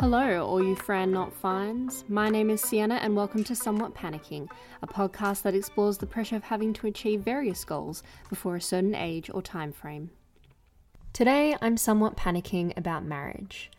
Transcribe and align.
Hello, 0.00 0.46
all 0.46 0.62
you 0.62 0.76
Fran 0.76 1.10
Not 1.10 1.32
Fines. 1.32 2.04
My 2.08 2.28
name 2.28 2.50
is 2.50 2.60
Sienna, 2.60 2.94
and 2.94 3.16
welcome 3.16 3.42
to 3.42 3.56
Somewhat 3.56 3.94
Panicking, 3.94 4.48
a 4.80 4.86
podcast 4.86 5.42
that 5.42 5.56
explores 5.56 5.98
the 5.98 6.06
pressure 6.06 6.36
of 6.36 6.44
having 6.44 6.72
to 6.74 6.86
achieve 6.86 7.20
various 7.22 7.64
goals 7.64 8.04
before 8.30 8.54
a 8.54 8.60
certain 8.60 8.94
age 8.94 9.28
or 9.34 9.42
time 9.42 9.72
frame. 9.72 10.10
Today, 11.12 11.56
I'm 11.60 11.76
somewhat 11.76 12.16
panicking 12.16 12.76
about 12.76 13.04
marriage. 13.04 13.72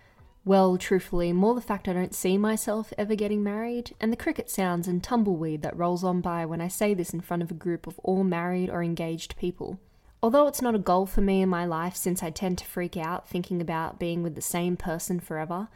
Well, 0.45 0.77
truthfully, 0.77 1.33
more 1.33 1.53
the 1.53 1.61
fact 1.61 1.87
I 1.87 1.93
don't 1.93 2.15
see 2.15 2.37
myself 2.37 2.93
ever 2.97 3.13
getting 3.13 3.43
married, 3.43 3.93
and 3.99 4.11
the 4.11 4.17
cricket 4.17 4.49
sounds 4.49 4.87
and 4.87 5.03
tumbleweed 5.03 5.61
that 5.61 5.77
rolls 5.77 6.03
on 6.03 6.21
by 6.21 6.45
when 6.45 6.61
I 6.61 6.69
say 6.69 6.93
this 6.93 7.13
in 7.13 7.21
front 7.21 7.43
of 7.43 7.51
a 7.51 7.55
group 7.55 7.85
of 7.85 7.99
all 7.99 8.23
married 8.23 8.69
or 8.69 8.81
engaged 8.81 9.37
people. 9.37 9.79
Although 10.23 10.47
it's 10.47 10.61
not 10.61 10.75
a 10.75 10.79
goal 10.79 11.05
for 11.05 11.21
me 11.21 11.41
in 11.41 11.49
my 11.49 11.65
life 11.65 11.95
since 11.95 12.23
I 12.23 12.29
tend 12.29 12.57
to 12.57 12.65
freak 12.65 12.97
out 12.97 13.29
thinking 13.29 13.61
about 13.61 13.99
being 13.99 14.23
with 14.23 14.35
the 14.35 14.41
same 14.41 14.75
person 14.75 15.19
forever, 15.19 15.69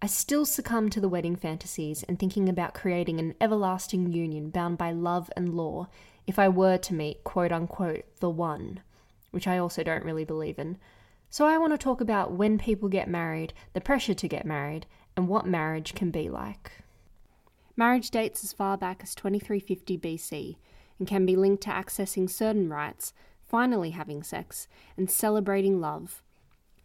I 0.00 0.06
still 0.06 0.44
succumb 0.46 0.90
to 0.90 1.00
the 1.00 1.08
wedding 1.08 1.34
fantasies 1.34 2.04
and 2.04 2.18
thinking 2.18 2.48
about 2.48 2.74
creating 2.74 3.18
an 3.18 3.34
everlasting 3.40 4.12
union 4.12 4.50
bound 4.50 4.78
by 4.78 4.92
love 4.92 5.30
and 5.36 5.54
law 5.54 5.88
if 6.26 6.38
I 6.38 6.48
were 6.48 6.78
to 6.78 6.94
meet 6.94 7.24
quote 7.24 7.50
unquote 7.50 8.04
the 8.20 8.30
one, 8.30 8.80
which 9.32 9.48
I 9.48 9.58
also 9.58 9.82
don't 9.82 10.04
really 10.04 10.24
believe 10.24 10.58
in. 10.58 10.78
So 11.30 11.46
I 11.46 11.58
want 11.58 11.72
to 11.72 11.78
talk 11.78 12.00
about 12.00 12.32
when 12.32 12.58
people 12.58 12.88
get 12.88 13.08
married, 13.08 13.52
the 13.72 13.80
pressure 13.80 14.14
to 14.14 14.28
get 14.28 14.46
married, 14.46 14.86
and 15.16 15.28
what 15.28 15.46
marriage 15.46 15.94
can 15.94 16.10
be 16.10 16.28
like. 16.28 16.72
Marriage 17.76 18.10
dates 18.10 18.42
as 18.42 18.52
far 18.52 18.76
back 18.76 19.00
as 19.02 19.14
2350 19.14 19.98
BC 19.98 20.56
and 20.98 21.06
can 21.06 21.26
be 21.26 21.36
linked 21.36 21.62
to 21.64 21.70
accessing 21.70 22.28
certain 22.28 22.68
rights, 22.68 23.12
finally 23.46 23.90
having 23.90 24.22
sex, 24.22 24.68
and 24.96 25.10
celebrating 25.10 25.80
love 25.80 26.22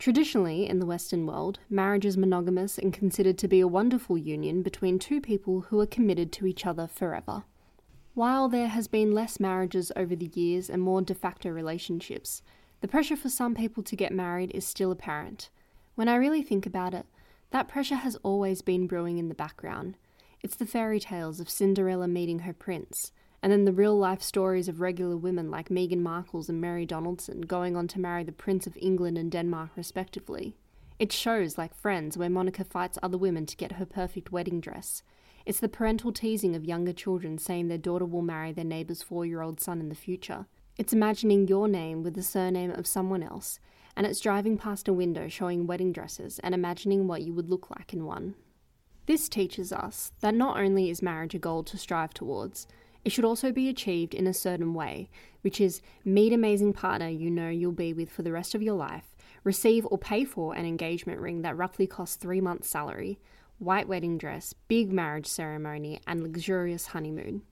Traditionally, 0.03 0.68
in 0.68 0.80
the 0.80 0.86
Western 0.86 1.25
world, 1.25 1.59
marriage 1.70 2.06
is 2.06 2.18
monogamous 2.18 2.78
and 2.78 2.92
considered 2.92 3.38
to 3.38 3.48
be 3.48 3.62
a 3.62 3.68
wonderful 3.70 4.18
union 4.18 4.62
between 4.62 5.00
two 5.00 5.22
people 5.22 5.62
who 5.62 5.80
are 5.80 5.86
committed 5.86 6.30
to 6.34 6.46
each 6.46 6.66
other 6.66 6.88
forever. 6.88 7.46
While 8.14 8.50
there 8.50 8.68
has 8.68 8.90
been 8.90 9.14
less 9.14 9.40
marriages 9.40 9.94
over 9.96 10.14
the 10.14 10.30
years 10.34 10.70
and 10.70 10.81
more 10.81 11.02
de 11.02 11.16
facto 11.16 11.50
relationships, 11.50 12.42
the 12.84 12.89
pressure 12.89 13.16
for 13.16 13.30
some 13.30 13.56
people 13.56 13.81
to 13.81 13.95
get 13.95 14.12
married 14.12 14.52
is 14.53 14.66
still 14.66 14.92
apparent. 14.92 15.50
When 15.95 16.09
I 16.09 16.16
really 16.16 16.44
think 16.44 16.66
about 16.66 16.94
it, 16.94 17.06
that 17.52 17.70
pressure 17.70 17.95
has 17.95 18.17
always 18.23 18.62
been 18.62 18.88
brewing 18.88 19.17
in 19.17 19.30
the 19.30 19.34
background. 19.34 19.95
It's 20.42 20.58
the 20.58 20.66
fairy 20.66 21.00
tales 21.00 21.40
of 21.40 21.50
Cinderella 21.50 22.09
meeting 22.09 22.40
her 22.40 22.52
prince, 22.52 23.14
and 23.42 23.53
then 23.53 23.64
the 23.64 23.72
real 23.72 23.98
life 23.98 24.22
stories 24.22 24.67
of 24.67 24.81
regular 24.81 25.16
women 25.16 25.50
like 25.50 25.70
Meghan 25.70 26.02
Markle's 26.02 26.50
and 26.50 26.59
Mary 26.59 26.86
Donaldson 26.86 27.40
going 27.44 27.78
on 27.78 27.88
to 27.88 28.02
marry 28.02 28.25
the 28.25 28.34
Prince 28.34 28.67
of 28.67 28.75
England 28.81 29.18
and 29.18 29.31
Denmark, 29.31 29.70
respectively. 29.78 30.58
It's 31.00 31.16
shows 31.16 31.58
like 31.58 31.73
Friends 31.73 32.18
where 32.18 32.30
Monica 32.30 32.66
fights 32.66 33.00
other 33.02 33.18
women 33.18 33.45
to 33.45 33.56
get 33.56 33.73
her 33.73 33.86
perfect 33.86 34.34
wedding 34.34 34.59
dress. 34.59 35.03
It's 35.45 35.62
the 35.62 35.70
parental 35.70 36.12
teasing 36.12 36.53
of 36.53 36.66
younger 36.66 36.92
children 36.92 37.38
saying 37.38 37.70
their 37.70 37.78
daughter 37.78 38.06
will 38.06 38.22
marry 38.22 38.52
their 38.52 38.66
neighbour's 38.66 39.02
four 39.02 39.25
year 39.25 39.42
old 39.42 39.62
son 39.62 39.80
in 39.80 39.88
the 39.88 39.95
future. 39.95 40.47
It's 40.76 40.92
imagining 40.92 41.48
your 41.48 41.68
name 41.68 42.02
with 42.02 42.16
the 42.16 42.24
surname 42.24 42.72
of 42.72 42.88
someone 42.88 43.22
else, 43.22 43.60
and 43.96 44.08
it's 44.08 44.20
driving 44.20 44.58
past 44.58 44.88
a 44.88 44.94
window 44.94 45.28
showing 45.28 45.68
wedding 45.68 45.92
dresses 45.92 46.40
and 46.40 46.56
imagining 46.56 47.08
what 47.08 47.22
you 47.22 47.32
would 47.34 47.48
look 47.48 47.70
like 47.70 47.94
in 47.94 48.06
one. 48.06 48.34
This 49.06 49.30
teaches 49.30 49.72
us 49.72 50.14
that 50.22 50.34
not 50.34 50.58
only 50.58 50.90
is 50.90 51.04
marriage 51.04 51.36
a 51.36 51.40
goal 51.40 51.64
to 51.66 51.78
strive 51.78 52.12
towards, 52.12 52.66
it 53.06 53.12
should 53.12 53.24
also 53.24 53.52
be 53.52 53.70
achieved 53.70 54.16
in 54.16 54.26
a 54.26 54.34
certain 54.34 54.74
way, 54.74 55.12
which 55.42 55.62
is 55.62 55.82
meet 56.04 56.34
amazing 56.34 56.74
partner 56.74 57.08
you 57.08 57.30
know 57.30 57.50
you'll 57.50 57.72
be 57.72 57.94
with 57.94 58.10
for 58.10 58.24
the 58.24 58.32
rest 58.32 58.56
of 58.56 58.64
your 58.64 58.76
life, 58.76 59.16
receive 59.44 59.86
or 59.92 60.00
pay 60.00 60.26
for 60.26 60.56
an 60.56 60.66
engagement 60.66 61.20
ring 61.20 61.44
that 61.44 61.56
roughly 61.56 61.86
costs 61.86 62.16
three 62.16 62.42
months' 62.42 62.70
salary, 62.70 63.20
white 63.59 63.88
wedding 63.88 64.18
dress, 64.18 64.56
big 64.68 64.92
marriage 64.92 65.28
ceremony, 65.28 66.02
and 66.08 66.24
luxurious 66.24 66.88
honeymoon. 66.88 67.44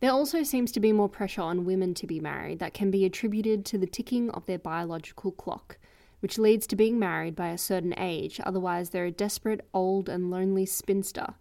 There 0.00 0.12
also 0.12 0.42
seems 0.42 0.72
to 0.72 0.80
be 0.80 0.92
more 0.92 1.08
pressure 1.08 1.42
on 1.42 1.64
women 1.64 1.94
to 1.94 2.06
be 2.06 2.20
married 2.20 2.58
that 2.60 2.74
can 2.74 2.90
be 2.90 3.04
attributed 3.04 3.64
to 3.66 3.78
the 3.78 3.86
ticking 3.86 4.30
of 4.30 4.46
their 4.46 4.58
biological 4.58 5.32
clock, 5.32 5.78
which 6.20 6.38
leads 6.38 6.66
to 6.68 6.76
being 6.76 6.98
married 6.98 7.34
by 7.34 7.48
a 7.48 7.58
certain 7.58 7.94
age, 7.98 8.40
otherwise, 8.44 8.90
they're 8.90 9.06
a 9.06 9.10
desperate, 9.10 9.66
old, 9.72 10.08
and 10.08 10.30
lonely 10.30 10.66
spinster 10.66 11.34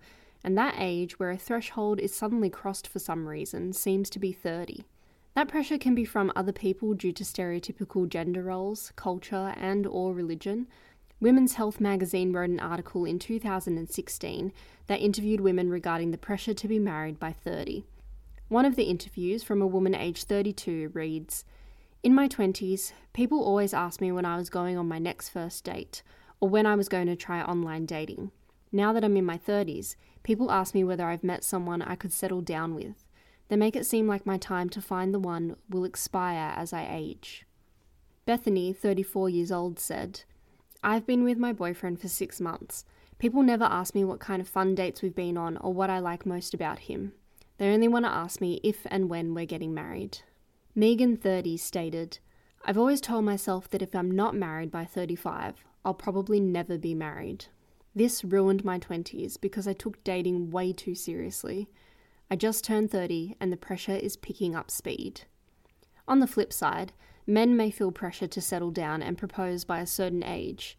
and 0.44 0.58
that 0.58 0.76
age 0.78 1.20
where 1.20 1.32
a 1.32 1.38
threshold 1.38 2.00
is 2.00 2.14
suddenly 2.16 2.50
crossed 2.50 2.88
for 2.88 3.00
some 3.00 3.28
reason 3.28 3.74
seems 3.74 4.10
to 4.10 4.20
be 4.20 4.32
30. 4.32 4.86
That 5.34 5.50
pressure 5.50 5.78
can 5.78 5.94
be 5.94 6.06
from 6.06 6.32
other 6.36 6.52
people 6.52 6.94
due 6.94 7.12
to 7.12 7.24
stereotypical 7.24 8.08
gender 8.08 8.44
roles, 8.44 8.92
culture, 8.96 9.54
and 9.58 9.86
or 9.86 10.14
religion. 10.14 10.68
Women's 11.20 11.56
Health 11.56 11.80
magazine 11.80 12.32
wrote 12.32 12.50
an 12.50 12.60
article 12.60 13.06
in 13.06 13.20
2016 13.20 14.54
that 14.88 15.02
interviewed 15.02 15.42
women 15.42 15.70
regarding 15.70 16.12
the 16.12 16.18
pressure 16.18 16.54
to 16.54 16.68
be 16.68 16.80
married 16.80 17.20
by 17.20 17.34
30. 17.34 17.84
One 18.50 18.66
of 18.66 18.78
the 18.78 18.84
interviews 18.84 19.44
from 19.44 19.62
a 19.62 19.68
woman 19.68 19.94
aged 19.94 20.28
32 20.30 20.92
reads, 20.94 21.44
in 22.02 22.16
my 22.16 22.30
20s, 22.30 22.94
people 23.12 23.44
always 23.44 23.74
asked 23.74 24.00
me 24.00 24.14
when 24.14 24.24
I 24.24 24.38
was 24.38 24.50
going 24.50 24.78
on 24.78 24.88
my 24.88 25.00
next 25.00 25.30
first 25.30 25.66
date 25.66 26.02
or 26.40 26.48
when 26.48 26.66
I 26.66 26.76
was 26.76 26.88
going 26.88 27.08
to 27.08 27.18
try 27.18 27.42
online 27.42 27.86
dating. 27.86 28.32
Now 28.72 28.94
that 28.94 29.04
I'm 29.04 29.18
in 29.18 29.26
my 29.26 29.38
30s, 29.38 29.98
people 30.24 30.50
ask 30.50 30.74
me 30.74 30.86
whether 30.86 31.04
I've 31.04 31.26
met 31.26 31.44
someone 31.44 31.82
I 31.82 31.96
could 31.96 32.14
settle 32.14 32.40
down 32.40 32.74
with. 32.74 33.04
They 33.50 33.58
make 33.58 33.76
it 33.76 33.86
seem 33.86 34.08
like 34.08 34.26
my 34.26 34.38
time 34.38 34.70
to 34.70 34.82
find 34.82 35.14
the 35.14 35.20
one 35.20 35.58
will 35.70 35.84
expire 35.84 36.54
as 36.56 36.72
I 36.72 36.88
age. 36.90 37.46
Bethany, 38.26 38.72
34 38.72 39.30
years 39.30 39.52
old, 39.52 39.78
said, 39.78 40.22
I've 40.82 41.06
been 41.06 41.26
with 41.26 41.38
my 41.38 41.52
boyfriend 41.52 42.00
for 42.00 42.08
six 42.08 42.40
months. 42.40 42.86
People 43.20 43.44
never 43.44 43.66
ask 43.66 43.94
me 43.94 44.06
what 44.06 44.22
kind 44.22 44.42
of 44.42 44.48
fun 44.48 44.76
dates 44.76 45.02
we've 45.02 45.14
been 45.14 45.36
on 45.36 45.58
or 45.58 45.74
what 45.74 45.90
I 45.90 46.00
like 46.00 46.26
most 46.26 46.54
about 46.54 46.80
him. 46.80 47.12
They 47.58 47.74
only 47.74 47.88
want 47.88 48.06
to 48.06 48.12
ask 48.12 48.40
me 48.40 48.60
if 48.64 48.86
and 48.86 49.10
when 49.10 49.34
we're 49.34 49.46
getting 49.46 49.74
married. 49.74 50.20
Megan, 50.76 51.18
30, 51.18 51.58
stated, 51.58 52.20
I've 52.64 52.78
always 52.78 53.02
told 53.02 53.26
myself 53.26 53.70
that 53.70 53.82
if 53.82 53.96
I'm 53.96 54.12
not 54.12 54.36
married 54.36 54.70
by 54.70 54.86
35, 54.86 55.66
I'll 55.84 55.94
probably 55.94 56.40
never 56.40 56.78
be 56.78 56.94
married. 56.94 57.46
This 57.96 58.24
ruined 58.24 58.64
my 58.64 58.78
20s 58.78 59.42
because 59.42 59.68
I 59.68 59.74
took 59.74 60.04
dating 60.04 60.52
way 60.52 60.72
too 60.72 60.94
seriously. 60.94 61.68
I 62.30 62.36
just 62.36 62.64
turned 62.64 62.92
30 62.92 63.38
and 63.40 63.52
the 63.52 63.58
pressure 63.58 63.96
is 63.96 64.18
picking 64.18 64.56
up 64.56 64.70
speed. 64.70 65.22
On 66.08 66.20
the 66.20 66.28
flip 66.28 66.54
side, 66.54 66.94
men 67.26 67.58
may 67.58 67.72
feel 67.72 67.92
pressure 67.92 68.28
to 68.28 68.42
settle 68.42 68.70
down 68.70 69.02
and 69.02 69.18
propose 69.18 69.66
by 69.66 69.80
a 69.80 69.88
certain 69.88 70.24
age. 70.24 70.78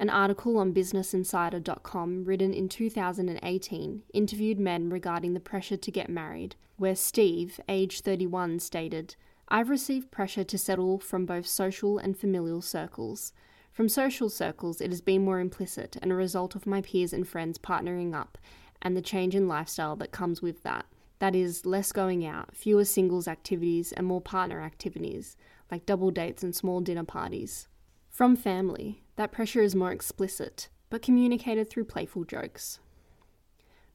An 0.00 0.08
article 0.08 0.56
on 0.56 0.72
BusinessInsider.com 0.72 2.24
written 2.24 2.54
in 2.54 2.70
2018 2.70 4.02
interviewed 4.14 4.58
men 4.58 4.88
regarding 4.88 5.34
the 5.34 5.40
pressure 5.40 5.76
to 5.76 5.90
get 5.90 6.08
married, 6.08 6.56
where 6.78 6.96
Steve, 6.96 7.60
age 7.68 8.00
31, 8.00 8.60
stated, 8.60 9.14
I've 9.48 9.68
received 9.68 10.10
pressure 10.10 10.42
to 10.42 10.56
settle 10.56 11.00
from 11.00 11.26
both 11.26 11.46
social 11.46 11.98
and 11.98 12.16
familial 12.16 12.62
circles. 12.62 13.34
From 13.72 13.90
social 13.90 14.30
circles, 14.30 14.80
it 14.80 14.88
has 14.88 15.02
been 15.02 15.22
more 15.22 15.38
implicit 15.38 15.98
and 16.00 16.10
a 16.10 16.14
result 16.14 16.54
of 16.54 16.66
my 16.66 16.80
peers 16.80 17.12
and 17.12 17.28
friends 17.28 17.58
partnering 17.58 18.14
up 18.14 18.38
and 18.80 18.96
the 18.96 19.02
change 19.02 19.34
in 19.34 19.48
lifestyle 19.48 19.96
that 19.96 20.12
comes 20.12 20.40
with 20.40 20.62
that. 20.62 20.86
That 21.18 21.36
is, 21.36 21.66
less 21.66 21.92
going 21.92 22.24
out, 22.24 22.56
fewer 22.56 22.86
singles 22.86 23.28
activities, 23.28 23.92
and 23.92 24.06
more 24.06 24.22
partner 24.22 24.62
activities, 24.62 25.36
like 25.70 25.84
double 25.84 26.10
dates 26.10 26.42
and 26.42 26.56
small 26.56 26.80
dinner 26.80 27.04
parties. 27.04 27.68
From 28.08 28.34
family, 28.34 29.02
that 29.20 29.32
pressure 29.32 29.60
is 29.60 29.74
more 29.74 29.92
explicit, 29.92 30.70
but 30.88 31.02
communicated 31.02 31.68
through 31.68 31.84
playful 31.84 32.24
jokes. 32.24 32.78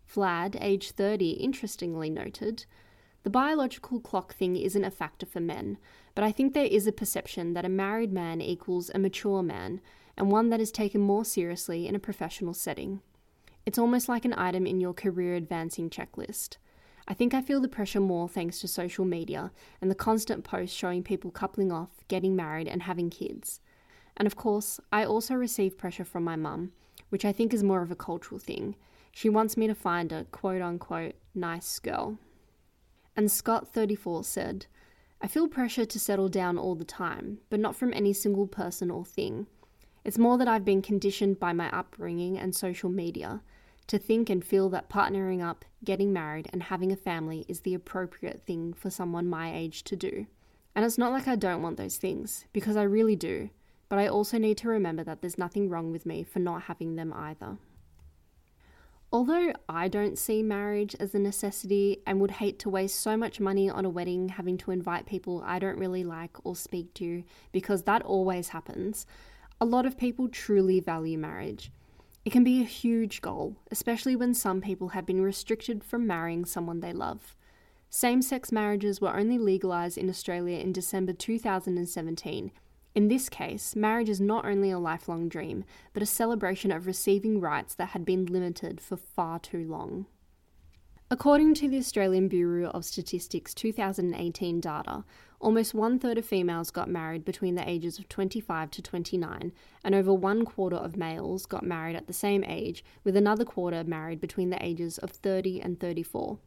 Vlad, 0.08 0.56
age 0.62 0.92
30, 0.92 1.32
interestingly 1.32 2.12
noted 2.12 2.66
the 3.24 3.32
biological 3.32 4.00
clock 4.00 4.36
thing 4.36 4.56
isn't 4.56 4.84
a 4.84 4.92
factor 4.92 5.26
for 5.26 5.40
men, 5.40 5.80
but 6.14 6.24
I 6.24 6.32
think 6.32 6.54
there 6.54 6.66
is 6.66 6.86
a 6.86 6.92
perception 6.92 7.56
that 7.56 7.66
a 7.66 7.70
married 7.70 8.14
man 8.14 8.40
equals 8.40 8.92
a 8.94 9.00
mature 9.00 9.42
man, 9.42 9.82
and 10.16 10.30
one 10.30 10.52
that 10.52 10.62
is 10.62 10.72
taken 10.72 11.02
more 11.02 11.26
seriously 11.26 11.88
in 11.88 11.96
a 11.96 12.00
professional 12.00 12.54
setting. 12.54 13.02
It's 13.66 13.80
almost 13.80 14.08
like 14.08 14.26
an 14.26 14.36
item 14.38 14.68
in 14.68 14.80
your 14.80 14.94
career 14.94 15.34
advancing 15.34 15.90
checklist. 15.90 16.58
I 17.08 17.16
think 17.16 17.34
I 17.34 17.42
feel 17.42 17.62
the 17.62 17.68
pressure 17.68 18.00
more 18.00 18.30
thanks 18.30 18.60
to 18.60 18.68
social 18.68 19.06
media 19.06 19.52
and 19.82 19.90
the 19.90 19.96
constant 19.96 20.44
posts 20.44 20.78
showing 20.78 21.02
people 21.02 21.32
coupling 21.32 21.72
off, 21.72 22.06
getting 22.08 22.36
married, 22.36 22.68
and 22.68 22.84
having 22.84 23.10
kids. 23.10 23.60
And 24.18 24.26
of 24.26 24.36
course, 24.36 24.80
I 24.92 25.04
also 25.04 25.34
receive 25.36 25.78
pressure 25.78 26.06
from 26.06 26.24
my 26.24 26.36
mum, 26.36 26.72
which 27.10 27.26
I 27.26 27.32
think 27.32 27.54
is 27.54 27.64
more 27.64 27.82
of 27.82 27.92
a 27.92 27.96
cultural 27.96 28.40
thing. 28.40 28.76
She 29.12 29.30
wants 29.30 29.58
me 29.58 29.68
to 29.68 29.76
find 29.76 30.12
a 30.12 30.26
quote 30.26 30.62
unquote 30.62 31.16
nice 31.34 31.80
girl. 31.80 32.18
And 33.16 33.28
Scott34 33.28 34.26
said, 34.26 34.66
I 35.22 35.28
feel 35.28 35.48
pressure 35.48 35.86
to 35.86 36.00
settle 36.00 36.28
down 36.30 36.58
all 36.58 36.76
the 36.76 36.84
time, 36.84 37.40
but 37.50 37.60
not 37.60 37.76
from 37.76 37.94
any 37.94 38.14
single 38.14 38.48
person 38.48 38.92
or 38.92 39.06
thing. 39.06 39.48
It's 40.04 40.18
more 40.18 40.38
that 40.38 40.48
I've 40.48 40.66
been 40.66 40.82
conditioned 40.82 41.40
by 41.40 41.54
my 41.54 41.70
upbringing 41.72 42.38
and 42.38 42.54
social 42.54 42.90
media. 42.90 43.42
to 43.88 44.00
think 44.00 44.30
and 44.30 44.44
feel 44.44 44.70
that 44.70 44.90
partnering 44.90 45.44
up, 45.44 45.64
getting 45.84 46.12
married, 46.12 46.50
and 46.52 46.64
having 46.64 46.92
a 46.92 46.96
family 46.96 47.46
is 47.48 47.62
the 47.62 47.74
appropriate 47.74 48.42
thing 48.46 48.74
for 48.74 48.90
someone 48.90 49.28
my 49.28 49.56
age 49.56 49.84
to 49.84 49.96
do. 49.96 50.26
And 50.76 50.84
it's 50.84 50.98
not 50.98 51.12
like 51.12 51.28
I 51.28 51.36
don't 51.36 51.62
want 51.62 51.78
those 51.78 51.98
things, 51.98 52.46
because 52.52 52.76
I 52.76 52.84
really 52.84 53.16
do, 53.16 53.50
but 53.90 54.00
I 54.00 54.08
also 54.08 54.38
need 54.38 54.58
to 54.60 54.70
remember 54.70 55.04
that 55.04 55.22
there's 55.22 55.38
nothing 55.38 55.70
wrong 55.70 55.92
with 55.92 56.06
me 56.06 56.24
for 56.24 56.40
not 56.40 56.64
having 56.64 56.96
them 56.96 57.14
either. 57.14 57.58
Although 59.12 59.54
I 59.70 59.88
don't 59.88 60.18
see 60.18 60.44
marriage 60.44 60.96
as 61.00 61.16
a 61.16 61.20
necessity 61.20 62.02
and 62.06 62.20
would 62.20 62.32
hate 62.32 62.60
to 62.60 62.70
waste 62.70 63.00
so 63.00 63.16
much 63.16 63.40
money 63.40 63.70
on 63.70 63.86
a 63.86 63.90
wedding 63.90 64.30
having 64.30 64.58
to 64.58 64.72
invite 64.72 65.06
people 65.06 65.42
I 65.46 65.60
don't 65.60 65.78
really 65.80 66.04
like 66.04 66.36
or 66.44 66.56
speak 66.56 66.94
to, 66.96 67.24
because 67.52 67.84
that 67.84 68.02
always 68.02 68.50
happens, 68.50 69.06
a 69.62 69.66
lot 69.66 69.86
of 69.86 69.98
people 69.98 70.28
truly 70.28 70.80
value 70.80 71.18
marriage. 71.18 71.72
It 72.26 72.32
can 72.32 72.44
be 72.44 72.60
a 72.60 72.66
huge 72.66 73.22
goal, 73.22 73.56
especially 73.72 74.16
when 74.16 74.34
some 74.34 74.60
people 74.60 74.90
have 74.90 75.06
been 75.06 75.22
restricted 75.22 75.84
from 75.84 76.08
marrying 76.08 76.44
someone 76.44 76.80
they 76.80 76.92
love. 76.92 77.38
Same 77.90 78.22
sex 78.22 78.52
marriages 78.52 79.00
were 79.00 79.16
only 79.16 79.38
legalised 79.38 79.98
in 79.98 80.10
Australia 80.10 80.58
in 80.58 80.74
December 80.74 81.14
2017. 81.14 82.52
In 82.96 83.10
this 83.10 83.28
case, 83.28 83.76
marriage 83.76 84.08
is 84.08 84.22
not 84.22 84.46
only 84.46 84.72
a 84.72 84.80
lifelong 84.80 85.28
dream, 85.28 85.66
but 85.92 86.02
a 86.02 86.06
celebration 86.06 86.72
of 86.72 86.88
receiving 86.88 87.42
rights 87.42 87.76
that 87.76 87.90
had 87.90 88.06
been 88.06 88.26
limited 88.26 88.80
for 88.80 88.96
far 88.96 89.38
too 89.38 89.68
long. 89.68 90.06
According 91.12 91.56
to 91.56 91.68
the 91.68 91.78
Australian 91.78 92.30
Bureau 92.30 92.70
of 92.70 92.86
Statistics 92.86 93.54
2018 93.54 94.62
data, 94.62 95.04
almost 95.42 95.74
one 95.74 96.00
third 96.00 96.18
of 96.18 96.26
females 96.26 96.72
got 96.72 96.90
married 96.90 97.26
between 97.26 97.56
the 97.56 97.70
ages 97.70 98.00
of 98.00 98.08
25 98.08 98.72
to 98.72 98.82
29, 98.82 99.52
and 99.84 99.94
over 99.94 100.14
one 100.14 100.46
quarter 100.46 100.78
of 100.78 100.96
males 100.96 101.46
got 101.46 101.64
married 101.64 101.98
at 101.98 102.08
the 102.08 102.14
same 102.14 102.46
age, 102.46 102.82
with 103.04 103.18
another 103.18 103.44
quarter 103.44 103.84
married 103.84 104.22
between 104.22 104.52
the 104.52 104.66
ages 104.66 104.98
of 105.00 105.12
30 105.12 105.60
and 105.62 105.82
34. 105.82 106.40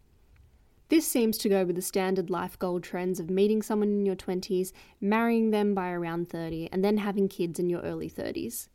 This 0.99 1.07
seems 1.07 1.39
to 1.39 1.49
go 1.49 1.65
with 1.65 1.77
the 1.77 1.83
standard 1.83 2.29
life 2.29 2.59
goal 2.59 2.81
trends 2.81 3.21
of 3.21 3.31
meeting 3.31 3.63
someone 3.63 3.91
in 3.91 4.05
your 4.05 4.17
20s, 4.17 4.73
marrying 5.01 5.53
them 5.53 5.73
by 5.73 5.93
around 5.93 6.29
30, 6.29 6.71
and 6.73 6.85
then 6.85 6.97
having 6.97 7.29
kids 7.29 7.61
in 7.61 7.71
your 7.71 7.83
early 7.83 8.11
30s. 8.11 8.67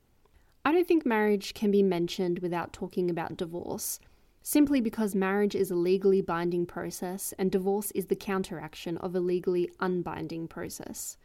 I 0.64 0.72
don't 0.72 0.88
think 0.88 1.06
marriage 1.06 1.54
can 1.54 1.70
be 1.70 1.84
mentioned 1.84 2.40
without 2.40 2.72
talking 2.72 3.10
about 3.10 3.36
divorce 3.36 4.00
simply 4.42 4.80
because 4.80 5.14
marriage 5.14 5.54
is 5.54 5.70
a 5.70 5.76
legally 5.76 6.22
binding 6.22 6.66
process 6.66 7.34
and 7.38 7.52
divorce 7.52 7.92
is 7.92 8.06
the 8.06 8.16
counteraction 8.16 8.96
of 9.00 9.14
a 9.16 9.20
legally 9.20 9.70
unbinding 9.82 10.48
process. 10.48 11.18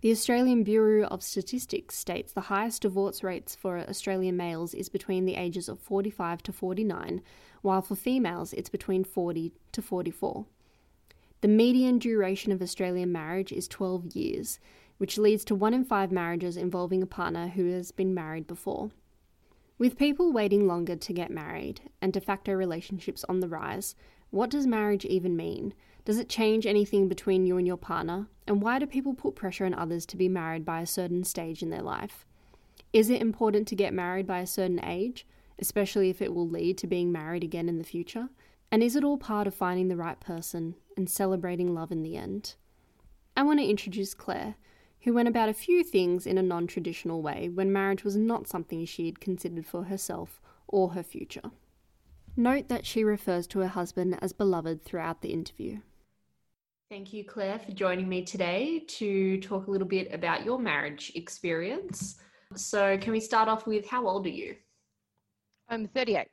The 0.00 0.12
Australian 0.12 0.62
Bureau 0.62 1.08
of 1.08 1.24
Statistics 1.24 1.96
states 1.96 2.32
the 2.32 2.42
highest 2.42 2.82
divorce 2.82 3.24
rates 3.24 3.56
for 3.56 3.78
Australian 3.78 4.36
males 4.36 4.72
is 4.72 4.88
between 4.88 5.24
the 5.24 5.34
ages 5.34 5.68
of 5.68 5.80
45 5.80 6.40
to 6.44 6.52
49, 6.52 7.20
while 7.62 7.82
for 7.82 7.96
females 7.96 8.52
it's 8.52 8.68
between 8.68 9.02
40 9.02 9.52
to 9.72 9.82
44. 9.82 10.46
The 11.40 11.48
median 11.48 11.98
duration 11.98 12.52
of 12.52 12.62
Australian 12.62 13.10
marriage 13.10 13.50
is 13.50 13.66
12 13.66 14.14
years, 14.14 14.60
which 14.98 15.18
leads 15.18 15.44
to 15.46 15.56
one 15.56 15.74
in 15.74 15.84
five 15.84 16.12
marriages 16.12 16.56
involving 16.56 17.02
a 17.02 17.06
partner 17.06 17.48
who 17.48 17.72
has 17.72 17.90
been 17.90 18.14
married 18.14 18.46
before. 18.46 18.92
With 19.78 19.98
people 19.98 20.32
waiting 20.32 20.68
longer 20.68 20.94
to 20.94 21.12
get 21.12 21.32
married 21.32 21.80
and 22.00 22.12
de 22.12 22.20
facto 22.20 22.52
relationships 22.52 23.24
on 23.28 23.40
the 23.40 23.48
rise, 23.48 23.96
what 24.30 24.50
does 24.50 24.64
marriage 24.64 25.04
even 25.06 25.36
mean? 25.36 25.74
Does 26.08 26.16
it 26.16 26.30
change 26.30 26.64
anything 26.64 27.06
between 27.06 27.44
you 27.44 27.58
and 27.58 27.66
your 27.66 27.76
partner? 27.76 28.28
And 28.46 28.62
why 28.62 28.78
do 28.78 28.86
people 28.86 29.12
put 29.12 29.34
pressure 29.34 29.66
on 29.66 29.74
others 29.74 30.06
to 30.06 30.16
be 30.16 30.26
married 30.26 30.64
by 30.64 30.80
a 30.80 30.86
certain 30.86 31.22
stage 31.22 31.62
in 31.62 31.68
their 31.68 31.82
life? 31.82 32.24
Is 32.94 33.10
it 33.10 33.20
important 33.20 33.68
to 33.68 33.76
get 33.76 33.92
married 33.92 34.26
by 34.26 34.38
a 34.38 34.46
certain 34.46 34.82
age, 34.82 35.26
especially 35.58 36.08
if 36.08 36.22
it 36.22 36.32
will 36.32 36.48
lead 36.48 36.78
to 36.78 36.86
being 36.86 37.12
married 37.12 37.44
again 37.44 37.68
in 37.68 37.76
the 37.76 37.84
future? 37.84 38.30
And 38.72 38.82
is 38.82 38.96
it 38.96 39.04
all 39.04 39.18
part 39.18 39.46
of 39.46 39.52
finding 39.52 39.88
the 39.88 39.98
right 39.98 40.18
person 40.18 40.76
and 40.96 41.10
celebrating 41.10 41.74
love 41.74 41.92
in 41.92 42.02
the 42.02 42.16
end? 42.16 42.54
I 43.36 43.42
want 43.42 43.58
to 43.58 43.68
introduce 43.68 44.14
Claire, 44.14 44.54
who 45.02 45.12
went 45.12 45.28
about 45.28 45.50
a 45.50 45.52
few 45.52 45.84
things 45.84 46.26
in 46.26 46.38
a 46.38 46.42
non 46.42 46.66
traditional 46.66 47.20
way 47.20 47.50
when 47.50 47.70
marriage 47.70 48.02
was 48.02 48.16
not 48.16 48.48
something 48.48 48.86
she 48.86 49.04
had 49.04 49.20
considered 49.20 49.66
for 49.66 49.84
herself 49.84 50.40
or 50.68 50.92
her 50.92 51.02
future. 51.02 51.50
Note 52.34 52.68
that 52.68 52.86
she 52.86 53.04
refers 53.04 53.46
to 53.48 53.58
her 53.58 53.68
husband 53.68 54.18
as 54.22 54.32
beloved 54.32 54.82
throughout 54.82 55.20
the 55.20 55.34
interview. 55.34 55.80
Thank 56.90 57.12
you, 57.12 57.22
Claire, 57.22 57.58
for 57.58 57.72
joining 57.72 58.08
me 58.08 58.22
today 58.22 58.82
to 58.88 59.38
talk 59.42 59.66
a 59.66 59.70
little 59.70 59.86
bit 59.86 60.08
about 60.14 60.46
your 60.46 60.58
marriage 60.58 61.12
experience. 61.14 62.16
So, 62.54 62.96
can 62.96 63.12
we 63.12 63.20
start 63.20 63.46
off 63.46 63.66
with 63.66 63.86
how 63.86 64.08
old 64.08 64.24
are 64.24 64.30
you? 64.30 64.56
I'm 65.68 65.86
38. 65.86 66.28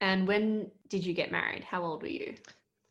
And 0.00 0.26
when 0.26 0.68
did 0.88 1.06
you 1.06 1.14
get 1.14 1.30
married? 1.30 1.62
How 1.62 1.84
old 1.84 2.02
were 2.02 2.08
you? 2.08 2.34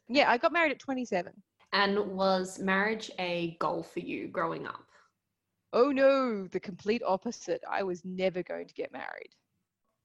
Yeah, 0.07 0.31
I 0.31 0.37
got 0.37 0.53
married 0.53 0.71
at 0.71 0.79
27. 0.79 1.33
And 1.73 1.97
was 2.15 2.57
marriage 2.59 3.11
a 3.19 3.57
goal 3.59 3.83
for 3.83 3.99
you 3.99 4.29
growing 4.29 4.65
up? 4.65 4.85
Oh 5.73 5.91
no, 5.91 6.47
the 6.47 6.59
complete 6.61 7.01
opposite. 7.05 7.61
I 7.69 7.83
was 7.83 8.05
never 8.05 8.43
going 8.43 8.67
to 8.67 8.73
get 8.73 8.93
married. 8.93 9.35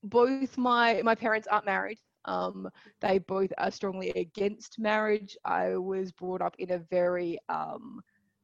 Both 0.03 0.57
my 0.57 1.01
my 1.05 1.15
parents 1.15 1.47
aren't 1.49 1.65
married. 1.65 1.99
Um, 2.25 2.69
they 2.99 3.19
both 3.19 3.51
are 3.57 3.71
strongly 3.71 4.11
against 4.11 4.79
marriage. 4.79 5.37
I 5.45 5.77
was 5.77 6.11
brought 6.11 6.41
up 6.41 6.55
in 6.59 6.71
a 6.71 6.79
very 6.79 7.39
um, 7.49 8.01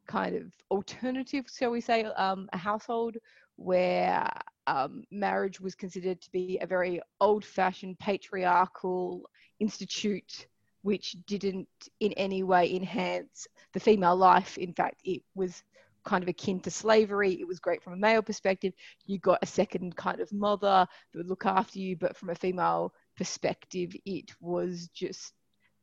kind 0.07 0.35
of 0.35 0.53
alternative, 0.71 1.45
shall 1.53 1.71
we 1.71 1.81
say, 1.81 2.03
um, 2.03 2.49
a 2.53 2.57
household 2.57 3.17
where 3.57 4.29
um, 4.67 5.03
marriage 5.11 5.59
was 5.59 5.75
considered 5.75 6.21
to 6.21 6.31
be 6.31 6.57
a 6.61 6.67
very 6.67 7.01
old-fashioned 7.21 7.97
patriarchal 7.99 9.29
institute 9.59 10.47
which 10.81 11.15
didn't 11.25 11.67
in 11.99 12.13
any 12.13 12.43
way 12.43 12.75
enhance 12.75 13.47
the 13.73 13.79
female 13.79 14.15
life. 14.15 14.55
In 14.59 14.71
fact, 14.71 15.01
it 15.03 15.23
was 15.33 15.63
kind 16.03 16.23
of 16.23 16.29
akin 16.29 16.59
to 16.59 16.69
slavery. 16.69 17.33
It 17.41 17.47
was 17.47 17.59
great 17.59 17.81
from 17.81 17.93
a 17.93 17.97
male 17.97 18.21
perspective. 18.21 18.71
You 19.07 19.17
got 19.17 19.39
a 19.41 19.47
second 19.47 19.95
kind 19.95 20.19
of 20.19 20.31
mother 20.31 20.87
that 21.11 21.17
would 21.17 21.27
look 21.27 21.47
after 21.47 21.79
you, 21.79 21.95
but 21.95 22.15
from 22.15 22.29
a 22.29 22.35
female 22.35 22.93
perspective, 23.15 23.95
it 24.05 24.31
was 24.39 24.89
just 24.93 25.33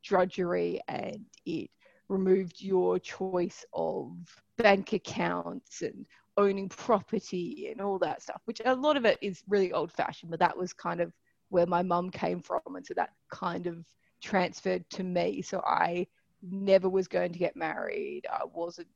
drudgery 0.03 0.81
and 0.87 1.25
it 1.45 1.69
removed 2.09 2.61
your 2.61 2.99
choice 2.99 3.65
of 3.73 4.11
bank 4.57 4.93
accounts 4.93 5.81
and 5.81 6.05
owning 6.37 6.69
property 6.69 7.69
and 7.71 7.81
all 7.81 7.99
that 7.99 8.21
stuff, 8.21 8.41
which 8.45 8.61
a 8.65 8.75
lot 8.75 8.97
of 8.97 9.05
it 9.05 9.17
is 9.21 9.43
really 9.47 9.71
old 9.71 9.91
fashioned, 9.91 10.31
but 10.31 10.39
that 10.39 10.57
was 10.57 10.73
kind 10.73 10.99
of 10.99 11.13
where 11.49 11.65
my 11.65 11.83
mum 11.83 12.09
came 12.09 12.41
from. 12.41 12.61
And 12.75 12.85
so 12.85 12.93
that 12.95 13.11
kind 13.31 13.67
of 13.67 13.85
transferred 14.21 14.89
to 14.91 15.03
me. 15.03 15.41
So 15.41 15.61
I 15.65 16.07
never 16.41 16.89
was 16.89 17.07
going 17.07 17.31
to 17.33 17.39
get 17.39 17.55
married. 17.55 18.23
I 18.31 18.43
wasn't 18.53 18.87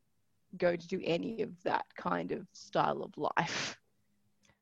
going 0.57 0.79
to 0.79 0.87
do 0.87 1.01
any 1.03 1.41
of 1.41 1.51
that 1.63 1.85
kind 1.95 2.31
of 2.31 2.47
style 2.53 3.03
of 3.03 3.17
life. 3.17 3.77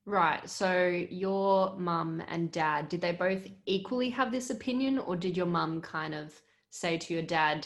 Right. 0.05 0.47
So 0.47 0.85
your 1.09 1.75
mum 1.77 2.21
and 2.27 2.51
dad, 2.51 2.89
did 2.89 3.01
they 3.01 3.11
both 3.11 3.47
equally 3.65 4.09
have 4.11 4.31
this 4.31 4.51
opinion, 4.51 4.99
or 4.99 5.15
did 5.15 5.35
your 5.35 5.47
mum 5.47 5.81
kind 5.81 6.13
of 6.13 6.39
say 6.69 6.97
to 6.97 7.13
your 7.13 7.23
dad, 7.23 7.65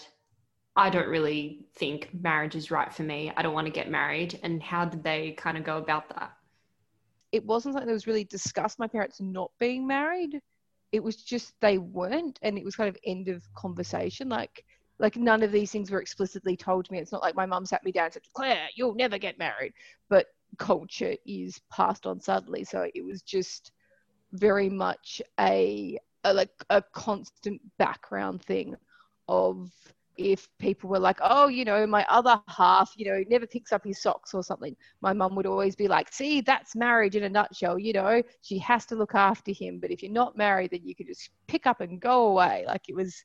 I 0.76 0.90
don't 0.90 1.10
really 1.10 1.66
think 1.76 2.10
marriage 2.14 2.56
is 2.56 2.72
right 2.72 2.94
for 2.94 3.04
me. 3.04 3.34
I 3.36 3.42
don't 3.42 3.54
want 3.54 3.68
to 3.68 3.74
get 3.74 3.90
married. 3.90 4.40
And 4.44 4.64
how 4.64 4.86
did 4.86 5.04
they 5.04 5.32
kind 5.32 5.58
of 5.58 5.66
go 5.66 5.78
about 5.78 6.08
that? 6.16 6.32
It 7.32 7.46
wasn't 7.46 7.74
something 7.74 7.88
that 7.88 7.94
was 7.94 8.08
really 8.08 8.24
discussed, 8.24 8.80
my 8.80 8.88
parents 8.88 9.20
not 9.20 9.52
being 9.60 9.86
married. 9.86 10.42
It 10.92 11.04
was 11.04 11.18
just 11.18 11.54
they 11.60 11.78
weren't. 11.78 12.40
And 12.42 12.58
it 12.58 12.64
was 12.64 12.76
kind 12.76 12.88
of 12.88 12.98
end 13.06 13.28
of 13.28 13.44
conversation. 13.54 14.30
Like 14.30 14.64
like 15.00 15.16
none 15.16 15.44
of 15.44 15.52
these 15.52 15.72
things 15.72 15.92
were 15.92 16.02
explicitly 16.02 16.56
told 16.56 16.86
to 16.86 16.92
me. 16.92 17.00
It's 17.00 17.12
not 17.12 17.22
like 17.22 17.36
my 17.36 17.46
mum 17.46 17.66
sat 17.66 17.84
me 17.84 17.92
down 17.92 18.06
and 18.06 18.14
said, 18.14 18.24
Claire, 18.34 18.68
you'll 18.76 18.96
never 18.96 19.18
get 19.18 19.40
married. 19.40 19.74
But 20.10 20.28
culture 20.58 21.16
is 21.26 21.60
passed 21.72 22.06
on 22.06 22.20
subtly. 22.20 22.64
So 22.64 22.90
it 22.94 23.04
was 23.04 23.22
just 23.22 23.72
very 24.34 24.70
much 24.70 25.22
a, 25.40 25.98
a 26.24 26.34
like 26.34 26.52
a 26.70 26.82
constant 26.94 27.62
background 27.78 28.44
thing 28.44 28.76
of 29.28 29.72
if 30.20 30.50
people 30.60 30.90
were 30.90 31.00
like, 31.00 31.18
oh, 31.22 31.48
you 31.48 31.64
know, 31.64 31.88
my 31.88 32.06
other 32.10 32.42
half, 32.50 32.92
you 32.98 33.06
know, 33.06 33.24
never 33.30 33.48
picks 33.48 33.72
up 33.72 33.86
his 33.86 34.02
socks 34.02 34.34
or 34.34 34.44
something, 34.44 34.76
my 35.02 35.14
mum 35.14 35.34
would 35.36 35.46
always 35.46 35.78
be 35.78 35.88
like, 35.88 36.12
see, 36.12 36.42
that's 36.42 36.76
marriage 36.76 37.16
in 37.16 37.24
a 37.24 37.30
nutshell. 37.30 37.80
You 37.80 37.94
know, 37.94 38.22
she 38.42 38.58
has 38.60 38.86
to 38.88 38.96
look 38.96 39.16
after 39.16 39.54
him. 39.54 39.80
But 39.80 39.92
if 39.92 40.04
you're 40.04 40.12
not 40.12 40.38
married, 40.38 40.72
then 40.72 40.82
you 40.84 40.94
can 40.94 41.08
just 41.08 41.30
pick 41.48 41.66
up 41.66 41.80
and 41.80 42.02
go 42.02 42.28
away. 42.28 42.66
Like 42.68 42.90
it 42.90 42.96
was 42.96 43.24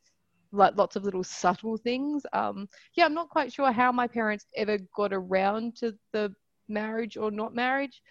like 0.52 0.76
lots 0.76 0.94
of 0.94 1.02
little 1.02 1.24
subtle 1.24 1.76
things. 1.76 2.24
Um, 2.32 2.68
yeah, 2.94 3.06
I'm 3.06 3.14
not 3.14 3.28
quite 3.28 3.52
sure 3.52 3.72
how 3.72 3.90
my 3.90 4.06
parents 4.06 4.46
ever 4.56 4.78
got 4.94 5.12
around 5.12 5.74
to 5.78 5.94
the 6.12 6.32
marriage 6.68 7.16
or 7.16 7.30
not 7.30 7.54
marriage. 7.54 8.02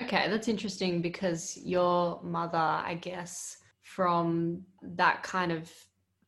Okay, 0.00 0.28
that's 0.30 0.48
interesting 0.48 1.02
because 1.02 1.56
your 1.56 2.20
mother, 2.22 2.58
I 2.58 2.94
guess, 3.00 3.58
from 3.82 4.62
that 4.82 5.22
kind 5.22 5.50
of 5.50 5.70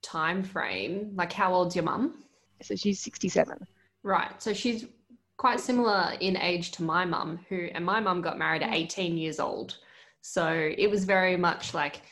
time 0.03 0.43
frame, 0.43 1.13
like 1.15 1.33
how 1.33 1.53
old's 1.55 1.77
your 1.77 1.85
mum? 1.85 2.25
So 2.63 2.75
she's 2.75 3.01
67. 3.01 3.59
Right. 4.03 4.43
So 4.43 4.53
she's 4.53 4.87
quite 5.37 5.61
similar 5.61 6.15
in 6.21 6.37
age 6.37 6.71
to 6.73 6.83
my 6.83 7.05
mum, 7.05 7.39
who, 7.49 7.69
and 7.75 7.85
my 7.85 8.01
mum 8.01 8.21
got 8.21 8.39
married 8.39 8.63
at 8.63 8.71
mm. 8.71 8.75
18 8.75 9.17
years 9.17 9.41
old. 9.41 9.79
So 10.21 10.49
it 10.77 10.91
was 10.91 11.05
very 11.05 11.37
much 11.37 11.73
like, 11.73 12.03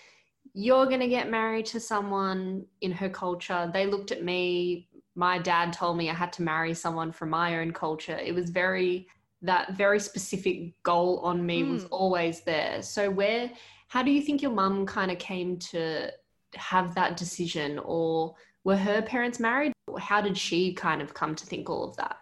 you're 0.54 0.86
going 0.86 1.00
to 1.00 1.08
get 1.08 1.30
married 1.30 1.66
to 1.66 1.80
someone 1.80 2.64
in 2.80 2.90
her 2.92 3.08
culture. 3.08 3.70
They 3.72 3.86
looked 3.86 4.12
at 4.12 4.24
me. 4.24 4.88
My 5.14 5.38
dad 5.38 5.72
told 5.72 5.98
me 5.98 6.08
I 6.08 6.14
had 6.14 6.32
to 6.34 6.42
marry 6.42 6.72
someone 6.72 7.12
from 7.12 7.30
my 7.30 7.58
own 7.58 7.72
culture. 7.72 8.16
It 8.16 8.34
was 8.34 8.50
very, 8.50 9.08
that 9.42 9.74
very 9.74 10.00
specific 10.00 10.82
goal 10.82 11.20
on 11.20 11.44
me 11.44 11.62
mm. 11.62 11.72
was 11.72 11.82
hmm. 11.84 11.92
always 11.92 12.40
there. 12.40 12.82
So, 12.82 13.10
where, 13.10 13.50
how 13.88 14.02
do 14.02 14.10
you 14.10 14.22
think 14.22 14.42
your 14.42 14.50
mum 14.50 14.86
kind 14.86 15.10
of 15.10 15.18
came 15.18 15.58
to 15.58 16.10
have 16.54 16.94
that 16.94 17.16
decision? 17.16 17.78
Or 17.84 18.34
were 18.64 18.76
her 18.76 19.02
parents 19.02 19.38
married? 19.38 19.72
How 19.98 20.20
did 20.20 20.36
she 20.36 20.72
kind 20.72 21.00
of 21.00 21.14
come 21.14 21.34
to 21.34 21.46
think 21.46 21.70
all 21.70 21.84
of 21.84 21.96
that? 21.96 22.18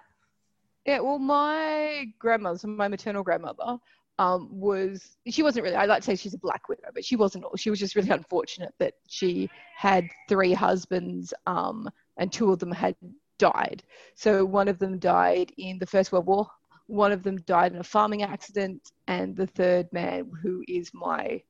Yeah, 0.84 1.00
well, 1.00 1.18
my 1.18 2.06
grandmother, 2.18 2.68
my 2.68 2.86
maternal 2.86 3.24
grandmother, 3.24 3.78
um, 4.18 4.48
was 4.50 5.16
she 5.26 5.42
wasn't 5.42 5.64
really. 5.64 5.76
I 5.76 5.86
like 5.86 6.02
to 6.02 6.06
say 6.06 6.16
she's 6.16 6.34
a 6.34 6.38
black 6.38 6.68
widow, 6.68 6.88
but 6.94 7.04
she 7.04 7.16
wasn't. 7.16 7.44
She 7.56 7.70
was 7.70 7.78
just 7.78 7.96
really 7.96 8.10
unfortunate 8.10 8.72
that 8.78 8.94
she 9.08 9.50
had 9.74 10.08
three 10.28 10.52
husbands, 10.52 11.34
um, 11.46 11.90
and 12.16 12.32
two 12.32 12.52
of 12.52 12.58
them 12.58 12.72
had 12.72 12.94
died. 13.38 13.82
So 14.14 14.44
one 14.44 14.68
of 14.68 14.78
them 14.78 14.98
died 14.98 15.52
in 15.58 15.78
the 15.78 15.86
First 15.86 16.12
World 16.12 16.26
War. 16.26 16.48
One 16.86 17.12
of 17.12 17.22
them 17.22 17.36
died 17.38 17.72
in 17.72 17.78
a 17.78 17.84
farming 17.84 18.22
accident, 18.22 18.92
and 19.06 19.36
the 19.36 19.46
third 19.46 19.92
man, 19.92 20.30
who 20.42 20.62
is 20.68 20.92
my 20.94 21.42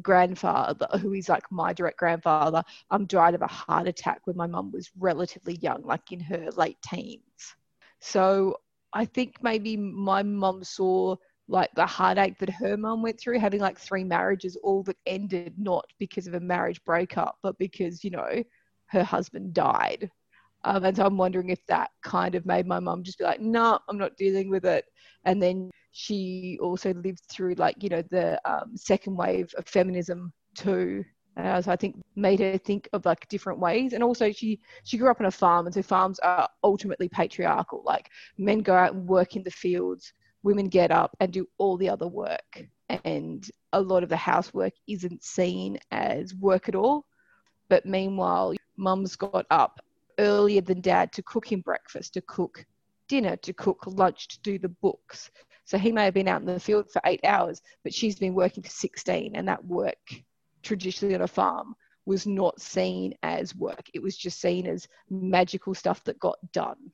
grandfather, 0.00 0.86
who 0.98 1.12
is 1.12 1.28
like 1.28 1.50
my 1.50 1.72
direct 1.72 1.98
grandfather, 1.98 2.62
um, 2.90 3.06
died 3.06 3.34
of 3.34 3.42
a 3.42 3.46
heart 3.46 3.88
attack 3.88 4.20
when 4.24 4.36
my 4.36 4.46
mum 4.46 4.70
was 4.72 4.90
relatively 4.98 5.56
young, 5.56 5.82
like 5.82 6.12
in 6.12 6.20
her 6.20 6.50
late 6.56 6.78
teens. 6.82 7.56
So 8.00 8.56
I 8.92 9.04
think 9.04 9.42
maybe 9.42 9.76
my 9.76 10.22
mum 10.22 10.64
saw 10.64 11.16
like 11.48 11.70
the 11.74 11.86
heartache 11.86 12.38
that 12.38 12.50
her 12.50 12.76
mum 12.76 13.02
went 13.02 13.18
through, 13.20 13.38
having 13.38 13.60
like 13.60 13.78
three 13.78 14.04
marriages, 14.04 14.56
all 14.62 14.82
that 14.84 14.96
ended 15.06 15.54
not 15.58 15.84
because 15.98 16.26
of 16.26 16.34
a 16.34 16.40
marriage 16.40 16.82
breakup, 16.84 17.36
but 17.42 17.58
because, 17.58 18.04
you 18.04 18.10
know, 18.10 18.42
her 18.86 19.04
husband 19.04 19.52
died. 19.52 20.10
Um, 20.64 20.84
and 20.84 20.96
so 20.96 21.04
I'm 21.04 21.16
wondering 21.16 21.50
if 21.50 21.64
that 21.66 21.90
kind 22.02 22.34
of 22.34 22.46
made 22.46 22.66
my 22.66 22.80
mum 22.80 23.02
just 23.02 23.18
be 23.18 23.24
like, 23.24 23.40
no, 23.40 23.78
I'm 23.88 23.98
not 23.98 24.16
dealing 24.16 24.48
with 24.48 24.64
it. 24.64 24.84
And 25.24 25.42
then 25.42 25.70
she 25.90 26.58
also 26.62 26.94
lived 26.94 27.22
through 27.30 27.54
like, 27.54 27.82
you 27.82 27.88
know, 27.88 28.02
the 28.10 28.40
um, 28.50 28.76
second 28.76 29.16
wave 29.16 29.52
of 29.58 29.66
feminism 29.66 30.32
too 30.54 31.04
uh, 31.36 31.62
so 31.62 31.72
I 31.72 31.76
think 31.76 31.96
made 32.14 32.40
her 32.40 32.58
think 32.58 32.88
of 32.92 33.06
like 33.06 33.28
different 33.28 33.58
ways. 33.58 33.92
And 33.92 34.02
also 34.02 34.30
she 34.32 34.60
she 34.84 34.98
grew 34.98 35.10
up 35.10 35.20
on 35.20 35.26
a 35.26 35.30
farm, 35.30 35.66
and 35.66 35.74
so 35.74 35.82
farms 35.82 36.18
are 36.20 36.48
ultimately 36.62 37.08
patriarchal. 37.08 37.82
Like 37.84 38.10
men 38.38 38.58
go 38.58 38.74
out 38.74 38.92
and 38.92 39.06
work 39.06 39.36
in 39.36 39.42
the 39.42 39.50
fields, 39.50 40.12
women 40.42 40.68
get 40.68 40.90
up 40.90 41.16
and 41.20 41.32
do 41.32 41.46
all 41.58 41.76
the 41.76 41.88
other 41.88 42.06
work, 42.06 42.66
and 43.04 43.48
a 43.72 43.80
lot 43.80 44.02
of 44.02 44.08
the 44.08 44.16
housework 44.16 44.74
isn't 44.86 45.24
seen 45.24 45.78
as 45.90 46.34
work 46.34 46.68
at 46.68 46.74
all. 46.74 47.06
But 47.68 47.86
meanwhile, 47.86 48.54
mum's 48.76 49.16
got 49.16 49.46
up 49.50 49.80
earlier 50.18 50.60
than 50.60 50.80
dad 50.80 51.12
to 51.12 51.22
cook 51.22 51.50
him 51.50 51.60
breakfast, 51.60 52.14
to 52.14 52.20
cook 52.22 52.64
dinner, 53.08 53.36
to 53.36 53.52
cook 53.52 53.82
lunch, 53.86 54.28
to 54.28 54.40
do 54.40 54.58
the 54.58 54.68
books. 54.68 55.30
So 55.64 55.78
he 55.78 55.92
may 55.92 56.04
have 56.04 56.14
been 56.14 56.28
out 56.28 56.40
in 56.40 56.46
the 56.46 56.58
field 56.58 56.90
for 56.90 57.00
eight 57.04 57.20
hours, 57.24 57.60
but 57.84 57.94
she's 57.94 58.18
been 58.18 58.34
working 58.34 58.62
for 58.62 58.70
16, 58.70 59.36
and 59.36 59.48
that 59.48 59.64
work 59.64 60.22
traditionally 60.62 61.14
on 61.14 61.22
a 61.22 61.28
farm 61.28 61.74
was 62.06 62.26
not 62.26 62.60
seen 62.60 63.14
as 63.22 63.54
work. 63.54 63.88
It 63.94 64.02
was 64.02 64.16
just 64.16 64.40
seen 64.40 64.66
as 64.66 64.88
magical 65.10 65.74
stuff 65.74 66.02
that 66.04 66.18
got 66.18 66.38
done. 66.52 66.90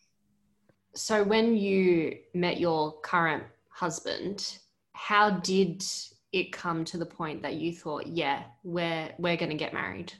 So, 0.94 1.22
when 1.22 1.56
you 1.56 2.18
met 2.34 2.58
your 2.58 3.00
current 3.00 3.44
husband, 3.70 4.58
how 4.92 5.30
did 5.30 5.84
it 6.32 6.52
come 6.52 6.84
to 6.86 6.98
the 6.98 7.06
point 7.06 7.42
that 7.42 7.54
you 7.54 7.72
thought, 7.72 8.06
yeah, 8.06 8.42
we're, 8.64 9.10
we're 9.18 9.36
going 9.36 9.50
to 9.50 9.56
get 9.56 9.72
married? 9.72 10.12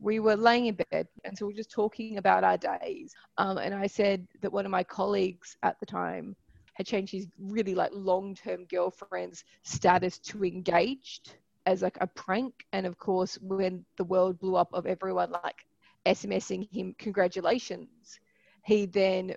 We 0.00 0.20
were 0.20 0.36
laying 0.36 0.66
in 0.66 0.76
bed, 0.90 1.08
and 1.24 1.36
so 1.36 1.46
we 1.46 1.52
were 1.52 1.56
just 1.56 1.70
talking 1.70 2.18
about 2.18 2.44
our 2.44 2.56
days. 2.56 3.14
Um, 3.36 3.58
and 3.58 3.74
I 3.74 3.86
said 3.86 4.26
that 4.40 4.52
one 4.52 4.64
of 4.64 4.70
my 4.70 4.84
colleagues 4.84 5.56
at 5.62 5.78
the 5.80 5.86
time 5.86 6.36
had 6.74 6.86
changed 6.86 7.12
his 7.12 7.26
really 7.38 7.74
like 7.74 7.90
long 7.92 8.34
term 8.34 8.64
girlfriend's 8.66 9.44
status 9.64 10.18
to 10.18 10.44
engaged 10.44 11.34
as 11.66 11.82
like 11.82 11.98
a 12.00 12.06
prank. 12.06 12.54
And 12.72 12.86
of 12.86 12.98
course, 12.98 13.38
when 13.42 13.84
the 13.96 14.04
world 14.04 14.38
blew 14.38 14.56
up 14.56 14.72
of 14.72 14.86
everyone 14.86 15.32
like 15.32 15.66
SMSing 16.06 16.72
him 16.72 16.94
congratulations, 16.98 18.20
he 18.64 18.86
then 18.86 19.34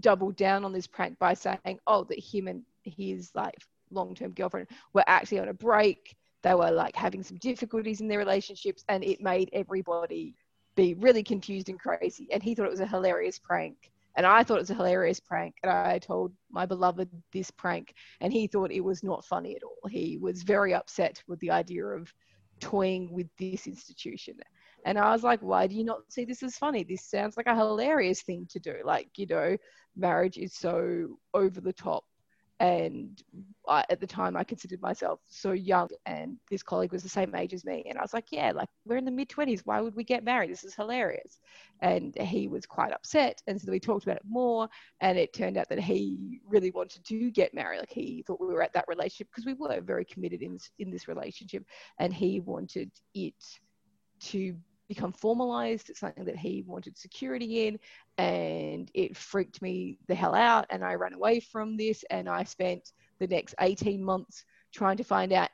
doubled 0.00 0.36
down 0.36 0.64
on 0.64 0.72
this 0.72 0.88
prank 0.88 1.18
by 1.18 1.34
saying, 1.34 1.78
"Oh, 1.86 2.04
that 2.04 2.18
him 2.18 2.48
and 2.48 2.64
his 2.82 3.30
like 3.34 3.56
long-term 3.90 4.32
girlfriend 4.32 4.68
were 4.92 5.04
actually 5.06 5.38
on 5.38 5.48
a 5.48 5.54
break. 5.54 6.16
They 6.44 6.54
were 6.54 6.70
like 6.70 6.94
having 6.94 7.22
some 7.22 7.38
difficulties 7.38 8.02
in 8.02 8.06
their 8.06 8.18
relationships, 8.18 8.84
and 8.88 9.02
it 9.02 9.20
made 9.20 9.48
everybody 9.54 10.36
be 10.76 10.92
really 10.94 11.22
confused 11.22 11.70
and 11.70 11.80
crazy. 11.80 12.28
And 12.30 12.42
he 12.42 12.54
thought 12.54 12.66
it 12.66 12.70
was 12.70 12.80
a 12.80 12.86
hilarious 12.86 13.38
prank. 13.38 13.90
And 14.16 14.26
I 14.26 14.44
thought 14.44 14.58
it 14.58 14.60
was 14.60 14.70
a 14.70 14.74
hilarious 14.74 15.18
prank. 15.18 15.54
And 15.62 15.72
I 15.72 15.98
told 15.98 16.32
my 16.50 16.66
beloved 16.66 17.08
this 17.32 17.50
prank, 17.50 17.94
and 18.20 18.30
he 18.30 18.46
thought 18.46 18.70
it 18.70 18.84
was 18.84 19.02
not 19.02 19.24
funny 19.24 19.56
at 19.56 19.62
all. 19.64 19.88
He 19.88 20.18
was 20.20 20.42
very 20.42 20.74
upset 20.74 21.22
with 21.26 21.40
the 21.40 21.50
idea 21.50 21.86
of 21.86 22.12
toying 22.60 23.10
with 23.12 23.28
this 23.38 23.66
institution. 23.66 24.34
And 24.84 24.98
I 24.98 25.12
was 25.12 25.24
like, 25.24 25.40
why 25.40 25.66
do 25.66 25.74
you 25.74 25.84
not 25.84 26.12
see 26.12 26.26
this 26.26 26.42
as 26.42 26.58
funny? 26.58 26.84
This 26.84 27.06
sounds 27.06 27.38
like 27.38 27.46
a 27.46 27.56
hilarious 27.56 28.20
thing 28.20 28.46
to 28.50 28.60
do. 28.60 28.76
Like, 28.84 29.08
you 29.16 29.26
know, 29.26 29.56
marriage 29.96 30.36
is 30.36 30.52
so 30.52 31.18
over 31.32 31.60
the 31.60 31.72
top 31.72 32.04
and 32.60 33.22
I, 33.68 33.84
at 33.90 34.00
the 34.00 34.06
time 34.06 34.36
I 34.36 34.44
considered 34.44 34.80
myself 34.80 35.20
so 35.28 35.52
young 35.52 35.88
and 36.06 36.38
this 36.50 36.62
colleague 36.62 36.92
was 36.92 37.02
the 37.02 37.08
same 37.08 37.34
age 37.34 37.52
as 37.52 37.64
me 37.64 37.84
and 37.88 37.98
I 37.98 38.02
was 38.02 38.14
like 38.14 38.26
yeah 38.30 38.52
like 38.54 38.68
we're 38.86 38.96
in 38.96 39.04
the 39.04 39.10
mid 39.10 39.28
20s 39.28 39.62
why 39.64 39.80
would 39.80 39.96
we 39.96 40.04
get 40.04 40.22
married? 40.22 40.50
This 40.50 40.64
is 40.64 40.74
hilarious. 40.74 41.40
And 41.80 42.16
he 42.16 42.46
was 42.46 42.64
quite 42.64 42.92
upset 42.92 43.42
and 43.46 43.60
so 43.60 43.72
we 43.72 43.80
talked 43.80 44.04
about 44.04 44.18
it 44.18 44.22
more 44.28 44.68
and 45.00 45.18
it 45.18 45.32
turned 45.32 45.56
out 45.56 45.68
that 45.68 45.80
he 45.80 46.40
really 46.46 46.70
wanted 46.70 47.04
to 47.04 47.30
get 47.30 47.54
married. 47.54 47.80
Like 47.80 47.92
he 47.92 48.22
thought 48.26 48.40
we 48.40 48.46
were 48.46 48.62
at 48.62 48.72
that 48.74 48.86
relationship 48.86 49.28
because 49.32 49.46
we 49.46 49.54
were 49.54 49.80
very 49.80 50.04
committed 50.04 50.42
in 50.42 50.52
this, 50.52 50.70
in 50.78 50.90
this 50.90 51.08
relationship 51.08 51.64
and 51.98 52.14
he 52.14 52.40
wanted 52.40 52.90
it 53.14 53.34
to 54.20 54.56
become 54.88 55.12
formalized. 55.12 55.90
It's 55.90 56.00
something 56.00 56.24
that 56.24 56.36
he 56.36 56.62
wanted 56.66 56.96
security 56.98 57.66
in, 57.66 57.78
and 58.18 58.90
it 58.94 59.16
freaked 59.16 59.62
me 59.62 59.98
the 60.08 60.14
hell 60.14 60.34
out. 60.34 60.66
And 60.70 60.84
I 60.84 60.94
ran 60.94 61.14
away 61.14 61.40
from 61.40 61.76
this, 61.76 62.04
and 62.10 62.28
I 62.28 62.44
spent 62.44 62.92
the 63.18 63.26
next 63.26 63.54
18 63.60 64.02
months 64.02 64.44
trying 64.72 64.96
to 64.96 65.04
find 65.04 65.32
out 65.32 65.50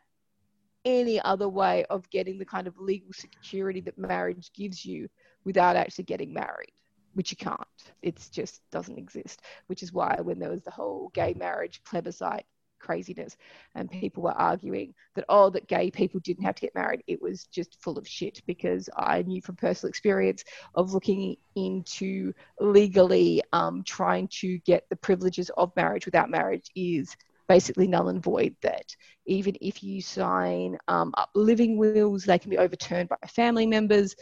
any 0.85 1.21
other 1.21 1.49
way 1.49 1.85
of 1.91 2.09
getting 2.11 2.39
the 2.39 2.45
kind 2.45 2.67
of 2.67 2.79
legal 2.79 3.13
security 3.13 3.81
that 3.83 3.99
marriage 3.99 4.51
gives 4.55 4.85
you 4.85 5.09
without 5.45 5.77
actually 5.77 6.05
getting 6.05 6.33
married 6.33 6.73
which 7.15 7.31
you 7.31 7.37
can't. 7.37 7.61
It 8.03 8.29
just 8.31 8.63
doesn't 8.71 8.99
exist. 8.99 9.43
Which 9.67 9.83
is 9.83 9.93
why 9.93 10.19
when 10.23 10.39
there 10.39 10.51
was 10.51 10.63
the 10.63 10.71
whole 10.71 11.11
gay 11.15 11.35
marriage 11.37 11.83
plebiscite 11.85 12.47
craziness 12.81 13.37
and 13.75 13.91
people 13.91 14.23
were 14.23 14.33
arguing 14.33 14.95
that 15.15 15.25
oh 15.29 15.51
that 15.51 15.69
gay 15.69 15.91
people 15.91 16.21
didn't 16.21 16.45
have 16.45 16.55
to 16.55 16.63
get 16.63 16.75
married. 16.75 17.03
It 17.07 17.21
was 17.21 17.45
just 17.45 17.81
full 17.83 17.99
of 17.99 18.09
shit 18.09 18.43
because 18.47 18.89
i 18.97 19.23
knew 19.23 19.43
from 19.43 19.57
personal 19.57 19.89
experience 19.89 20.45
of 20.75 20.93
looking 20.93 21.37
into 21.57 22.33
legally 22.59 23.43
um, 23.53 23.83
trying 23.85 24.29
to 24.29 24.59
get 24.59 24.89
the 24.91 24.97
privileges 24.97 25.51
of 25.57 25.75
marriage 25.77 26.07
without 26.07 26.31
marriage 26.31 26.71
is 26.75 27.17
basically 27.51 27.89
null 27.89 28.09
and 28.09 28.23
void 28.23 28.55
that 28.63 28.95
even 29.27 29.57
if 29.61 29.83
you 29.83 30.01
sign 30.01 30.79
um, 30.87 31.13
up 31.17 31.31
living 31.35 31.77
wills 31.77 32.23
they 32.25 32.39
can 32.39 32.49
be 32.49 32.59
overturned 32.59 33.09
by 33.09 33.17
family 33.27 33.67
members. 33.67 34.15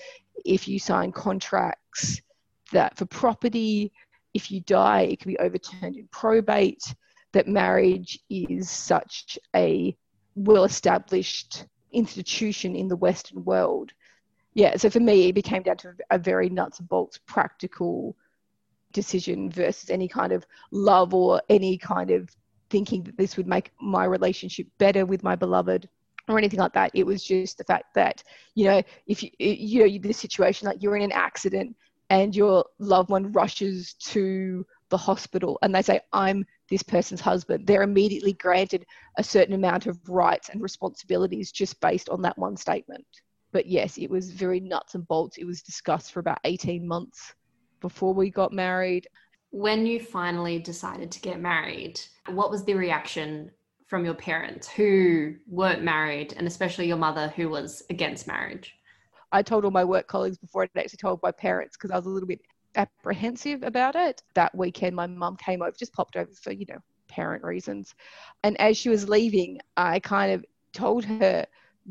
If 0.46 0.66
you 0.66 0.78
sign 0.78 1.12
contracts 1.12 2.22
that 2.72 2.96
for 2.96 3.04
property 3.04 3.92
if 4.32 4.50
you 4.50 4.60
die 4.60 5.02
it 5.02 5.20
can 5.20 5.30
be 5.30 5.38
overturned 5.38 5.96
in 5.96 6.08
probate 6.10 6.94
that 7.32 7.48
marriage 7.48 8.18
is 8.30 8.70
such 8.70 9.38
a 9.54 9.96
well 10.34 10.64
established 10.64 11.66
institution 11.92 12.76
in 12.76 12.88
the 12.88 12.96
Western 12.96 13.44
world. 13.44 13.92
Yeah, 14.54 14.76
so 14.76 14.90
for 14.90 15.00
me, 15.00 15.28
it 15.28 15.34
became 15.34 15.62
down 15.62 15.76
to 15.78 15.94
a 16.10 16.18
very 16.18 16.48
nuts 16.48 16.80
and 16.80 16.88
bolts 16.88 17.18
practical 17.26 18.16
decision 18.92 19.50
versus 19.50 19.90
any 19.90 20.08
kind 20.08 20.32
of 20.32 20.46
love 20.70 21.14
or 21.14 21.42
any 21.48 21.76
kind 21.76 22.10
of 22.10 22.34
thinking 22.70 23.02
that 23.04 23.16
this 23.16 23.36
would 23.36 23.46
make 23.46 23.70
my 23.80 24.04
relationship 24.04 24.66
better 24.78 25.06
with 25.06 25.22
my 25.22 25.36
beloved 25.36 25.88
or 26.28 26.38
anything 26.38 26.58
like 26.58 26.72
that. 26.74 26.90
It 26.94 27.04
was 27.04 27.22
just 27.22 27.58
the 27.58 27.64
fact 27.64 27.94
that, 27.94 28.22
you 28.54 28.64
know, 28.64 28.82
if 29.06 29.22
you, 29.22 29.30
you 29.38 29.86
know, 29.86 29.98
this 29.98 30.18
situation, 30.18 30.66
like 30.66 30.82
you're 30.82 30.96
in 30.96 31.02
an 31.02 31.12
accident 31.12 31.76
and 32.10 32.34
your 32.34 32.64
loved 32.78 33.10
one 33.10 33.32
rushes 33.32 33.94
to 33.94 34.66
the 34.90 34.96
hospital 34.96 35.58
and 35.62 35.74
they 35.74 35.82
say, 35.82 36.00
I'm 36.12 36.44
this 36.70 36.82
person's 36.82 37.20
husband, 37.20 37.66
they're 37.66 37.82
immediately 37.82 38.34
granted 38.34 38.86
a 39.16 39.24
certain 39.24 39.54
amount 39.54 39.86
of 39.86 39.98
rights 40.08 40.48
and 40.48 40.62
responsibilities 40.62 41.52
just 41.52 41.80
based 41.80 42.08
on 42.08 42.22
that 42.22 42.38
one 42.38 42.56
statement. 42.56 43.06
But 43.52 43.66
yes, 43.66 43.96
it 43.98 44.10
was 44.10 44.30
very 44.30 44.60
nuts 44.60 44.94
and 44.94 45.06
bolts. 45.08 45.38
It 45.38 45.44
was 45.44 45.62
discussed 45.62 46.12
for 46.12 46.20
about 46.20 46.40
18 46.44 46.86
months 46.86 47.34
before 47.80 48.12
we 48.12 48.30
got 48.30 48.52
married. 48.52 49.06
When 49.50 49.86
you 49.86 50.00
finally 50.00 50.58
decided 50.58 51.10
to 51.12 51.20
get 51.20 51.40
married, 51.40 52.00
what 52.26 52.50
was 52.50 52.64
the 52.64 52.74
reaction 52.74 53.50
from 53.86 54.04
your 54.04 54.14
parents 54.14 54.68
who 54.68 55.34
weren't 55.46 55.82
married, 55.82 56.34
and 56.36 56.46
especially 56.46 56.86
your 56.86 56.98
mother 56.98 57.28
who 57.28 57.48
was 57.48 57.82
against 57.88 58.26
marriage? 58.26 58.74
I 59.32 59.42
told 59.42 59.64
all 59.64 59.70
my 59.70 59.84
work 59.84 60.06
colleagues 60.06 60.36
before 60.36 60.62
I'd 60.62 60.70
actually 60.76 60.98
told 60.98 61.20
my 61.22 61.32
parents 61.32 61.76
because 61.76 61.90
I 61.90 61.96
was 61.96 62.04
a 62.04 62.10
little 62.10 62.26
bit 62.26 62.40
apprehensive 62.78 63.62
about 63.62 63.96
it. 63.96 64.22
That 64.34 64.54
weekend, 64.54 64.96
my 64.96 65.06
mum 65.06 65.36
came 65.36 65.60
over, 65.60 65.74
just 65.78 65.92
popped 65.92 66.16
over 66.16 66.30
for, 66.32 66.52
you 66.52 66.64
know, 66.68 66.78
parent 67.08 67.44
reasons. 67.44 67.94
And 68.44 68.58
as 68.60 68.76
she 68.76 68.88
was 68.88 69.08
leaving, 69.08 69.58
I 69.76 69.98
kind 70.00 70.32
of 70.32 70.44
told 70.72 71.04
her 71.04 71.44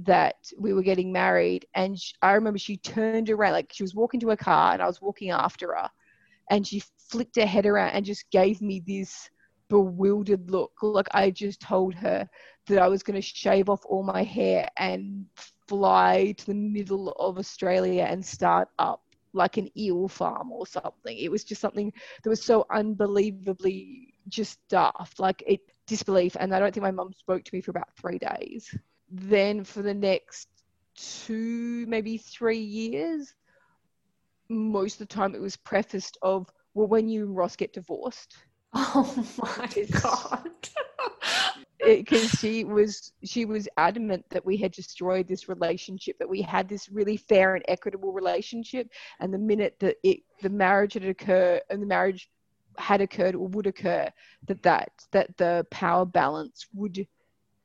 that 0.04 0.36
we 0.58 0.74
were 0.74 0.84
getting 0.84 1.12
married. 1.12 1.66
And 1.76 2.00
she, 2.00 2.14
I 2.22 2.34
remember 2.34 2.58
she 2.58 2.78
turned 2.78 3.30
around, 3.30 3.54
like 3.54 3.72
she 3.74 3.84
was 3.84 3.96
walking 3.96 4.20
to 4.22 4.30
her 4.30 4.38
car 4.38 4.74
and 4.74 4.82
I 4.82 4.88
was 4.88 5.02
walking 5.02 5.30
after 5.32 5.76
her. 5.76 5.90
And 6.50 6.66
she 6.66 6.82
flicked 7.10 7.36
her 7.36 7.46
head 7.46 7.66
around 7.66 7.90
and 7.90 8.06
just 8.06 8.30
gave 8.32 8.62
me 8.62 8.82
this 8.86 9.30
bewildered 9.70 10.50
look. 10.50 10.72
Like 10.82 11.08
I 11.12 11.32
just 11.32 11.60
told 11.60 11.94
her 11.96 12.28
that 12.68 12.80
I 12.80 12.88
was 12.88 13.04
going 13.04 13.16
to 13.16 13.22
shave 13.22 13.70
off 13.70 13.86
all 13.86 14.04
my 14.04 14.24
hair 14.24 14.70
and 14.78 15.26
fly 15.68 16.34
to 16.38 16.46
the 16.46 16.54
middle 16.54 17.12
of 17.20 17.38
Australia 17.38 18.04
and 18.04 18.26
start 18.26 18.70
up 18.80 19.02
like 19.34 19.58
an 19.58 19.70
eel 19.78 20.08
farm 20.08 20.52
or 20.52 20.66
something. 20.68 21.18
It 21.18 21.32
was 21.32 21.44
just 21.44 21.62
something 21.62 21.92
that 22.24 22.30
was 22.30 22.44
so 22.44 22.66
unbelievably 22.72 24.14
just 24.28 24.60
daft, 24.70 25.20
like 25.20 25.44
it 25.46 25.62
disbelief. 25.86 26.36
And 26.40 26.54
I 26.54 26.60
don't 26.60 26.74
think 26.74 26.84
my 26.84 26.92
mum 26.92 27.14
spoke 27.14 27.44
to 27.44 27.56
me 27.56 27.62
for 27.62 27.72
about 27.72 27.96
three 28.00 28.20
days. 28.20 28.74
Then 29.10 29.64
for 29.64 29.82
the 29.82 29.94
next 29.94 30.50
two, 30.96 31.86
maybe 31.88 32.18
three 32.18 32.60
years, 32.60 33.34
most 34.50 34.94
of 34.94 35.08
the 35.08 35.14
time 35.14 35.36
it 35.36 35.42
was 35.42 35.56
prefaced 35.56 36.18
of, 36.22 36.50
well, 36.74 36.88
when 36.88 37.08
you 37.10 37.26
and 37.26 37.36
Ross 37.36 37.56
get 37.56 37.74
divorced. 37.74 38.36
Oh 38.74 39.26
my 39.38 39.86
god. 40.02 40.52
because 41.96 42.30
she 42.32 42.64
was 42.64 43.14
she 43.24 43.46
was 43.46 43.68
adamant 43.78 44.26
that 44.30 44.46
we 44.46 44.58
had 44.58 44.72
destroyed 44.72 45.28
this 45.28 45.48
relationship 45.48 46.18
that 46.20 46.30
we 46.30 46.42
had 46.42 46.68
this 46.68 46.90
really 46.90 47.18
fair 47.18 47.56
and 47.56 47.64
equitable 47.68 48.12
relationship. 48.12 48.90
And 49.20 49.34
the 49.34 49.38
minute 49.38 49.76
that 49.80 49.98
it 50.04 50.20
the 50.42 50.50
marriage 50.50 50.94
had 50.94 51.06
occurred 51.06 51.62
and 51.70 51.82
the 51.82 51.88
marriage 51.88 52.30
had 52.78 53.02
occurred 53.02 53.36
or 53.36 53.48
would 53.48 53.68
occur 53.68 54.10
that 54.48 54.62
that 54.64 54.92
that 55.12 55.36
the 55.38 55.66
power 55.72 56.06
balance 56.06 56.68
would 56.74 57.08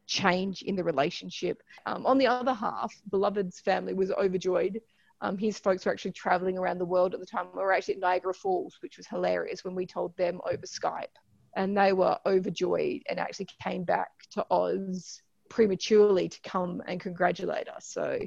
change 0.06 0.62
in 0.62 0.76
the 0.76 0.84
relationship. 0.84 1.62
Um, 1.86 2.06
on 2.06 2.18
the 2.18 2.26
other 2.26 2.54
half 2.54 2.94
beloved's 3.10 3.60
family 3.60 3.94
was 3.94 4.10
overjoyed. 4.12 4.80
Um, 5.20 5.38
his 5.38 5.58
folks 5.58 5.86
were 5.86 5.92
actually 5.92 6.12
traveling 6.12 6.58
around 6.58 6.78
the 6.78 6.84
world 6.84 7.14
at 7.14 7.20
the 7.20 7.26
time. 7.26 7.46
We 7.54 7.62
were 7.62 7.72
actually 7.72 7.94
at 7.94 8.00
niagara 8.00 8.34
falls 8.34 8.78
which 8.80 8.96
was 8.96 9.06
hilarious 9.06 9.64
when 9.64 9.74
we 9.74 9.86
told 9.86 10.16
them 10.16 10.40
over 10.46 10.66
skype 10.66 11.16
and 11.54 11.76
they 11.76 11.92
were 11.92 12.18
overjoyed 12.26 13.02
and 13.09 13.18
actually 13.18 13.49
came 13.62 13.85
back 13.85 14.11
to 14.32 14.47
Oz 14.50 15.21
prematurely 15.49 16.28
to 16.28 16.40
come 16.42 16.82
and 16.87 16.99
congratulate 16.99 17.68
us. 17.68 17.87
So, 17.87 18.18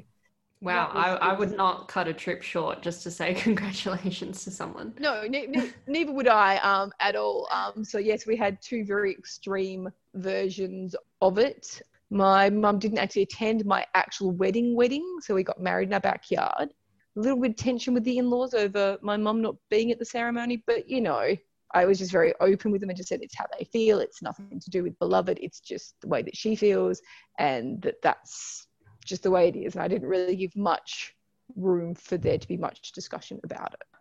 wow, 0.60 0.90
I, 0.94 1.16
I 1.16 1.32
would 1.32 1.56
not 1.56 1.88
cut 1.88 2.06
a 2.06 2.14
trip 2.14 2.42
short 2.42 2.82
just 2.82 3.02
to 3.02 3.10
say 3.10 3.34
congratulations 3.48 4.44
to 4.44 4.50
someone. 4.50 4.94
No, 4.98 5.22
ne- 5.26 5.46
ne- 5.46 5.72
neither 5.86 6.12
would 6.12 6.28
I 6.28 6.58
um, 6.58 6.92
at 7.00 7.16
all. 7.16 7.48
Um, 7.50 7.84
so, 7.84 7.98
yes, 7.98 8.26
we 8.26 8.36
had 8.36 8.62
two 8.62 8.84
very 8.84 9.12
extreme 9.12 9.88
versions 10.14 10.94
of 11.20 11.38
it. 11.38 11.82
My 12.10 12.48
mum 12.48 12.78
didn't 12.78 12.98
actually 12.98 13.22
attend 13.22 13.64
my 13.64 13.84
actual 13.94 14.30
wedding 14.30 14.76
wedding, 14.76 15.04
so 15.20 15.34
we 15.34 15.42
got 15.42 15.60
married 15.60 15.88
in 15.88 15.94
our 15.94 16.00
backyard. 16.00 16.72
A 17.16 17.20
little 17.20 17.40
bit 17.40 17.52
of 17.52 17.56
tension 17.56 17.94
with 17.94 18.04
the 18.04 18.18
in-laws 18.18 18.54
over 18.54 18.98
my 19.02 19.16
mum 19.16 19.42
not 19.42 19.56
being 19.70 19.90
at 19.90 19.98
the 19.98 20.04
ceremony, 20.04 20.62
but 20.66 20.88
you 20.88 21.00
know, 21.00 21.34
I 21.74 21.84
was 21.84 21.98
just 21.98 22.12
very 22.12 22.32
open 22.40 22.70
with 22.70 22.80
them 22.80 22.90
and 22.90 22.96
just 22.96 23.08
said 23.08 23.20
it's 23.22 23.36
how 23.36 23.46
they 23.58 23.64
feel. 23.64 23.98
It's 23.98 24.22
nothing 24.22 24.60
to 24.60 24.70
do 24.70 24.82
with 24.82 24.98
beloved. 24.98 25.38
It's 25.40 25.60
just 25.60 25.94
the 26.00 26.08
way 26.08 26.22
that 26.22 26.36
she 26.36 26.56
feels, 26.56 27.00
and 27.38 27.82
that 27.82 27.96
that's 28.02 28.66
just 29.04 29.22
the 29.22 29.30
way 29.30 29.48
it 29.48 29.56
is. 29.56 29.74
And 29.74 29.82
I 29.82 29.88
didn't 29.88 30.08
really 30.08 30.36
give 30.36 30.56
much 30.56 31.14
room 31.54 31.94
for 31.94 32.16
there 32.16 32.38
to 32.38 32.48
be 32.48 32.56
much 32.56 32.92
discussion 32.92 33.40
about 33.44 33.74
it. 33.74 33.98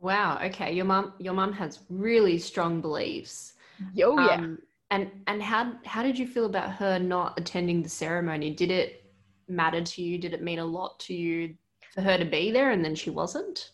Wow. 0.00 0.38
Okay. 0.44 0.72
Your 0.72 0.84
mom, 0.84 1.14
your 1.18 1.34
mom 1.34 1.52
has 1.52 1.80
really 1.88 2.38
strong 2.38 2.80
beliefs. 2.80 3.54
Oh 4.02 4.18
yeah. 4.18 4.34
Um, 4.34 4.58
and 4.90 5.10
and 5.26 5.42
how 5.42 5.72
how 5.84 6.02
did 6.02 6.18
you 6.18 6.26
feel 6.26 6.46
about 6.46 6.70
her 6.72 6.98
not 6.98 7.38
attending 7.38 7.82
the 7.82 7.88
ceremony? 7.88 8.50
Did 8.50 8.70
it 8.70 9.04
matter 9.48 9.82
to 9.82 10.02
you? 10.02 10.18
Did 10.18 10.34
it 10.34 10.42
mean 10.42 10.58
a 10.58 10.64
lot 10.64 10.98
to 11.00 11.14
you 11.14 11.54
for 11.94 12.00
her 12.00 12.16
to 12.16 12.24
be 12.24 12.50
there 12.50 12.70
and 12.70 12.84
then 12.84 12.94
she 12.94 13.10
wasn't? 13.10 13.70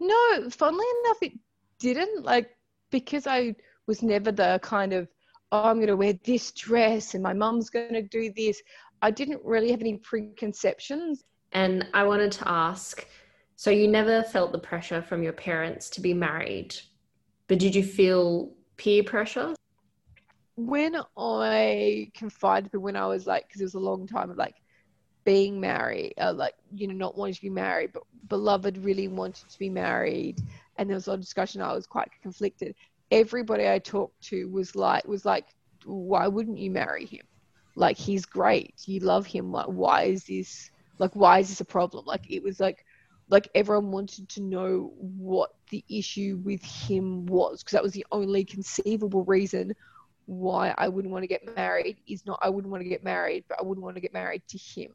No, 0.00 0.48
funnily 0.50 0.86
enough, 1.04 1.16
it 1.22 1.32
didn't 1.78 2.24
like 2.24 2.50
because 2.90 3.26
I 3.26 3.54
was 3.86 4.02
never 4.02 4.32
the 4.32 4.60
kind 4.62 4.92
of 4.92 5.08
oh 5.52 5.64
I'm 5.64 5.76
going 5.76 5.88
to 5.88 5.96
wear 5.96 6.12
this 6.24 6.52
dress 6.52 7.14
and 7.14 7.22
my 7.22 7.32
mum's 7.32 7.70
going 7.70 7.94
to 7.94 8.02
do 8.02 8.32
this. 8.36 8.62
I 9.00 9.10
didn't 9.10 9.40
really 9.44 9.70
have 9.70 9.80
any 9.80 9.96
preconceptions. 9.96 11.24
And 11.52 11.86
I 11.94 12.04
wanted 12.04 12.32
to 12.32 12.48
ask 12.48 13.06
so 13.58 13.70
you 13.70 13.88
never 13.88 14.22
felt 14.22 14.52
the 14.52 14.58
pressure 14.58 15.02
from 15.02 15.24
your 15.24 15.32
parents 15.32 15.90
to 15.90 16.00
be 16.00 16.14
married, 16.14 16.76
but 17.48 17.58
did 17.58 17.74
you 17.74 17.82
feel 17.82 18.52
peer 18.76 19.02
pressure? 19.02 19.56
When 20.54 20.94
I 21.16 22.12
confided 22.14 22.72
when 22.76 22.94
I 22.94 23.06
was 23.06 23.26
like, 23.26 23.48
because 23.48 23.60
it 23.60 23.64
was 23.64 23.74
a 23.74 23.80
long 23.80 24.06
time 24.06 24.30
of 24.30 24.36
like 24.36 24.54
being 25.24 25.58
married, 25.58 26.14
uh, 26.18 26.34
like, 26.34 26.54
you 26.72 26.86
know, 26.86 26.94
not 26.94 27.18
wanting 27.18 27.34
to 27.34 27.40
be 27.40 27.50
married, 27.50 27.92
but 27.92 28.04
beloved 28.28 28.78
really 28.78 29.08
wanted 29.08 29.48
to 29.50 29.58
be 29.58 29.70
married 29.70 30.40
and 30.78 30.88
there 30.88 30.94
was 30.94 31.06
a 31.06 31.10
lot 31.10 31.14
of 31.14 31.20
discussion. 31.20 31.60
I 31.60 31.72
was 31.72 31.86
quite 31.86 32.08
conflicted. 32.22 32.74
Everybody 33.10 33.68
I 33.68 33.80
talked 33.80 34.20
to 34.28 34.48
was 34.48 34.76
like, 34.76 35.06
was 35.06 35.24
like, 35.24 35.46
why 35.84 36.28
wouldn't 36.28 36.58
you 36.58 36.70
marry 36.70 37.04
him? 37.04 37.26
Like 37.74 37.96
he's 37.96 38.24
great. 38.24 38.74
You 38.86 39.00
love 39.00 39.26
him. 39.26 39.52
Like 39.52 39.66
why 39.66 40.04
is 40.04 40.24
this? 40.24 40.70
Like 40.98 41.14
why 41.14 41.40
is 41.40 41.48
this 41.48 41.60
a 41.60 41.64
problem? 41.64 42.06
Like 42.06 42.30
it 42.30 42.42
was 42.42 42.60
like, 42.60 42.84
like 43.28 43.48
everyone 43.54 43.90
wanted 43.90 44.28
to 44.30 44.42
know 44.42 44.92
what 44.96 45.50
the 45.70 45.84
issue 45.90 46.40
with 46.44 46.64
him 46.64 47.26
was 47.26 47.62
because 47.62 47.72
that 47.72 47.82
was 47.82 47.92
the 47.92 48.06
only 48.10 48.44
conceivable 48.44 49.24
reason 49.24 49.74
why 50.26 50.74
I 50.76 50.88
wouldn't 50.88 51.12
want 51.12 51.22
to 51.24 51.28
get 51.28 51.56
married. 51.56 51.98
Is 52.06 52.24
not 52.26 52.38
I 52.42 52.48
wouldn't 52.48 52.70
want 52.70 52.82
to 52.82 52.88
get 52.88 53.04
married, 53.04 53.44
but 53.48 53.58
I 53.60 53.64
wouldn't 53.64 53.84
want 53.84 53.96
to 53.96 54.00
get 54.00 54.12
married 54.12 54.42
to 54.48 54.58
him 54.58 54.92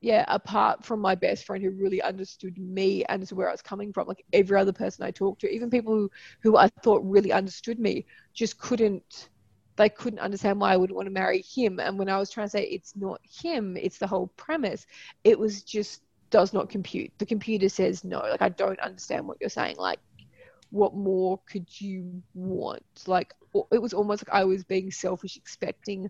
yeah, 0.00 0.24
apart 0.28 0.84
from 0.84 1.00
my 1.00 1.14
best 1.14 1.44
friend 1.44 1.62
who 1.62 1.70
really 1.70 2.00
understood 2.00 2.56
me 2.58 3.04
and 3.04 3.28
where 3.30 3.48
I 3.48 3.52
was 3.52 3.60
coming 3.60 3.92
from, 3.92 4.08
like 4.08 4.24
every 4.32 4.58
other 4.58 4.72
person 4.72 5.04
I 5.04 5.10
talked 5.10 5.42
to, 5.42 5.50
even 5.50 5.68
people 5.68 5.94
who, 5.94 6.10
who 6.42 6.56
I 6.56 6.68
thought 6.82 7.02
really 7.04 7.32
understood 7.32 7.78
me, 7.78 8.06
just 8.32 8.58
couldn't, 8.58 9.28
they 9.76 9.90
couldn't 9.90 10.18
understand 10.20 10.58
why 10.58 10.72
I 10.72 10.78
would 10.78 10.90
want 10.90 11.06
to 11.06 11.12
marry 11.12 11.42
him. 11.42 11.80
And 11.80 11.98
when 11.98 12.08
I 12.08 12.16
was 12.16 12.30
trying 12.30 12.46
to 12.46 12.50
say 12.50 12.64
it's 12.64 12.96
not 12.96 13.20
him, 13.42 13.76
it's 13.76 13.98
the 13.98 14.06
whole 14.06 14.28
premise, 14.38 14.86
it 15.22 15.38
was 15.38 15.62
just 15.62 16.02
does 16.30 16.54
not 16.54 16.70
compute. 16.70 17.12
The 17.18 17.26
computer 17.26 17.68
says 17.68 18.02
no. 18.02 18.20
Like, 18.20 18.40
I 18.42 18.48
don't 18.48 18.80
understand 18.80 19.26
what 19.28 19.36
you're 19.40 19.50
saying. 19.50 19.76
Like, 19.76 19.98
what 20.70 20.94
more 20.94 21.40
could 21.50 21.66
you 21.78 22.22
want? 22.34 22.84
Like, 23.06 23.34
it 23.72 23.82
was 23.82 23.92
almost 23.92 24.26
like 24.26 24.34
I 24.34 24.44
was 24.44 24.64
being 24.64 24.90
selfish, 24.90 25.36
expecting 25.36 26.08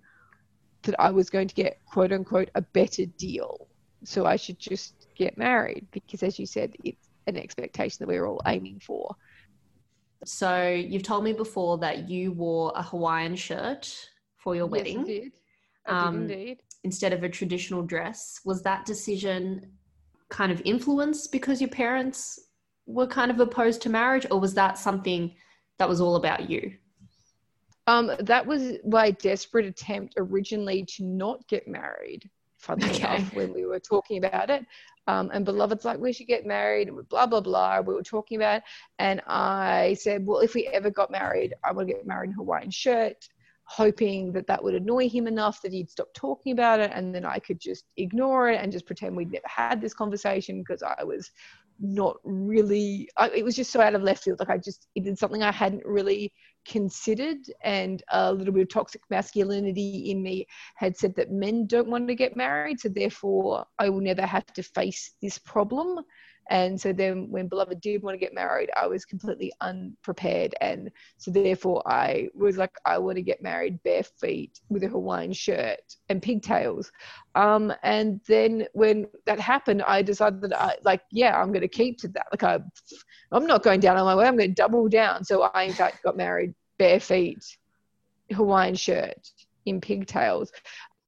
that 0.82 1.00
I 1.00 1.10
was 1.10 1.28
going 1.28 1.48
to 1.48 1.54
get 1.54 1.80
quote 1.86 2.12
unquote 2.12 2.50
a 2.54 2.62
better 2.62 3.06
deal 3.06 3.66
so 4.04 4.26
I 4.26 4.36
should 4.36 4.58
just 4.58 5.08
get 5.14 5.36
married 5.36 5.86
because, 5.92 6.22
as 6.22 6.38
you 6.38 6.46
said, 6.46 6.74
it's 6.84 7.08
an 7.26 7.36
expectation 7.36 7.96
that 8.00 8.08
we're 8.08 8.26
all 8.26 8.40
aiming 8.46 8.80
for. 8.80 9.14
So 10.24 10.68
you've 10.68 11.02
told 11.02 11.24
me 11.24 11.32
before 11.32 11.78
that 11.78 12.08
you 12.08 12.32
wore 12.32 12.72
a 12.74 12.82
Hawaiian 12.82 13.36
shirt 13.36 13.94
for 14.36 14.54
your 14.54 14.66
wedding. 14.66 14.98
Yes, 14.98 15.04
I 15.04 15.20
did. 15.20 15.32
I 15.86 16.06
um, 16.06 16.26
did 16.26 16.38
indeed. 16.38 16.62
Instead 16.84 17.12
of 17.12 17.22
a 17.22 17.28
traditional 17.28 17.82
dress. 17.82 18.40
Was 18.44 18.62
that 18.62 18.86
decision 18.86 19.70
kind 20.28 20.52
of 20.52 20.62
influenced 20.64 21.32
because 21.32 21.60
your 21.60 21.70
parents 21.70 22.38
were 22.86 23.06
kind 23.06 23.30
of 23.30 23.40
opposed 23.40 23.82
to 23.82 23.88
marriage, 23.88 24.26
or 24.30 24.40
was 24.40 24.54
that 24.54 24.78
something 24.78 25.34
that 25.78 25.88
was 25.88 26.00
all 26.00 26.16
about 26.16 26.48
you? 26.48 26.74
Um, 27.86 28.12
that 28.20 28.46
was 28.46 28.74
my 28.86 29.10
desperate 29.10 29.66
attempt 29.66 30.14
originally 30.16 30.84
to 30.96 31.04
not 31.04 31.46
get 31.48 31.66
married 31.66 32.30
funnily 32.60 32.90
okay. 32.94 33.16
enough, 33.16 33.34
when 33.34 33.52
we 33.52 33.64
were 33.64 33.80
talking 33.80 34.24
about 34.24 34.50
it. 34.50 34.64
Um, 35.06 35.30
and 35.32 35.44
Beloved's 35.44 35.84
like, 35.84 35.98
we 35.98 36.12
should 36.12 36.28
get 36.28 36.46
married, 36.46 36.88
and 36.88 37.08
blah, 37.08 37.26
blah, 37.26 37.40
blah. 37.40 37.80
We 37.80 37.94
were 37.94 38.02
talking 38.02 38.36
about 38.36 38.58
it. 38.58 38.62
And 38.98 39.20
I 39.26 39.96
said, 39.98 40.24
well, 40.24 40.38
if 40.38 40.54
we 40.54 40.68
ever 40.68 40.90
got 40.90 41.10
married, 41.10 41.54
I 41.64 41.72
would 41.72 41.88
get 41.88 42.06
married 42.06 42.30
in 42.30 42.36
Hawaiian 42.36 42.70
shirt, 42.70 43.28
hoping 43.64 44.32
that 44.32 44.46
that 44.46 44.62
would 44.62 44.74
annoy 44.74 45.08
him 45.08 45.26
enough 45.26 45.62
that 45.62 45.72
he'd 45.72 45.90
stop 45.90 46.08
talking 46.14 46.52
about 46.52 46.80
it. 46.80 46.92
And 46.94 47.14
then 47.14 47.24
I 47.24 47.38
could 47.38 47.58
just 47.58 47.84
ignore 47.96 48.50
it 48.50 48.60
and 48.60 48.70
just 48.70 48.86
pretend 48.86 49.16
we'd 49.16 49.32
never 49.32 49.48
had 49.48 49.80
this 49.80 49.94
conversation 49.94 50.58
because 50.58 50.82
I 50.82 51.02
was 51.02 51.30
not 51.80 52.16
really, 52.24 53.08
I, 53.16 53.30
it 53.30 53.44
was 53.44 53.56
just 53.56 53.72
so 53.72 53.80
out 53.80 53.94
of 53.94 54.02
left 54.02 54.24
field. 54.24 54.38
Like 54.38 54.50
I 54.50 54.58
just, 54.58 54.86
it 54.94 55.04
did 55.04 55.18
something 55.18 55.42
I 55.42 55.50
hadn't 55.50 55.84
really 55.84 56.32
considered 56.66 57.38
and 57.62 58.02
a 58.12 58.32
little 58.32 58.52
bit 58.52 58.62
of 58.62 58.68
toxic 58.68 59.00
masculinity 59.10 60.10
in 60.10 60.22
me 60.22 60.46
had 60.76 60.96
said 60.96 61.14
that 61.16 61.30
men 61.30 61.66
don't 61.66 61.88
want 61.88 62.06
to 62.06 62.14
get 62.14 62.36
married 62.36 62.78
so 62.78 62.88
therefore 62.88 63.64
i 63.78 63.88
will 63.88 64.00
never 64.00 64.26
have 64.26 64.46
to 64.46 64.62
face 64.62 65.12
this 65.22 65.38
problem 65.38 65.98
And 66.50 66.78
so 66.80 66.92
then 66.92 67.30
when 67.30 67.46
beloved 67.46 67.80
did 67.80 68.02
want 68.02 68.14
to 68.14 68.18
get 68.18 68.34
married, 68.34 68.70
I 68.76 68.88
was 68.88 69.04
completely 69.04 69.52
unprepared. 69.60 70.54
And 70.60 70.90
so 71.16 71.30
therefore 71.30 71.82
I 71.86 72.28
was 72.34 72.58
like, 72.58 72.76
I 72.84 72.98
want 72.98 73.16
to 73.16 73.22
get 73.22 73.40
married 73.40 73.80
bare 73.84 74.02
feet 74.02 74.60
with 74.68 74.82
a 74.82 74.88
Hawaiian 74.88 75.32
shirt 75.32 75.96
and 76.08 76.20
pigtails. 76.20 76.90
Um, 77.36 77.72
and 77.84 78.20
then 78.26 78.66
when 78.72 79.06
that 79.26 79.38
happened, 79.38 79.82
I 79.82 80.02
decided 80.02 80.42
that 80.42 80.60
I 80.60 80.74
like, 80.82 81.02
yeah, 81.12 81.40
I'm 81.40 81.52
going 81.52 81.60
to 81.60 81.68
keep 81.68 81.98
to 82.00 82.08
that. 82.08 82.26
Like 82.32 82.42
I, 82.42 82.58
I'm 83.30 83.46
not 83.46 83.62
going 83.62 83.78
down 83.78 83.96
on 83.96 84.04
my 84.04 84.16
way. 84.16 84.26
I'm 84.26 84.36
going 84.36 84.50
to 84.50 84.54
double 84.54 84.88
down. 84.88 85.24
So 85.24 85.42
I 85.54 85.62
in 85.62 85.72
fact 85.72 86.02
got 86.02 86.16
married 86.16 86.52
bare 86.78 87.00
feet, 87.00 87.44
Hawaiian 88.32 88.74
shirt 88.74 89.30
in 89.66 89.80
pigtails 89.80 90.50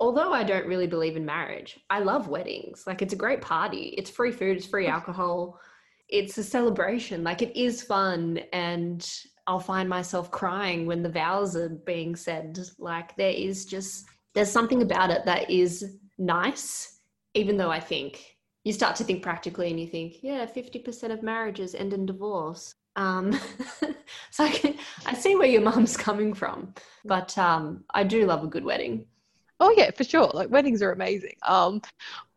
although 0.03 0.33
I 0.33 0.43
don't 0.43 0.67
really 0.67 0.89
believe 0.89 1.17
in 1.17 1.25
marriage, 1.25 1.79
I 1.89 2.01
love 2.01 2.27
weddings. 2.27 2.83
Like 2.89 3.03
it's 3.03 3.13
a 3.13 3.25
great 3.25 3.41
party. 3.41 3.95
It's 3.97 4.11
free 4.11 4.33
food, 4.33 4.57
it's 4.57 4.67
free 4.67 4.89
alcohol. 4.89 5.61
It's 6.09 6.37
a 6.39 6.43
celebration. 6.43 7.23
Like 7.23 7.41
it 7.41 7.57
is 7.57 7.85
fun 7.85 8.41
and 8.53 9.09
I'll 9.47 9.61
find 9.61 9.89
myself 9.89 10.33
crying 10.33 10.87
when 10.87 11.05
the 11.05 11.09
vows 11.09 11.55
are 11.55 11.69
being 11.69 12.17
said. 12.17 12.59
Like 12.81 13.15
there 13.15 13.31
is 13.31 13.65
just 13.65 14.07
there's 14.35 14.51
something 14.51 14.83
about 14.83 15.11
it 15.11 15.25
that 15.25 15.49
is 15.49 15.99
nice, 16.19 16.99
even 17.35 17.57
though 17.57 17.71
I 17.71 17.79
think 17.79 18.39
you 18.65 18.73
start 18.73 18.97
to 18.97 19.05
think 19.05 19.23
practically 19.23 19.71
and 19.71 19.79
you 19.79 19.87
think, 19.87 20.17
yeah, 20.21 20.47
50% 20.47 21.13
of 21.13 21.23
marriages 21.23 21.77
end 21.77 21.93
in 21.93 22.07
divorce. 22.07 22.75
Um, 22.97 23.39
so 24.31 24.45
I, 24.45 24.51
can, 24.51 24.75
I 25.07 25.15
see 25.15 25.37
where 25.37 25.49
your 25.49 25.63
mum's 25.63 25.97
coming 25.97 26.35
from, 26.35 26.75
but 27.05 27.39
um, 27.39 27.85
I 27.95 28.03
do 28.03 28.27
love 28.27 28.43
a 28.43 28.49
good 28.49 28.65
wedding. 28.65 29.07
Oh 29.63 29.73
yeah, 29.77 29.93
for 29.93 30.03
sure. 30.03 30.29
Like 30.35 30.51
weddings 30.51 30.83
are 30.83 30.91
amazing. 30.91 31.37
Um, 31.45 31.81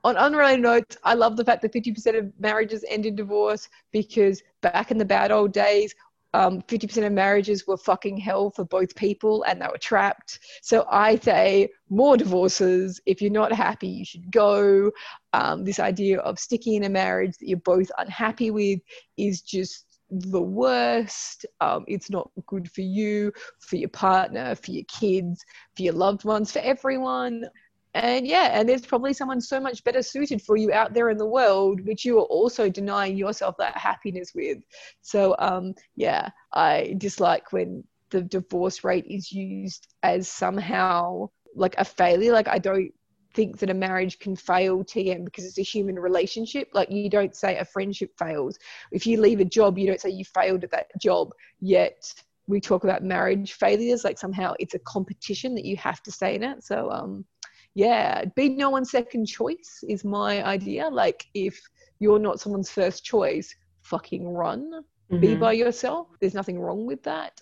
on 0.03 0.15
unrelated 0.15 0.61
notes, 0.61 0.95
I 1.03 1.15
love 1.15 1.35
the 1.37 1.43
fact 1.43 1.63
that 1.63 1.73
50% 1.73 2.15
of 2.19 2.31
marriages 2.39 2.85
end 2.87 3.07
in 3.07 3.15
divorce 3.15 3.67
because 3.91 4.43
back 4.61 4.91
in 4.91 4.99
the 4.99 5.05
bad 5.05 5.31
old 5.31 5.51
days, 5.51 5.95
um, 6.35 6.61
50% 6.61 7.03
of 7.03 7.13
marriages 7.13 7.65
were 7.65 7.77
fucking 7.77 8.17
hell 8.17 8.51
for 8.51 8.63
both 8.63 8.93
people 8.95 9.41
and 9.47 9.59
they 9.59 9.65
were 9.65 9.79
trapped. 9.79 10.39
So 10.61 10.85
I 10.91 11.15
say 11.15 11.69
more 11.89 12.15
divorces. 12.15 13.01
If 13.07 13.23
you're 13.23 13.31
not 13.31 13.51
happy, 13.51 13.87
you 13.87 14.05
should 14.05 14.29
go. 14.29 14.91
Um, 15.33 15.63
this 15.63 15.79
idea 15.79 16.19
of 16.19 16.37
sticking 16.37 16.75
in 16.75 16.83
a 16.83 16.89
marriage 16.89 17.39
that 17.39 17.47
you're 17.47 17.57
both 17.57 17.89
unhappy 17.97 18.51
with 18.51 18.81
is 19.17 19.41
just 19.41 19.84
the 20.09 20.41
worst. 20.41 21.45
Um, 21.61 21.85
it's 21.87 22.09
not 22.09 22.29
good 22.47 22.71
for 22.71 22.81
you, 22.81 23.31
for 23.59 23.75
your 23.75 23.89
partner, 23.89 24.55
for 24.55 24.71
your 24.71 24.85
kids, 24.87 25.43
for 25.75 25.83
your 25.83 25.93
loved 25.93 26.23
ones, 26.25 26.51
for 26.51 26.59
everyone. 26.59 27.45
And 27.93 28.27
yeah, 28.27 28.49
and 28.59 28.67
there's 28.67 28.85
probably 28.85 29.13
someone 29.13 29.39
so 29.39 29.59
much 29.59 29.83
better 29.85 30.01
suited 30.01 30.41
for 30.41 30.57
you 30.57 30.73
out 30.73 30.93
there 30.93 31.09
in 31.09 31.17
the 31.17 31.25
world, 31.25 31.79
which 31.87 32.03
you 32.03 32.19
are 32.19 32.25
also 32.25 32.69
denying 32.69 33.15
yourself 33.15 33.55
that 33.57 33.77
happiness 33.77 34.33
with. 34.35 34.57
So 35.01 35.35
um, 35.39 35.73
yeah, 35.95 36.29
I 36.53 36.95
dislike 36.97 37.53
when 37.53 37.85
the 38.09 38.21
divorce 38.21 38.83
rate 38.83 39.05
is 39.07 39.31
used 39.31 39.87
as 40.03 40.27
somehow 40.27 41.29
like 41.55 41.75
a 41.77 41.85
failure. 41.85 42.33
Like 42.33 42.49
I 42.49 42.59
don't 42.59 42.91
think 43.35 43.59
that 43.59 43.69
a 43.69 43.73
marriage 43.73 44.17
can 44.19 44.35
fail 44.35 44.83
TM 44.83 45.25
because 45.25 45.45
it's 45.45 45.59
a 45.59 45.63
human 45.63 45.99
relationship. 45.99 46.69
Like 46.73 46.89
you 46.89 47.09
don't 47.09 47.35
say 47.35 47.57
a 47.57 47.65
friendship 47.65 48.11
fails. 48.17 48.57
If 48.91 49.05
you 49.05 49.19
leave 49.19 49.39
a 49.39 49.45
job, 49.45 49.77
you 49.77 49.87
don't 49.87 50.01
say 50.01 50.09
you 50.09 50.25
failed 50.25 50.63
at 50.63 50.71
that 50.71 50.87
job. 50.99 51.31
Yet 51.59 52.13
we 52.47 52.61
talk 52.61 52.83
about 52.83 53.03
marriage 53.03 53.53
failures 53.53 54.03
like 54.03 54.17
somehow 54.17 54.53
it's 54.59 54.75
a 54.75 54.79
competition 54.79 55.55
that 55.55 55.65
you 55.65 55.75
have 55.77 56.01
to 56.03 56.11
stay 56.11 56.35
in 56.35 56.43
it. 56.43 56.63
So 56.63 56.89
um 56.91 57.25
yeah, 57.73 58.23
be 58.35 58.49
no 58.49 58.69
one's 58.69 58.91
second 58.91 59.25
choice 59.25 59.83
is 59.89 60.05
my 60.05 60.43
idea. 60.45 60.87
Like 60.87 61.25
if 61.33 61.59
you're 61.99 62.19
not 62.19 62.39
someone's 62.39 62.69
first 62.69 63.03
choice, 63.03 63.53
fucking 63.81 64.27
run. 64.27 64.71
Mm-hmm. 65.11 65.19
Be 65.19 65.35
by 65.35 65.53
yourself. 65.53 66.07
There's 66.19 66.33
nothing 66.33 66.59
wrong 66.59 66.85
with 66.85 67.03
that. 67.03 67.41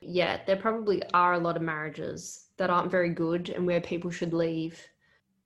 Yeah, 0.00 0.40
there 0.46 0.56
probably 0.56 1.02
are 1.14 1.34
a 1.34 1.38
lot 1.38 1.56
of 1.56 1.62
marriages 1.62 2.46
that 2.56 2.70
aren't 2.70 2.90
very 2.90 3.10
good 3.10 3.50
and 3.50 3.66
where 3.66 3.80
people 3.80 4.10
should 4.10 4.32
leave 4.32 4.80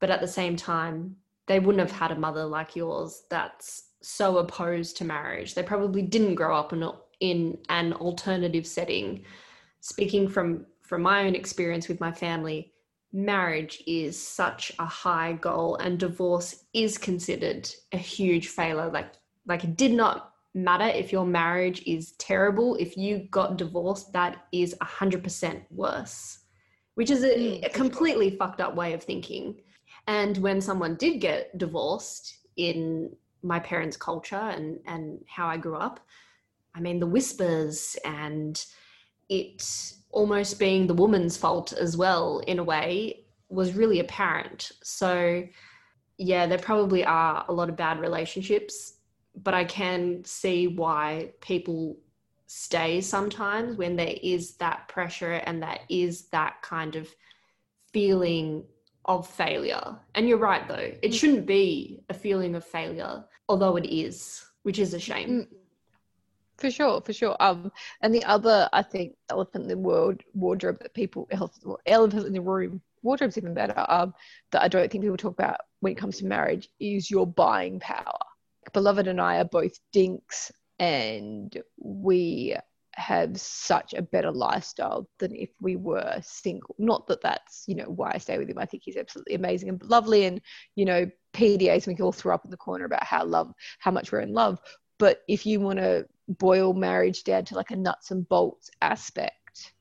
but 0.00 0.10
at 0.10 0.20
the 0.20 0.28
same 0.28 0.56
time 0.56 1.16
they 1.46 1.60
wouldn't 1.60 1.88
have 1.88 1.98
had 1.98 2.10
a 2.10 2.18
mother 2.18 2.44
like 2.44 2.74
yours 2.74 3.24
that's 3.28 3.90
so 4.02 4.38
opposed 4.38 4.96
to 4.96 5.04
marriage. 5.04 5.54
They 5.54 5.62
probably 5.62 6.02
didn't 6.02 6.34
grow 6.34 6.56
up 6.56 6.72
in, 6.72 6.90
in 7.20 7.58
an 7.68 7.92
alternative 7.94 8.66
setting. 8.66 9.24
Speaking 9.80 10.28
from 10.28 10.66
from 10.82 11.00
my 11.02 11.24
own 11.26 11.34
experience 11.34 11.88
with 11.88 12.00
my 12.00 12.12
family 12.12 12.72
marriage 13.12 13.82
is 13.86 14.20
such 14.20 14.72
a 14.78 14.84
high 14.84 15.32
goal 15.34 15.76
and 15.76 15.98
divorce 15.98 16.64
is 16.74 16.98
considered 16.98 17.68
a 17.92 17.96
huge 17.96 18.48
failure. 18.48 18.90
Like 18.90 19.12
like 19.46 19.64
it 19.64 19.76
did 19.76 19.92
not 19.92 20.32
matter 20.54 20.86
if 20.86 21.12
your 21.12 21.26
marriage 21.26 21.82
is 21.86 22.12
terrible. 22.12 22.76
If 22.76 22.96
you 22.96 23.28
got 23.30 23.56
divorced 23.56 24.12
that 24.12 24.46
is 24.52 24.74
100% 24.82 25.62
worse 25.70 26.40
which 26.94 27.10
is 27.10 27.24
a, 27.24 27.28
mm, 27.28 27.66
a 27.66 27.68
completely 27.70 28.30
fucked 28.30 28.60
up 28.60 28.74
way 28.74 28.92
of 28.92 29.02
thinking 29.02 29.56
and 30.06 30.36
when 30.38 30.60
someone 30.60 30.96
did 30.96 31.20
get 31.20 31.56
divorced 31.56 32.38
in 32.56 33.14
my 33.42 33.58
parents' 33.58 33.96
culture 33.96 34.36
and, 34.36 34.80
and 34.86 35.24
how 35.28 35.46
I 35.46 35.56
grew 35.56 35.76
up, 35.76 36.00
I 36.74 36.80
mean, 36.80 36.98
the 36.98 37.06
whispers 37.06 37.96
and 38.04 38.62
it 39.28 39.92
almost 40.10 40.58
being 40.58 40.86
the 40.86 40.94
woman's 40.94 41.36
fault 41.36 41.72
as 41.72 41.96
well, 41.96 42.40
in 42.40 42.58
a 42.58 42.64
way, 42.64 43.24
was 43.48 43.74
really 43.74 44.00
apparent. 44.00 44.72
So, 44.82 45.44
yeah, 46.18 46.46
there 46.46 46.58
probably 46.58 47.04
are 47.04 47.44
a 47.48 47.52
lot 47.52 47.68
of 47.68 47.76
bad 47.76 48.00
relationships, 48.00 48.94
but 49.34 49.54
I 49.54 49.64
can 49.64 50.24
see 50.24 50.68
why 50.68 51.32
people 51.40 51.96
stay 52.46 53.00
sometimes 53.00 53.76
when 53.76 53.96
there 53.96 54.14
is 54.22 54.56
that 54.56 54.86
pressure 54.88 55.32
and 55.32 55.62
that 55.62 55.80
is 55.88 56.26
that 56.28 56.62
kind 56.62 56.94
of 56.94 57.08
feeling 57.92 58.64
of 59.04 59.28
failure. 59.28 59.96
And 60.14 60.28
you're 60.28 60.38
right, 60.38 60.66
though, 60.66 60.74
it 60.74 61.02
mm. 61.02 61.14
shouldn't 61.14 61.46
be 61.46 62.00
a 62.08 62.14
feeling 62.14 62.54
of 62.54 62.64
failure, 62.64 63.24
although 63.48 63.76
it 63.76 63.86
is, 63.86 64.44
which 64.62 64.78
is 64.78 64.94
a 64.94 65.00
shame. 65.00 65.28
Mm. 65.28 65.46
For 66.56 66.70
sure, 66.70 67.00
for 67.00 67.12
sure. 67.12 67.36
Um, 67.40 67.72
and 68.00 68.14
the 68.14 68.24
other, 68.24 68.68
I 68.72 68.82
think, 68.82 69.16
elephant 69.28 69.64
in 69.64 69.68
the 69.68 69.76
world 69.76 70.22
wardrobe 70.34 70.78
that 70.80 70.94
people, 70.94 71.28
elephant 71.86 72.26
in 72.26 72.32
the 72.32 72.40
room, 72.40 72.80
wardrobe's 73.02 73.36
even 73.36 73.54
better. 73.54 73.84
Um, 73.88 74.14
that 74.52 74.62
I 74.62 74.68
don't 74.68 74.90
think 74.90 75.02
people 75.02 75.16
talk 75.16 75.32
about 75.32 75.60
when 75.80 75.92
it 75.92 75.98
comes 75.98 76.18
to 76.18 76.26
marriage 76.26 76.68
is 76.78 77.10
your 77.10 77.26
buying 77.26 77.80
power. 77.80 78.18
Beloved 78.72 79.08
and 79.08 79.20
I 79.20 79.38
are 79.38 79.44
both 79.44 79.78
dinks, 79.92 80.52
and 80.78 81.56
we 81.76 82.56
have 82.96 83.38
such 83.38 83.94
a 83.94 84.02
better 84.02 84.30
lifestyle 84.30 85.08
than 85.18 85.34
if 85.34 85.50
we 85.60 85.76
were 85.76 86.18
single. 86.22 86.74
Not 86.78 87.06
that 87.08 87.22
that's, 87.22 87.64
you 87.66 87.74
know, 87.74 87.84
why 87.84 88.12
I 88.14 88.18
stay 88.18 88.38
with 88.38 88.48
him. 88.48 88.58
I 88.58 88.66
think 88.66 88.82
he's 88.84 88.96
absolutely 88.96 89.34
amazing 89.34 89.68
and 89.68 89.82
lovely. 89.84 90.24
And, 90.24 90.40
you 90.74 90.84
know, 90.84 91.10
PDAs 91.32 91.86
make 91.86 92.00
all 92.00 92.12
throw 92.12 92.34
up 92.34 92.44
in 92.44 92.50
the 92.50 92.56
corner 92.56 92.84
about 92.84 93.04
how 93.04 93.24
love, 93.24 93.52
how 93.78 93.90
much 93.90 94.12
we're 94.12 94.20
in 94.20 94.32
love. 94.32 94.58
But 94.98 95.22
if 95.28 95.44
you 95.44 95.60
want 95.60 95.78
to 95.78 96.06
boil 96.28 96.72
marriage 96.72 97.24
down 97.24 97.44
to 97.46 97.56
like 97.56 97.70
a 97.70 97.76
nuts 97.76 98.10
and 98.10 98.28
bolts 98.28 98.70
aspect, 98.80 99.74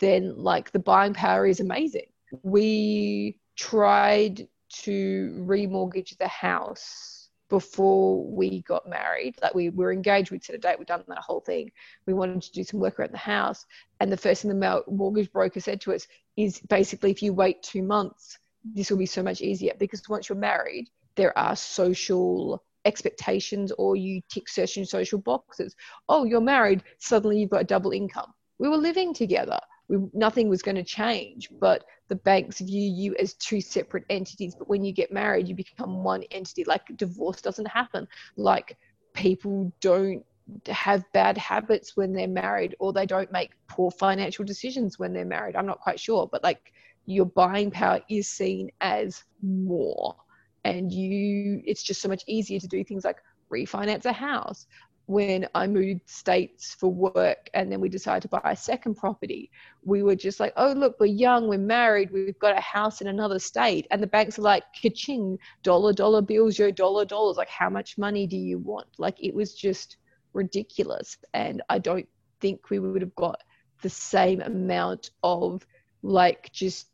then 0.00 0.36
like 0.36 0.72
the 0.72 0.78
buying 0.78 1.14
power 1.14 1.46
is 1.46 1.60
amazing. 1.60 2.06
We 2.42 3.38
tried 3.56 4.48
to 4.68 5.44
remortgage 5.46 6.16
the 6.18 6.28
house 6.28 7.15
before 7.48 8.24
we 8.24 8.62
got 8.62 8.88
married. 8.88 9.36
Like 9.42 9.54
we 9.54 9.70
were 9.70 9.92
engaged, 9.92 10.30
we'd 10.30 10.44
set 10.44 10.56
a 10.56 10.58
date, 10.58 10.78
we'd 10.78 10.88
done 10.88 11.04
that 11.08 11.18
whole 11.18 11.40
thing. 11.40 11.70
We 12.06 12.14
wanted 12.14 12.42
to 12.42 12.52
do 12.52 12.64
some 12.64 12.80
work 12.80 12.98
around 12.98 13.12
the 13.12 13.18
house. 13.18 13.64
And 14.00 14.10
the 14.10 14.16
first 14.16 14.42
thing 14.42 14.58
the 14.58 14.82
mortgage 14.88 15.32
broker 15.32 15.60
said 15.60 15.80
to 15.82 15.94
us 15.94 16.06
is 16.36 16.60
basically, 16.60 17.10
if 17.10 17.22
you 17.22 17.32
wait 17.32 17.62
two 17.62 17.82
months, 17.82 18.38
this 18.74 18.90
will 18.90 18.98
be 18.98 19.06
so 19.06 19.22
much 19.22 19.40
easier 19.40 19.72
because 19.78 20.02
once 20.08 20.28
you're 20.28 20.38
married, 20.38 20.88
there 21.14 21.36
are 21.38 21.56
social 21.56 22.62
expectations 22.84 23.72
or 23.78 23.96
you 23.96 24.20
tick 24.28 24.48
certain 24.48 24.84
social 24.84 25.18
boxes. 25.18 25.74
Oh, 26.08 26.24
you're 26.24 26.40
married, 26.40 26.82
suddenly 26.98 27.38
you've 27.40 27.50
got 27.50 27.62
a 27.62 27.64
double 27.64 27.92
income. 27.92 28.32
We 28.58 28.68
were 28.68 28.76
living 28.76 29.12
together. 29.14 29.58
We, 29.88 29.98
nothing 30.12 30.48
was 30.48 30.62
going 30.62 30.76
to 30.76 30.82
change, 30.82 31.50
but 31.60 31.84
the 32.08 32.16
banks 32.16 32.60
view 32.60 32.82
you 32.82 33.14
as 33.18 33.34
two 33.34 33.60
separate 33.60 34.04
entities. 34.10 34.54
But 34.54 34.68
when 34.68 34.84
you 34.84 34.92
get 34.92 35.12
married, 35.12 35.48
you 35.48 35.54
become 35.54 36.02
one 36.02 36.22
entity. 36.30 36.64
Like 36.64 36.96
divorce 36.96 37.40
doesn't 37.40 37.68
happen. 37.68 38.06
Like 38.36 38.76
people 39.12 39.72
don't 39.80 40.24
have 40.68 41.04
bad 41.12 41.36
habits 41.36 41.96
when 41.96 42.12
they're 42.12 42.28
married 42.28 42.76
or 42.78 42.92
they 42.92 43.06
don't 43.06 43.32
make 43.32 43.50
poor 43.68 43.90
financial 43.90 44.44
decisions 44.44 44.98
when 44.98 45.12
they're 45.12 45.24
married. 45.24 45.56
I'm 45.56 45.66
not 45.66 45.80
quite 45.80 45.98
sure, 45.98 46.28
but 46.30 46.42
like 46.44 46.72
your 47.06 47.26
buying 47.26 47.70
power 47.70 48.00
is 48.08 48.28
seen 48.28 48.70
as 48.80 49.24
more. 49.42 50.16
And 50.64 50.92
you, 50.92 51.62
it's 51.64 51.82
just 51.82 52.00
so 52.00 52.08
much 52.08 52.24
easier 52.26 52.60
to 52.60 52.68
do 52.68 52.82
things 52.84 53.04
like 53.04 53.18
refinance 53.52 54.04
a 54.04 54.12
house, 54.12 54.66
when 55.06 55.46
I 55.54 55.66
moved 55.66 56.08
states 56.08 56.74
for 56.74 56.88
work 56.92 57.48
and 57.54 57.70
then 57.70 57.80
we 57.80 57.88
decided 57.88 58.22
to 58.22 58.28
buy 58.28 58.40
a 58.44 58.56
second 58.56 58.96
property, 58.96 59.50
we 59.84 60.02
were 60.02 60.16
just 60.16 60.40
like, 60.40 60.52
oh, 60.56 60.72
look, 60.72 60.96
we're 60.98 61.06
young, 61.06 61.48
we're 61.48 61.58
married, 61.58 62.10
we've 62.10 62.38
got 62.38 62.58
a 62.58 62.60
house 62.60 63.00
in 63.00 63.06
another 63.06 63.38
state. 63.38 63.86
And 63.90 64.02
the 64.02 64.08
banks 64.08 64.38
are 64.38 64.42
like, 64.42 64.64
ka-ching, 64.80 65.38
dollar, 65.62 65.92
dollar 65.92 66.22
bills, 66.22 66.58
yo, 66.58 66.70
dollar, 66.70 67.04
dollars. 67.04 67.36
Like, 67.36 67.48
how 67.48 67.70
much 67.70 67.98
money 67.98 68.26
do 68.26 68.36
you 68.36 68.58
want? 68.58 68.88
Like, 68.98 69.16
it 69.22 69.34
was 69.34 69.54
just 69.54 69.96
ridiculous. 70.32 71.16
And 71.34 71.62
I 71.68 71.78
don't 71.78 72.08
think 72.40 72.70
we 72.70 72.78
would 72.78 73.02
have 73.02 73.14
got 73.14 73.40
the 73.82 73.90
same 73.90 74.40
amount 74.40 75.10
of 75.22 75.66
like 76.02 76.50
just 76.52 76.88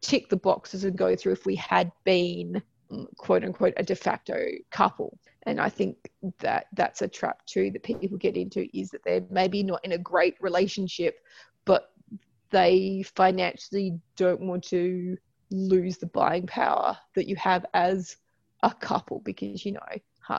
tick 0.00 0.28
the 0.28 0.36
boxes 0.36 0.84
and 0.84 0.96
go 0.96 1.16
through 1.16 1.32
if 1.32 1.46
we 1.46 1.56
had 1.56 1.90
been 2.04 2.62
mm, 2.90 3.06
quote 3.16 3.44
unquote 3.44 3.74
a 3.76 3.82
de 3.82 3.94
facto 3.94 4.36
couple 4.70 5.18
and 5.48 5.60
i 5.60 5.68
think 5.68 5.96
that 6.38 6.66
that's 6.74 7.02
a 7.02 7.08
trap 7.08 7.44
too 7.46 7.70
that 7.70 7.82
people 7.82 8.18
get 8.18 8.36
into 8.36 8.68
is 8.76 8.90
that 8.90 9.02
they're 9.04 9.24
maybe 9.30 9.62
not 9.62 9.84
in 9.84 9.92
a 9.92 9.98
great 9.98 10.36
relationship 10.40 11.20
but 11.64 11.90
they 12.50 13.02
financially 13.16 13.98
don't 14.16 14.40
want 14.40 14.62
to 14.62 15.16
lose 15.50 15.96
the 15.96 16.06
buying 16.06 16.46
power 16.46 16.96
that 17.14 17.26
you 17.26 17.34
have 17.36 17.64
as 17.74 18.16
a 18.62 18.72
couple 18.72 19.20
because 19.24 19.64
you 19.64 19.72
know 19.72 19.80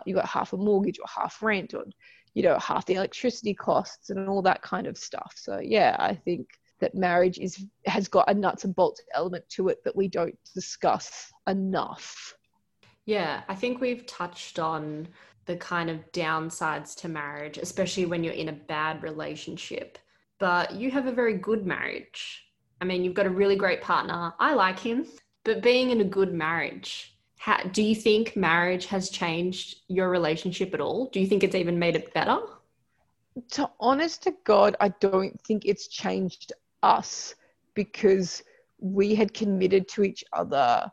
you 0.06 0.14
got 0.14 0.28
half 0.28 0.54
a 0.54 0.58
mortgage 0.58 1.00
or 1.00 1.06
half 1.08 1.42
rent 1.42 1.74
or 1.74 1.86
you 2.36 2.44
know 2.44 2.58
half 2.60 2.86
the 2.86 2.94
electricity 2.94 3.54
costs 3.54 4.12
and 4.12 4.30
all 4.30 4.42
that 4.42 4.62
kind 4.62 4.86
of 4.86 4.98
stuff. 4.98 5.34
So 5.36 5.60
yeah 5.60 5.96
i 6.00 6.14
think 6.14 6.48
that 6.80 6.94
marriage 6.94 7.40
is 7.40 7.66
has 7.86 8.08
got 8.08 8.30
a 8.30 8.34
nuts 8.34 8.66
and 8.66 8.76
bolts 8.76 9.02
element 9.16 9.44
to 9.50 9.70
it 9.70 9.84
that 9.84 9.96
we 9.96 10.08
don't 10.08 10.38
discuss 10.54 11.32
enough 11.48 12.36
yeah, 13.10 13.42
I 13.48 13.56
think 13.56 13.82
we've 13.82 14.06
touched 14.06 14.60
on 14.60 15.08
the 15.48 15.56
kind 15.56 15.90
of 15.90 16.12
downsides 16.12 16.96
to 16.98 17.10
marriage, 17.10 17.58
especially 17.58 18.06
when 18.06 18.24
you're 18.24 18.36
in 18.36 18.50
a 18.50 18.60
bad 18.76 19.02
relationship. 19.02 19.98
But 20.38 20.76
you 20.76 20.92
have 20.92 21.08
a 21.08 21.12
very 21.12 21.34
good 21.34 21.66
marriage. 21.66 22.46
I 22.80 22.86
mean, 22.86 23.04
you've 23.04 23.16
got 23.16 23.26
a 23.26 23.32
really 23.32 23.56
great 23.56 23.82
partner. 23.82 24.32
I 24.40 24.54
like 24.54 24.78
him. 24.78 25.08
But 25.44 25.64
being 25.64 25.90
in 25.90 26.02
a 26.02 26.04
good 26.04 26.32
marriage, 26.36 27.18
how, 27.40 27.64
do 27.64 27.82
you 27.82 27.96
think 27.96 28.36
marriage 28.36 28.86
has 28.86 29.10
changed 29.10 29.78
your 29.88 30.10
relationship 30.10 30.76
at 30.76 30.80
all? 30.80 31.08
Do 31.08 31.20
you 31.20 31.26
think 31.26 31.44
it's 31.44 31.56
even 31.56 31.80
made 31.80 31.96
it 31.96 32.14
better? 32.14 32.38
To 33.54 33.72
honest 33.80 34.22
to 34.24 34.36
God, 34.44 34.76
I 34.80 34.90
don't 35.00 35.42
think 35.42 35.64
it's 35.66 35.88
changed 35.88 36.54
us 36.84 37.34
because 37.74 38.44
we 38.78 39.16
had 39.16 39.34
committed 39.34 39.88
to 39.90 40.04
each 40.04 40.24
other 40.32 40.92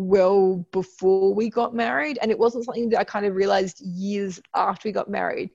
well 0.00 0.66
before 0.72 1.34
we 1.34 1.50
got 1.50 1.74
married 1.74 2.18
and 2.22 2.30
it 2.30 2.38
wasn't 2.38 2.64
something 2.64 2.88
that 2.88 2.98
i 2.98 3.04
kind 3.04 3.26
of 3.26 3.34
realized 3.34 3.80
years 3.82 4.40
after 4.54 4.88
we 4.88 4.92
got 4.92 5.10
married 5.10 5.50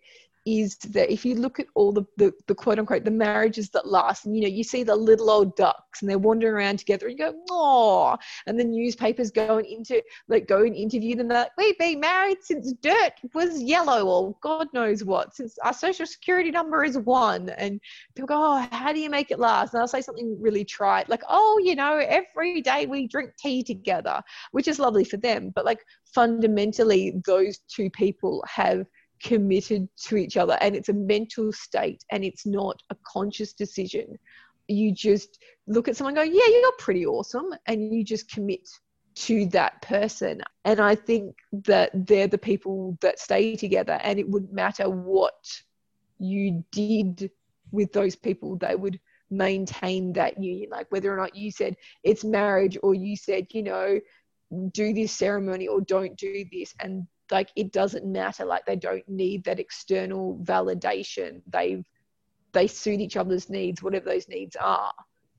is 0.46 0.76
that 0.78 1.12
if 1.12 1.26
you 1.26 1.36
look 1.36 1.60
at 1.60 1.68
all 1.76 1.92
the, 1.92 2.04
the, 2.18 2.32
the, 2.48 2.56
quote 2.56 2.80
unquote 2.80 3.04
the 3.04 3.12
marriages 3.12 3.70
that 3.70 3.88
last 3.88 4.26
and 4.26 4.36
you 4.36 4.44
know 4.44 4.48
you 4.48 4.64
see 4.64 4.84
the 4.84 4.96
little 4.96 5.30
old 5.30 5.56
ducks 5.56 6.02
and 6.02 6.10
they're 6.10 6.20
wandering 6.20 6.54
around 6.54 6.78
together 6.78 7.08
and 7.08 7.18
you 7.18 7.26
go 7.26 7.34
oh 7.50 8.16
and 8.46 8.60
the 8.60 8.64
newspapers 8.64 9.32
go 9.32 9.58
and 9.58 9.66
into 9.66 10.02
like 10.28 10.48
go 10.48 10.62
and 10.62 10.76
interview 10.76 11.16
them 11.16 11.28
they're 11.28 11.40
like 11.40 11.52
we've 11.58 11.78
been 11.78 12.00
married 12.00 12.38
since 12.42 12.74
dirt 12.82 13.14
was 13.34 13.62
yellow 13.62 14.06
or 14.06 14.36
god 14.42 14.68
knows 14.74 15.04
what 15.04 15.36
since 15.36 15.58
our 15.64 15.74
social 15.74 16.06
security 16.06 16.52
number 16.52 16.84
is 16.84 16.98
one. 16.98 17.50
And 17.50 17.80
people 18.16 18.28
go 18.28 18.36
oh 18.38 18.68
how 18.72 18.94
do 18.94 19.00
you 19.00 19.10
make 19.10 19.32
it 19.32 19.40
last? 19.40 19.74
And 19.74 19.82
i'll 19.82 19.88
say 19.88 20.02
something 20.02 20.38
really 20.40 20.66
trite 20.66 21.10
like 21.10 21.24
oh 21.30 21.60
you 21.64 21.76
know 21.76 21.98
every 21.98 22.62
day 22.62 22.86
we 22.86 23.08
drink 23.08 23.32
tea 23.38 23.64
together 23.64 24.22
which 24.52 24.68
is 24.68 24.80
lovely 24.80 25.04
for 25.04 25.18
them. 25.18 25.52
But 25.56 25.66
like 25.66 25.80
fundamentally 26.14 27.22
those 27.26 27.60
two 27.68 27.90
people 27.90 28.44
have 28.48 28.86
committed 29.22 29.88
to 29.96 30.18
each 30.18 30.38
other 30.38 30.58
and 30.62 30.76
it's 30.76 30.90
a 30.90 30.94
mental 30.94 31.52
state 31.52 32.04
and 32.12 32.24
it's 32.24 32.46
not 32.46 32.82
a 32.90 32.96
conscious 33.06 33.54
decision. 33.54 34.18
You 34.68 34.92
just 34.92 35.40
look 35.68 35.88
at 35.88 35.96
someone 35.96 36.18
and 36.18 36.32
go 36.32 36.38
yeah 36.38 36.48
you're 36.48 36.72
pretty 36.78 37.06
awesome 37.06 37.54
and 37.68 37.94
you 37.94 38.04
just 38.04 38.30
commit 38.30 38.68
to 39.16 39.46
that 39.48 39.82
person. 39.82 40.42
And 40.66 40.80
i 40.80 40.96
think 40.96 41.36
that 41.66 41.92
they're 41.94 42.28
the 42.28 42.38
people 42.38 42.98
that 43.02 43.20
stay 43.20 43.56
together 43.56 44.00
and 44.04 44.20
it 44.20 44.30
wouldn't 44.30 44.54
matter 44.54 44.90
what 44.90 45.34
you 46.20 46.64
did 46.72 47.30
with 47.72 47.92
those 47.94 48.16
people 48.16 48.56
they 48.58 48.76
would 48.76 49.00
maintain 49.30 50.14
that 50.14 50.42
union. 50.42 50.70
Like 50.70 50.92
whether 50.92 51.14
or 51.14 51.18
not 51.18 51.36
you 51.36 51.52
said 51.52 51.76
it's 52.04 52.24
marriage 52.24 52.78
or 52.84 52.94
you 52.94 53.16
said 53.16 53.48
you 53.52 53.64
know 53.64 54.00
do 54.72 54.94
this 54.94 55.12
ceremony 55.12 55.68
or 55.68 55.82
don't 55.82 56.16
do 56.18 56.46
this 56.52 56.74
and 56.80 57.08
like 57.32 57.52
it 57.56 57.72
doesn't 57.72 58.06
matter 58.06 58.46
like 58.46 58.66
they 58.66 58.76
don't 58.76 59.08
need 59.08 59.44
that 59.46 59.60
external 59.60 60.40
validation. 60.44 61.42
They've 61.48 61.86
they 62.54 62.68
suit 62.68 63.02
each 63.02 63.18
other's 63.18 63.50
needs 63.50 63.84
whatever 63.84 64.06
those 64.06 64.30
needs 64.30 64.56
are. 64.56 64.94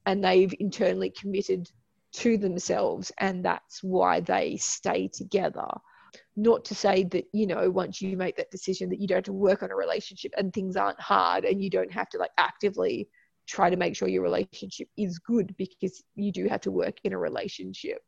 And 0.05 0.23
they've 0.23 0.55
internally 0.61 1.11
committed 1.11 1.71
to 2.13 2.37
themselves 2.37 3.11
and 3.19 3.45
that's 3.45 3.83
why 3.83 4.21
they 4.21 4.57
stay 4.57 5.09
together. 5.09 5.67
Not 6.37 6.65
to 6.67 6.75
say 6.75 7.05
that 7.05 7.25
you 7.33 7.47
know 7.47 7.71
once 7.71 8.01
you 8.01 8.17
make 8.17 8.37
that 8.37 8.51
decision 8.51 8.89
that 8.91 9.01
you 9.01 9.07
don't 9.07 9.19
have 9.19 9.25
to 9.25 9.33
work 9.33 9.63
on 9.63 9.71
a 9.71 9.77
relationship 9.77 10.33
and 10.37 10.53
things 10.53 10.77
aren't 10.77 11.01
hard 11.01 11.45
and 11.45 11.63
you 11.63 11.71
don't 11.71 11.93
have 11.93 12.09
to 12.11 12.19
like 12.19 12.31
actively 12.39 13.09
try 13.47 13.71
to 13.71 13.77
make 13.77 13.95
sure 13.95 14.09
your 14.09 14.23
relationship 14.23 14.89
is 14.97 15.19
good 15.19 15.55
because 15.57 16.03
you 16.17 16.33
do 16.33 16.49
have 16.49 16.61
to 16.63 16.73
work 16.73 16.97
in 17.05 17.13
a 17.13 17.19
relationship. 17.19 18.03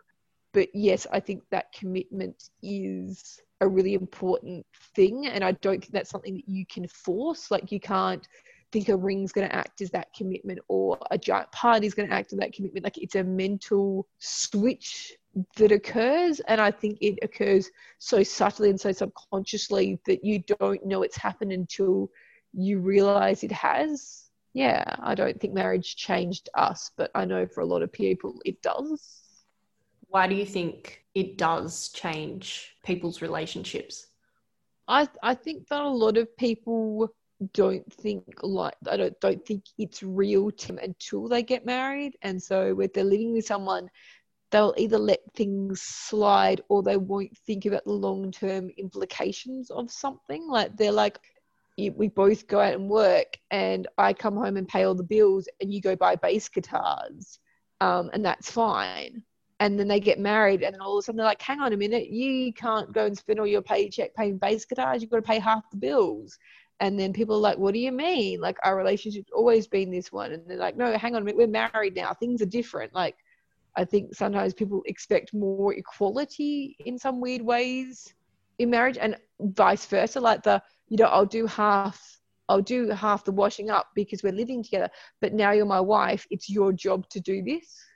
But 0.52 0.68
yes 0.74 1.06
i 1.12 1.20
think 1.20 1.42
that 1.50 1.72
commitment 1.72 2.50
is 2.62 3.40
a 3.60 3.68
really 3.68 3.94
important 3.94 4.64
thing 4.94 5.26
and 5.26 5.42
i 5.42 5.52
don't 5.52 5.80
think 5.80 5.92
that's 5.92 6.10
something 6.10 6.34
that 6.34 6.48
you 6.48 6.64
can 6.66 6.86
force. 6.88 7.50
Like 7.50 7.72
you 7.72 7.80
can't 7.80 8.26
think 8.70 8.88
a 8.88 8.96
ring's 8.96 9.32
going 9.32 9.48
to 9.48 9.54
act 9.54 9.80
as 9.80 9.90
that 9.90 10.08
commitment 10.14 10.58
or 10.68 10.98
a 11.10 11.18
giant 11.18 11.50
party 11.52 11.86
is 11.86 11.94
going 11.94 12.08
to 12.08 12.14
act 12.14 12.32
as 12.32 12.38
that 12.38 12.52
commitment. 12.52 12.84
Like 12.84 12.98
it's 12.98 13.14
a 13.14 13.24
mental 13.24 14.06
switch 14.18 15.16
that 15.56 15.70
occurs 15.70 16.40
and 16.48 16.60
i 16.60 16.70
think 16.70 16.98
it 17.00 17.18
occurs 17.22 17.70
so 17.98 18.22
subtly 18.22 18.70
and 18.70 18.80
so 18.80 18.90
subconsciously 18.90 20.00
that 20.06 20.24
you 20.24 20.42
don't 20.58 20.84
know 20.84 21.02
it's 21.02 21.16
happened 21.16 21.52
until 21.52 22.10
you 22.54 22.80
realize 22.80 23.44
it 23.44 23.52
has. 23.52 24.30
Yeah 24.54 24.82
i 25.00 25.14
don't 25.14 25.38
think 25.40 25.52
marriage 25.52 25.94
changed 25.96 26.48
us 26.54 26.90
but 26.96 27.10
i 27.14 27.24
know 27.24 27.46
for 27.46 27.60
a 27.60 27.66
lot 27.66 27.82
of 27.82 27.92
people 27.92 28.40
it 28.44 28.60
does 28.62 29.22
why 30.08 30.26
do 30.26 30.34
you 30.34 30.46
think 30.46 31.04
it 31.14 31.36
does 31.36 31.90
change 31.90 32.74
people's 32.84 33.22
relationships? 33.22 34.06
I 34.86 35.08
I 35.22 35.34
think 35.34 35.68
that 35.68 35.82
a 35.82 35.88
lot 35.88 36.16
of 36.16 36.34
people 36.36 37.14
don't 37.52 37.92
think 37.92 38.24
like 38.42 38.74
I 38.90 38.96
don't 38.96 39.20
don't 39.20 39.44
think 39.46 39.64
it's 39.76 40.02
real 40.02 40.50
to 40.50 40.76
until 40.82 41.28
they 41.28 41.42
get 41.42 41.66
married, 41.66 42.16
and 42.22 42.42
so 42.42 42.74
when 42.74 42.88
they're 42.94 43.04
living 43.04 43.34
with 43.34 43.46
someone, 43.46 43.90
they'll 44.50 44.74
either 44.78 44.98
let 44.98 45.20
things 45.34 45.82
slide 45.82 46.62
or 46.68 46.82
they 46.82 46.96
won't 46.96 47.36
think 47.46 47.66
about 47.66 47.84
the 47.84 47.92
long 47.92 48.32
term 48.32 48.70
implications 48.78 49.70
of 49.70 49.90
something. 49.90 50.48
Like 50.48 50.76
they're 50.76 50.90
like, 50.90 51.18
we 51.76 52.08
both 52.08 52.46
go 52.46 52.60
out 52.60 52.74
and 52.74 52.88
work, 52.88 53.36
and 53.50 53.86
I 53.98 54.14
come 54.14 54.36
home 54.36 54.56
and 54.56 54.66
pay 54.66 54.84
all 54.84 54.94
the 54.94 55.02
bills, 55.02 55.48
and 55.60 55.72
you 55.72 55.82
go 55.82 55.94
buy 55.96 56.16
bass 56.16 56.48
guitars, 56.48 57.38
um, 57.80 58.10
and 58.14 58.24
that's 58.24 58.50
fine 58.50 59.22
and 59.60 59.78
then 59.78 59.88
they 59.88 60.00
get 60.00 60.18
married 60.18 60.62
and 60.62 60.74
then 60.74 60.80
all 60.80 60.96
of 60.96 61.02
a 61.02 61.02
sudden 61.02 61.16
they're 61.16 61.26
like 61.26 61.42
hang 61.42 61.60
on 61.60 61.72
a 61.72 61.76
minute 61.76 62.08
you 62.08 62.52
can't 62.52 62.92
go 62.92 63.06
and 63.06 63.16
spend 63.16 63.40
all 63.40 63.46
your 63.46 63.62
paycheck 63.62 64.14
paying 64.14 64.38
bass 64.38 64.64
guitars 64.64 65.02
you've 65.02 65.10
got 65.10 65.16
to 65.16 65.22
pay 65.22 65.38
half 65.38 65.68
the 65.70 65.76
bills. 65.76 66.38
And 66.80 66.98
then 66.98 67.12
people 67.12 67.34
are 67.36 67.40
like 67.40 67.58
what 67.58 67.74
do 67.74 67.80
you 67.80 67.90
mean? 67.90 68.40
Like 68.40 68.56
our 68.62 68.76
relationship's 68.76 69.32
always 69.34 69.66
been 69.66 69.90
this 69.90 70.12
one. 70.12 70.32
And 70.32 70.42
they're 70.46 70.56
like 70.56 70.76
no 70.76 70.96
hang 70.96 71.16
on 71.16 71.22
a 71.22 71.24
minute 71.24 71.38
we're 71.38 71.48
married 71.48 71.96
now 71.96 72.12
things 72.12 72.40
are 72.42 72.46
different. 72.46 72.94
Like 72.94 73.16
i 73.76 73.84
think 73.84 74.14
sometimes 74.14 74.54
people 74.54 74.82
expect 74.86 75.34
more 75.34 75.74
equality 75.74 76.74
in 76.86 76.98
some 76.98 77.20
weird 77.20 77.42
ways 77.42 78.14
in 78.58 78.70
marriage 78.70 78.96
and 78.98 79.14
vice 79.40 79.84
versa 79.84 80.18
like 80.18 80.42
the 80.42 80.60
you 80.88 80.96
know 80.96 81.04
i'll 81.04 81.26
do 81.26 81.46
half 81.46 82.18
I'll 82.48 82.62
do 82.62 82.88
half 82.88 83.24
the 83.24 83.32
washing 83.32 83.68
up 83.68 83.88
because 83.94 84.22
we're 84.22 84.32
living 84.32 84.62
together, 84.62 84.88
but 85.20 85.34
now 85.34 85.50
you're 85.50 85.66
my 85.66 85.82
wife. 85.82 86.26
It's 86.30 86.48
your 86.48 86.72
job 86.72 87.06
to 87.10 87.20
do 87.20 87.42
this 87.42 87.87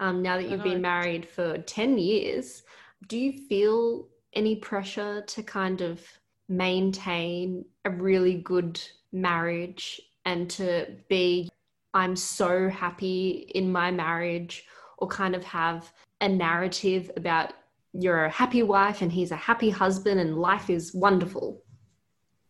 um, 0.00 0.22
now 0.22 0.36
that 0.38 0.48
you've 0.48 0.62
been 0.62 0.80
married 0.80 1.28
for 1.28 1.58
10 1.58 1.98
years, 1.98 2.62
do 3.06 3.18
you 3.18 3.32
feel 3.32 4.08
any 4.32 4.56
pressure 4.56 5.22
to 5.26 5.42
kind 5.42 5.82
of 5.82 6.00
maintain 6.48 7.64
a 7.84 7.90
really 7.90 8.34
good 8.34 8.80
marriage 9.12 10.00
and 10.24 10.48
to 10.50 10.86
be, 11.08 11.50
I'm 11.92 12.16
so 12.16 12.68
happy 12.68 13.50
in 13.54 13.70
my 13.70 13.90
marriage, 13.90 14.64
or 14.98 15.06
kind 15.06 15.36
of 15.36 15.44
have 15.44 15.92
a 16.20 16.28
narrative 16.28 17.10
about 17.16 17.52
you're 17.92 18.24
a 18.24 18.30
happy 18.30 18.62
wife 18.62 19.02
and 19.02 19.12
he's 19.12 19.32
a 19.32 19.36
happy 19.36 19.68
husband 19.68 20.18
and 20.18 20.38
life 20.38 20.70
is 20.70 20.94
wonderful? 20.94 21.62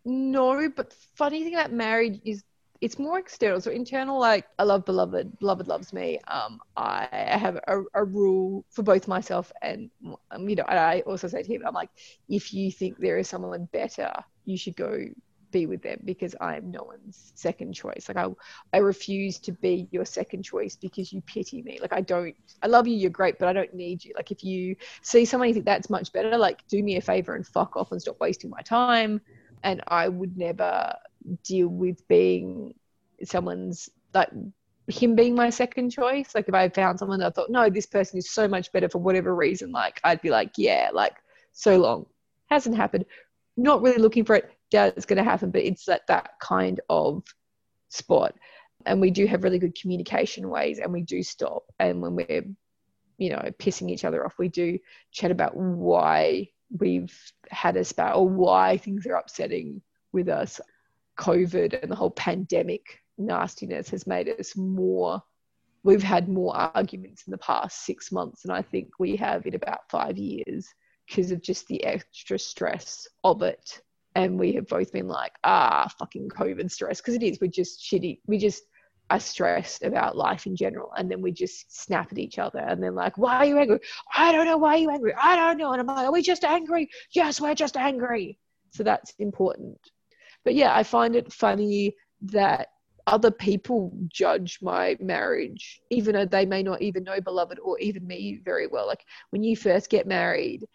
No, 0.05 0.69
but 0.69 0.93
funny 1.15 1.43
thing 1.43 1.55
about 1.55 1.73
marriage 1.73 2.21
is 2.25 2.45
it's 2.81 2.99
more 2.99 3.19
external. 3.19 3.61
So 3.61 3.71
internal, 3.71 4.19
like 4.19 4.47
I 4.59 4.63
love 4.63 4.85
beloved, 4.87 5.39
beloved 5.39 5.69
loves 5.69 5.93
me. 5.93 6.19
Um, 6.29 6.61
I 6.77 7.09
have 7.13 7.57
a, 7.67 7.83
a 7.95 8.05
rule 8.05 8.65
for 8.71 8.83
both 8.83 9.07
myself 9.07 9.53
and 9.61 9.91
um, 10.31 10.49
you 10.49 10.57
know, 10.57 10.65
I 10.67 11.01
also 11.03 11.29
say 11.29 11.43
to 11.43 11.53
him, 11.53 11.63
I'm 11.67 11.75
like, 11.75 11.91
if 12.29 12.55
you 12.55 12.73
think 12.73 12.99
there 12.99 13.19
is 13.19 13.29
someone 13.29 13.69
better, 13.73 14.11
you 14.47 14.57
should 14.57 14.77
go 14.77 14.99
be 15.51 15.67
with 15.67 15.83
them 15.83 16.01
because 16.05 16.35
I'm 16.41 16.71
no 16.71 16.85
one's 16.85 17.33
second 17.35 17.75
choice. 17.75 18.09
Like 18.09 18.17
I, 18.17 18.29
I 18.73 18.79
refuse 18.79 19.39
to 19.41 19.53
be 19.53 19.89
your 19.91 20.05
second 20.05 20.43
choice 20.45 20.77
because 20.77 21.13
you 21.13 21.21
pity 21.23 21.63
me. 21.63 21.79
Like 21.81 21.93
I 21.93 22.01
don't, 22.01 22.35
I 22.63 22.69
love 22.69 22.87
you, 22.87 22.95
you're 22.95 23.11
great, 23.11 23.39
but 23.39 23.49
I 23.49 23.53
don't 23.53 23.75
need 23.75 24.05
you. 24.05 24.13
Like 24.17 24.31
if 24.31 24.43
you 24.43 24.77
see 25.03 25.25
someone 25.25 25.49
you 25.49 25.55
think 25.55 25.67
that's 25.67 25.91
much 25.91 26.13
better, 26.13 26.39
like 26.39 26.67
do 26.69 26.83
me 26.83 26.97
a 26.97 27.01
favor 27.01 27.35
and 27.35 27.47
fuck 27.47 27.77
off 27.77 27.93
and 27.93 28.01
stop 28.01 28.19
wasting 28.21 28.49
my 28.49 28.61
time. 28.63 29.21
And 29.63 29.83
I 29.89 30.09
would 30.09 30.39
never 30.39 30.95
deal 31.45 31.69
with 31.69 32.07
being 32.09 32.75
someone's 33.25 33.91
like 34.15 34.31
him 34.89 35.15
being 35.15 35.35
my 35.35 35.51
second 35.51 35.91
choice. 35.91 36.35
Like 36.35 36.49
if 36.49 36.55
I 36.55 36.69
found 36.69 36.99
someone 36.99 37.21
that 37.21 37.27
I 37.27 37.31
thought, 37.31 37.51
no, 37.51 37.71
this 37.71 37.87
person 37.87 38.19
is 38.19 38.31
so 38.31 38.49
much 38.49 38.73
better 38.73 38.89
for 38.89 38.99
whatever 38.99 39.35
reason, 39.35 39.71
like 39.73 40.01
I'd 40.05 40.23
be 40.23 40.31
like, 40.31 40.53
yeah, 40.57 40.91
like 40.93 41.15
so 41.53 41.79
long. 41.79 42.07
Hasn't 42.51 42.77
happened. 42.77 43.05
Not 43.57 43.83
really 43.83 43.99
looking 43.99 44.25
for 44.25 44.35
it 44.37 44.51
doubt 44.71 44.95
it's 44.97 45.07
going 45.07 45.23
to 45.23 45.29
happen, 45.29 45.51
but 45.51 45.63
it's 45.63 45.85
that 45.87 46.07
that 46.09 46.33
kind 46.41 46.81
of 46.89 47.25
spot. 47.89 48.35
And 48.87 49.01
we 49.01 49.11
do 49.11 49.27
have 49.27 49.45
really 49.45 49.59
good 49.59 49.79
communication 49.79 50.49
ways, 50.49 50.79
and 50.79 50.93
we 50.93 51.03
do 51.03 51.23
stop. 51.23 51.65
And 51.79 52.01
when 52.01 52.17
we're, 52.17 52.45
you 53.19 53.31
know, 53.31 53.43
pissing 53.59 53.91
each 53.91 54.05
other 54.05 54.25
off, 54.25 54.39
we 54.39 54.49
do 54.49 54.79
chat 55.13 55.31
about 55.31 55.57
why 55.57 56.49
we've 56.79 57.15
had 57.51 57.77
a 57.77 57.85
spat 57.85 58.15
or 58.15 58.29
why 58.29 58.79
things 58.79 59.07
are 59.07 59.17
upsetting 59.17 59.83
with 60.13 60.29
us. 60.29 60.61
COVID 61.21 61.83
and 61.83 61.91
the 61.91 61.97
whole 61.97 62.11
pandemic 62.11 62.99
nastiness 63.19 63.91
has 63.91 64.07
made 64.07 64.29
us 64.29 64.57
more. 64.57 65.23
We've 65.83 66.03
had 66.03 66.29
more 66.29 66.57
arguments 66.57 67.25
in 67.27 67.31
the 67.31 67.39
past 67.39 67.85
six 67.85 68.11
months 68.11 68.43
than 68.43 68.51
I 68.51 68.63
think 68.63 68.99
we 68.99 69.17
have 69.17 69.47
in 69.47 69.55
about 69.55 69.89
five 69.91 70.19
years 70.19 70.67
because 71.07 71.31
of 71.31 71.43
just 71.43 71.67
the 71.69 71.83
extra 71.85 72.39
stress 72.39 73.07
of 73.25 73.43
it 73.43 73.81
and 74.15 74.39
we 74.39 74.53
have 74.53 74.67
both 74.67 74.93
been 74.93 75.09
like, 75.09 75.33
ah, 75.45 75.89
fucking 75.99 76.29
COVID 76.29 76.71
stress, 76.71 77.01
because 77.01 77.15
it 77.15 77.23
is. 77.23 77.39
We're 77.41 77.51
just 77.51 77.81
shitty. 77.81 78.21
We 78.27 78.39
just 78.39 78.65
are 79.09 79.21
stressed 79.21 79.83
about 79.83 80.17
life 80.17 80.47
in 80.47 80.57
general, 80.57 80.93
and 80.97 81.11
then 81.11 81.21
we 81.21 81.33
just 81.33 81.83
snap 81.83 82.13
at 82.13 82.19
each 82.19 82.39
other, 82.39 82.59
and 82.61 82.83
then 82.83 82.95
like, 82.95 83.19
why 83.19 83.37
are 83.37 83.45
you 83.45 83.59
angry? 83.59 83.81
I 84.15 84.33
don't 84.33 84.47
know 84.47 84.59
why 84.59 84.75
are 84.75 84.79
you 84.79 84.91
angry. 84.91 85.15
I 85.21 85.37
don't 85.37 85.59
know, 85.59 85.73
and 85.73 85.81
I'm 85.81 85.87
like, 85.87 86.07
are 86.07 86.13
we 86.13 86.23
just 86.23 86.45
angry? 86.45 86.89
Yes, 87.13 87.41
we're 87.41 87.55
just 87.55 87.77
angry. 87.77 88.39
So 88.73 88.83
that's 88.83 89.13
important. 89.19 89.79
But 90.45 90.55
yeah, 90.55 90.75
I 90.75 90.83
find 90.83 91.17
it 91.17 91.33
funny 91.33 91.95
that 92.23 92.69
other 93.07 93.31
people 93.31 93.93
judge 94.09 94.59
my 94.63 94.97
marriage, 95.01 95.81
even 95.91 96.15
though 96.15 96.27
they 96.27 96.47
may 96.47 96.63
not 96.63 96.83
even 96.83 97.05
know 97.05 97.21
beloved 97.21 97.59
or 97.59 97.79
even 97.79 98.07
me 98.07 98.41
very 98.45 98.67
well. 98.67 98.87
Like 98.87 99.05
when 99.31 99.43
you 99.43 99.57
first 99.57 99.91
get 99.91 100.07
married, 100.07 100.67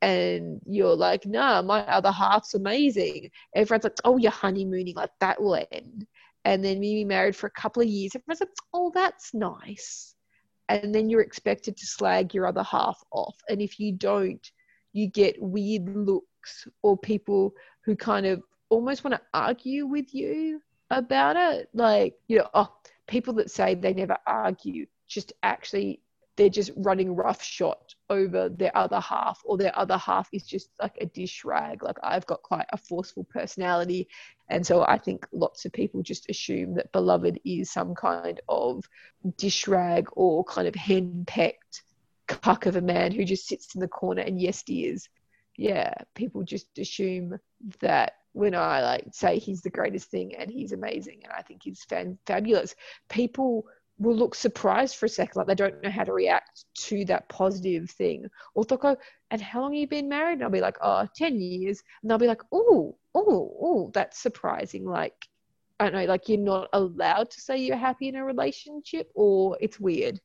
and 0.00 0.60
you're 0.64 0.94
like, 0.94 1.26
nah, 1.26 1.62
my 1.62 1.80
other 1.86 2.12
half's 2.12 2.54
amazing. 2.54 3.30
Everyone's 3.54 3.84
like, 3.84 3.96
oh, 4.04 4.16
you're 4.16 4.30
honeymooning, 4.30 4.94
like 4.94 5.10
that 5.20 5.40
will 5.40 5.60
end. 5.72 6.06
And 6.44 6.64
then 6.64 6.80
maybe 6.80 7.04
married 7.04 7.36
for 7.36 7.48
a 7.48 7.60
couple 7.60 7.82
of 7.82 7.88
years, 7.88 8.12
everyone's 8.14 8.40
like, 8.40 8.48
oh, 8.72 8.92
that's 8.94 9.34
nice. 9.34 10.14
And 10.68 10.94
then 10.94 11.08
you're 11.08 11.22
expected 11.22 11.76
to 11.76 11.86
slag 11.86 12.32
your 12.32 12.46
other 12.46 12.62
half 12.62 13.02
off. 13.10 13.36
And 13.48 13.60
if 13.60 13.80
you 13.80 13.92
don't, 13.92 14.46
you 14.92 15.08
get 15.08 15.40
weird 15.40 15.88
looks 15.88 16.68
or 16.82 16.96
people 16.96 17.52
who 17.84 17.96
kind 17.96 18.26
of 18.26 18.42
almost 18.68 19.04
want 19.04 19.14
to 19.14 19.20
argue 19.32 19.86
with 19.86 20.14
you 20.14 20.60
about 20.90 21.36
it. 21.36 21.68
Like, 21.74 22.14
you 22.28 22.38
know, 22.38 22.48
oh, 22.54 22.72
people 23.06 23.34
that 23.34 23.50
say 23.50 23.74
they 23.74 23.94
never 23.94 24.16
argue 24.26 24.86
just 25.08 25.32
actually 25.42 26.00
they're 26.38 26.48
just 26.48 26.70
running 26.76 27.16
rough 27.16 27.42
shot 27.42 27.94
over 28.10 28.48
their 28.48 28.74
other 28.76 29.00
half 29.00 29.42
or 29.44 29.58
their 29.58 29.76
other 29.76 29.98
half 29.98 30.28
is 30.32 30.44
just 30.44 30.70
like 30.80 30.96
a 31.00 31.06
dish 31.06 31.44
rag 31.44 31.82
like 31.82 31.96
i've 32.04 32.24
got 32.26 32.40
quite 32.42 32.66
a 32.72 32.76
forceful 32.76 33.24
personality 33.24 34.06
and 34.48 34.64
so 34.64 34.84
i 34.86 34.96
think 34.96 35.26
lots 35.32 35.64
of 35.64 35.72
people 35.72 36.00
just 36.00 36.30
assume 36.30 36.74
that 36.74 36.92
beloved 36.92 37.40
is 37.44 37.72
some 37.72 37.92
kind 37.92 38.40
of 38.48 38.84
dish 39.36 39.66
rag 39.66 40.06
or 40.12 40.44
kind 40.44 40.68
of 40.68 40.74
henpecked 40.74 41.82
cuck 42.28 42.66
of 42.66 42.76
a 42.76 42.80
man 42.80 43.10
who 43.10 43.24
just 43.24 43.48
sits 43.48 43.74
in 43.74 43.80
the 43.80 43.88
corner 43.88 44.22
and 44.22 44.40
yes 44.40 44.62
dears 44.62 45.08
yeah 45.56 45.92
people 46.14 46.44
just 46.44 46.78
assume 46.78 47.36
that 47.80 48.12
when 48.38 48.54
i 48.54 48.80
like 48.80 49.04
say 49.12 49.38
he's 49.38 49.62
the 49.62 49.70
greatest 49.70 50.10
thing 50.10 50.34
and 50.36 50.50
he's 50.50 50.72
amazing 50.72 51.20
and 51.24 51.32
i 51.32 51.42
think 51.42 51.62
he's 51.62 51.84
fan- 51.84 52.18
fabulous 52.26 52.74
people 53.08 53.66
will 53.98 54.14
look 54.14 54.34
surprised 54.34 54.96
for 54.96 55.06
a 55.06 55.08
second, 55.08 55.34
like 55.36 55.46
they 55.46 55.54
don't 55.54 55.82
know 55.82 55.90
how 55.90 56.04
to 56.04 56.12
react 56.12 56.64
to 56.74 57.04
that 57.06 57.28
positive 57.28 57.90
thing. 57.90 58.26
Or 58.54 58.64
they'll 58.64 58.78
go, 58.78 58.96
and 59.30 59.40
how 59.40 59.62
long 59.62 59.72
have 59.72 59.80
you 59.80 59.88
been 59.88 60.08
married? 60.08 60.34
And 60.34 60.44
I'll 60.44 60.50
be 60.50 60.60
like, 60.60 60.78
oh, 60.80 61.06
10 61.16 61.40
years. 61.40 61.82
And 62.00 62.10
they'll 62.10 62.18
be 62.18 62.28
like, 62.28 62.42
oh, 62.52 62.96
oh, 63.14 63.56
oh, 63.60 63.90
that's 63.92 64.18
surprising. 64.18 64.84
Like, 64.84 65.14
I 65.80 65.84
don't 65.84 65.94
know, 65.94 66.04
like 66.06 66.28
you're 66.28 66.38
not 66.38 66.68
allowed 66.72 67.30
to 67.30 67.40
say 67.40 67.58
you're 67.58 67.76
happy 67.76 68.08
in 68.08 68.16
a 68.16 68.24
relationship 68.24 69.10
or 69.14 69.56
it's 69.60 69.78
weird. 69.78 70.20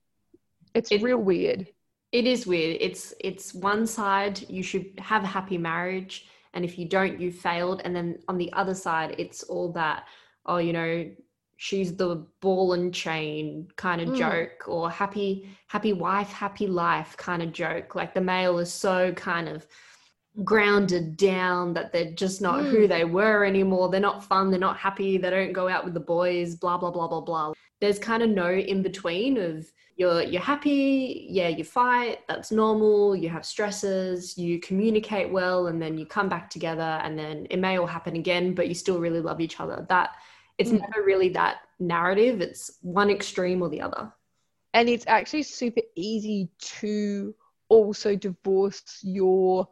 It's 0.74 0.92
it, 0.92 1.02
real 1.02 1.18
weird. 1.18 1.68
It 2.12 2.26
is 2.26 2.48
weird. 2.48 2.78
It's 2.80 3.14
it's 3.20 3.54
one 3.54 3.86
side 3.86 4.50
you 4.50 4.64
should 4.64 4.94
have 4.98 5.24
a 5.24 5.28
happy 5.28 5.60
marriage 5.60 6.26
and 6.54 6.64
if 6.64 6.78
you 6.78 6.88
don't 6.88 7.20
you 7.20 7.32
failed. 7.32 7.82
And 7.84 7.96
then 7.96 8.20
on 8.28 8.38
the 8.38 8.52
other 8.54 8.76
side 8.76 9.16
it's 9.18 9.44
all 9.44 9.72
that 9.74 10.06
oh 10.46 10.58
you 10.58 10.74
know 10.74 11.10
she's 11.58 11.96
the 11.96 12.26
ball 12.42 12.74
and 12.74 12.94
chain 12.94 13.68
kind 13.78 14.02
of 14.02 14.10
mm. 14.10 14.18
joke 14.18 14.68
or 14.68 14.90
happy 14.90 15.48
happy 15.68 15.94
wife 15.94 16.32
happy 16.32 16.68
life 16.68 17.16
kind 17.18 17.42
of 17.42 17.52
joke. 17.52 17.96
Like 17.96 18.14
the 18.14 18.22
male 18.22 18.60
is 18.60 18.72
so 18.72 19.12
kind 19.14 19.48
of 19.48 19.66
grounded 20.44 21.16
down 21.16 21.74
that 21.74 21.94
they're 21.94 22.12
just 22.12 22.42
not 22.42 22.60
mm. 22.60 22.70
who 22.70 22.88
they 22.88 23.06
were 23.06 23.46
anymore. 23.46 23.90
They're 23.90 24.00
not 24.00 24.24
fun. 24.24 24.50
They're 24.50 24.60
not 24.60 24.78
happy. 24.78 25.18
They 25.18 25.30
don't 25.30 25.54
go 25.54 25.70
out 25.70 25.86
with 25.86 25.94
the 25.94 26.00
boys 26.00 26.56
blah 26.56 26.78
blah 26.78 26.92
blah 26.92 27.08
blah 27.08 27.22
blah. 27.22 27.54
There's 27.80 28.00
kind 28.00 28.24
of 28.24 28.30
no 28.30 28.52
in 28.52 28.82
between 28.82 29.38
of 29.38 29.72
you're 29.96 30.24
you're 30.24 30.42
happy 30.42 31.28
yeah 31.30 31.48
you 31.48 31.64
fight 31.64 32.20
that's 32.28 32.52
normal 32.52 33.16
you 33.16 33.30
have 33.30 33.46
stresses 33.46 34.38
you 34.38 34.60
communicate 34.60 35.32
well 35.32 35.68
and 35.68 35.82
then 35.82 35.98
you 35.98 36.06
come 36.06 36.28
back 36.28 36.50
together 36.50 37.00
and 37.04 37.18
then 37.18 37.46
it 37.50 37.60
may 37.60 37.78
all 37.78 37.86
happen 37.86 38.16
again 38.16 38.54
but 38.54 38.68
you 38.68 38.74
still 38.74 39.00
really 39.00 39.22
love 39.22 39.40
each 39.40 39.60
other. 39.60 39.86
That 39.90 40.12
it's 40.58 40.72
mm. 40.72 40.80
never 40.82 41.06
really 41.06 41.30
that 41.30 41.58
narrative 41.80 42.42
it's 42.42 42.80
one 42.82 43.10
extreme 43.10 43.62
or 43.62 43.70
the 43.70 43.82
other. 43.82 44.12
And 44.74 44.90
it's 44.90 45.06
actually 45.08 45.44
super 45.44 45.82
easy 45.96 46.50
to 46.80 47.36
also 47.70 48.16
divorce 48.16 49.00
your 49.04 49.68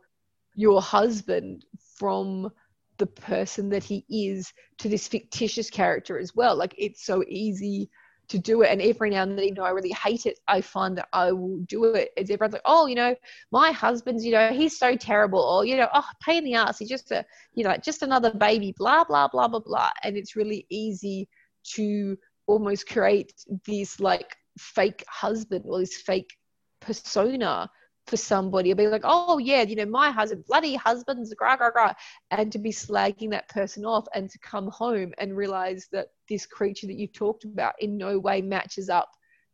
your 0.55 0.81
husband 0.81 1.65
from 1.97 2.51
the 2.97 3.07
person 3.07 3.69
that 3.69 3.83
he 3.83 4.05
is 4.09 4.53
to 4.77 4.87
this 4.87 5.07
fictitious 5.07 5.71
character 5.71 6.19
as 6.19 6.35
well. 6.35 6.55
Like 6.55 6.75
it's 6.77 7.03
so 7.03 7.23
easy 7.27 7.89
to 8.31 8.39
do 8.39 8.61
it. 8.61 8.69
And 8.71 8.81
every 8.81 9.09
now 9.09 9.23
and 9.23 9.37
then, 9.37 9.45
even 9.45 9.55
though 9.55 9.63
I 9.63 9.71
really 9.71 9.91
hate 9.91 10.25
it, 10.25 10.39
I 10.47 10.61
find 10.61 10.97
that 10.97 11.07
I 11.13 11.31
will 11.31 11.57
do 11.67 11.93
it. 11.93 12.11
It's 12.17 12.31
everyone's 12.31 12.53
like, 12.53 12.61
oh, 12.65 12.87
you 12.87 12.95
know, 12.95 13.15
my 13.51 13.71
husband's, 13.71 14.25
you 14.25 14.31
know, 14.31 14.51
he's 14.51 14.77
so 14.77 14.95
terrible, 14.95 15.39
or 15.39 15.65
you 15.65 15.77
know, 15.77 15.87
oh, 15.93 16.05
pain 16.21 16.39
in 16.39 16.43
the 16.45 16.55
ass. 16.55 16.79
He's 16.79 16.89
just 16.89 17.11
a, 17.11 17.25
you 17.53 17.63
know, 17.63 17.75
just 17.77 18.01
another 18.01 18.33
baby. 18.33 18.73
Blah 18.77 19.03
blah 19.03 19.27
blah 19.27 19.47
blah 19.47 19.59
blah. 19.59 19.91
And 20.03 20.17
it's 20.17 20.35
really 20.35 20.65
easy 20.69 21.29
to 21.75 22.17
almost 22.47 22.87
create 22.87 23.33
this 23.65 23.99
like 23.99 24.35
fake 24.57 25.03
husband 25.07 25.65
or 25.67 25.79
this 25.79 25.97
fake 25.97 26.35
persona 26.79 27.69
for 28.07 28.17
somebody. 28.17 28.71
I'll 28.71 28.77
be 28.77 28.87
like, 28.87 29.03
oh 29.03 29.37
yeah, 29.37 29.61
you 29.61 29.75
know, 29.75 29.85
my 29.85 30.11
husband, 30.11 30.45
bloody 30.47 30.75
husband's 30.75 31.33
gra 31.33 31.57
gra 31.57 31.71
gra, 31.71 31.95
and 32.31 32.51
to 32.51 32.59
be 32.59 32.71
slagging 32.71 33.31
that 33.31 33.49
person 33.49 33.85
off 33.85 34.05
and 34.13 34.29
to 34.29 34.39
come 34.39 34.69
home 34.69 35.13
and 35.17 35.35
realize 35.35 35.87
that 35.91 36.07
this 36.29 36.45
creature 36.45 36.87
that 36.87 36.97
you've 36.97 37.13
talked 37.13 37.43
about 37.43 37.73
in 37.79 37.97
no 37.97 38.19
way 38.19 38.41
matches 38.41 38.89
up 38.89 39.09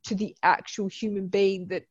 to 0.05 0.15
the 0.15 0.35
actual 0.43 0.87
human 0.87 1.27
being 1.27 1.67
that 1.67 1.83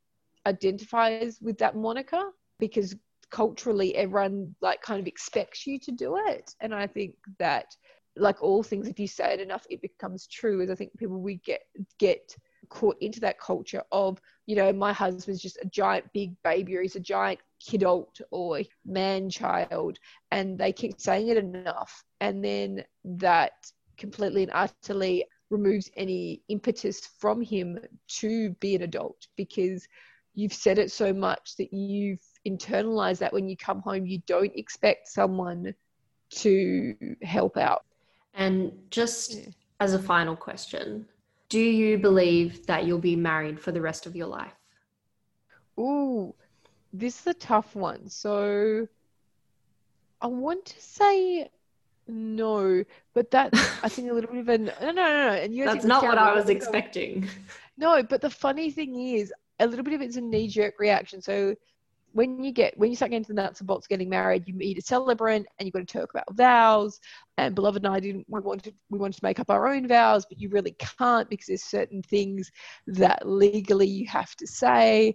identifies 0.47 1.39
with 1.43 1.59
that 1.59 1.77
moniker 1.77 2.23
because 2.59 2.95
culturally 3.31 3.95
everyone 3.97 4.55
like 4.61 4.81
kind 4.83 5.01
of 5.01 5.07
expects 5.07 5.67
you 5.67 5.79
to 5.81 5.91
do 5.91 6.17
it 6.29 6.55
and 6.61 6.73
i 6.73 6.87
think 6.87 7.15
that 7.39 7.67
like 8.17 8.41
all 8.41 8.63
things 8.63 8.87
if 8.89 8.99
you 9.01 9.09
say 9.09 9.35
it 9.35 9.41
enough 9.41 9.67
it 9.69 9.83
becomes 9.83 10.29
true 10.29 10.63
as 10.63 10.71
i 10.71 10.75
think 10.75 10.97
people 10.97 11.21
we 11.21 11.37
get 11.45 11.63
get 11.99 12.37
caught 12.69 12.97
into 13.01 13.21
that 13.21 13.39
culture 13.39 13.83
of, 13.93 14.21
you 14.47 14.57
know, 14.57 14.73
my 14.73 14.93
husband's 14.93 15.43
just 15.43 15.59
a 15.63 15.67
giant 15.67 16.05
big 16.13 16.35
baby 16.43 16.77
or 16.77 16.83
he's 16.83 16.97
a 16.97 17.01
giant 17.01 17.41
kidult 17.65 18.21
or 18.31 18.61
man 18.85 19.31
child. 19.31 19.99
And 20.31 20.59
they 20.59 20.73
keep 20.73 21.01
saying 21.01 21.29
it 21.29 21.37
enough. 21.37 22.05
And 22.21 22.45
then 22.45 22.85
that 23.05 23.53
completely 23.97 24.43
and 24.43 24.53
utterly 24.55 25.25
removes 25.51 25.91
any 25.97 26.43
impetus 26.49 27.09
from 27.19 27.41
him 27.41 27.79
to 28.09 28.51
be 28.61 28.75
an 28.75 28.83
adult 28.83 29.27
because 29.37 29.87
you've 30.35 30.53
said 30.53 30.79
it 30.79 30.93
so 30.93 31.13
much 31.13 31.57
that 31.57 31.73
you've 31.73 32.23
internalized 32.47 33.19
that 33.19 33.33
when 33.33 33.49
you 33.49 33.57
come 33.57 33.81
home, 33.81 34.07
you 34.07 34.21
don't 34.27 34.53
expect 34.55 35.09
someone 35.09 35.75
to 36.31 36.95
help 37.23 37.57
out. 37.57 37.85
And 38.35 38.73
just 38.91 39.35
yeah. 39.35 39.47
as 39.81 39.95
a 39.95 39.99
final 39.99 40.37
question, 40.37 41.07
do 41.49 41.61
you 41.61 41.99
believe 41.99 42.67
that 42.67 42.85
you'll 42.85 42.99
be 42.99 43.17
married 43.17 43.61
for 43.61 43.73
the 43.73 43.81
rest 43.81 44.07
of 44.07 44.17
your 44.17 44.27
life? 44.27 44.55
Ooh, 45.79 46.35
this 46.93 47.21
is 47.21 47.27
a 47.27 47.35
tough 47.35 47.75
one. 47.75 48.09
So 48.09 48.89
I 50.21 50.27
want 50.27 50.65
to 50.67 50.81
say 50.81 51.51
No, 52.09 52.85
but 53.15 53.31
that's 53.31 53.59
I 53.83 53.89
think 53.89 54.11
a 54.11 54.15
little 54.15 54.31
bit 54.31 54.41
of 54.41 54.49
an 54.49 54.65
no, 54.67 54.73
no, 54.81 54.93
no, 54.93 55.29
no. 55.29 55.33
And 55.35 55.55
you 55.55 55.65
that's 55.65 55.85
not 55.85 56.05
what 56.05 56.19
I 56.19 56.35
was 56.35 56.49
expecting. 56.49 57.29
No, 57.77 58.03
but 58.03 58.21
the 58.23 58.31
funny 58.31 58.71
thing 58.71 58.99
is, 58.99 59.33
a 59.59 59.67
little 59.67 59.85
bit 59.85 59.95
of 59.95 60.01
it's 60.01 60.17
a 60.17 60.21
knee 60.21 60.49
jerk 60.49 60.79
reaction. 60.79 61.21
So 61.21 61.55
when 62.17 62.43
you 62.43 62.51
get 62.51 62.77
when 62.79 62.89
you 62.89 62.97
start 62.97 63.11
getting 63.11 63.25
to 63.25 63.35
the 63.35 63.43
nuts 63.43 63.61
and 63.61 63.67
bolts 63.67 63.87
getting 63.87 64.09
married, 64.09 64.45
you 64.47 64.55
meet 64.55 64.79
a 64.79 64.81
celebrant 64.81 65.47
and 65.59 65.67
you've 65.67 65.75
got 65.75 65.87
to 65.87 65.99
talk 65.99 66.09
about 66.15 66.35
vows. 66.35 66.99
And 67.37 67.55
beloved 67.55 67.85
and 67.85 67.95
I 67.95 68.01
didn't 68.01 68.25
we 68.27 68.41
wanted 68.41 68.75
we 68.89 68.99
wanted 68.99 69.19
to 69.19 69.25
make 69.25 69.39
up 69.39 69.51
our 69.51 69.69
own 69.69 69.87
vows, 69.87 70.25
but 70.27 70.41
you 70.41 70.49
really 70.49 70.75
can't 70.99 71.29
because 71.29 71.49
there's 71.49 71.65
certain 71.65 72.01
things 72.03 72.51
that 72.87 73.29
legally 73.29 73.87
you 73.87 74.07
have 74.09 74.35
to 74.37 74.47
say. 74.47 75.15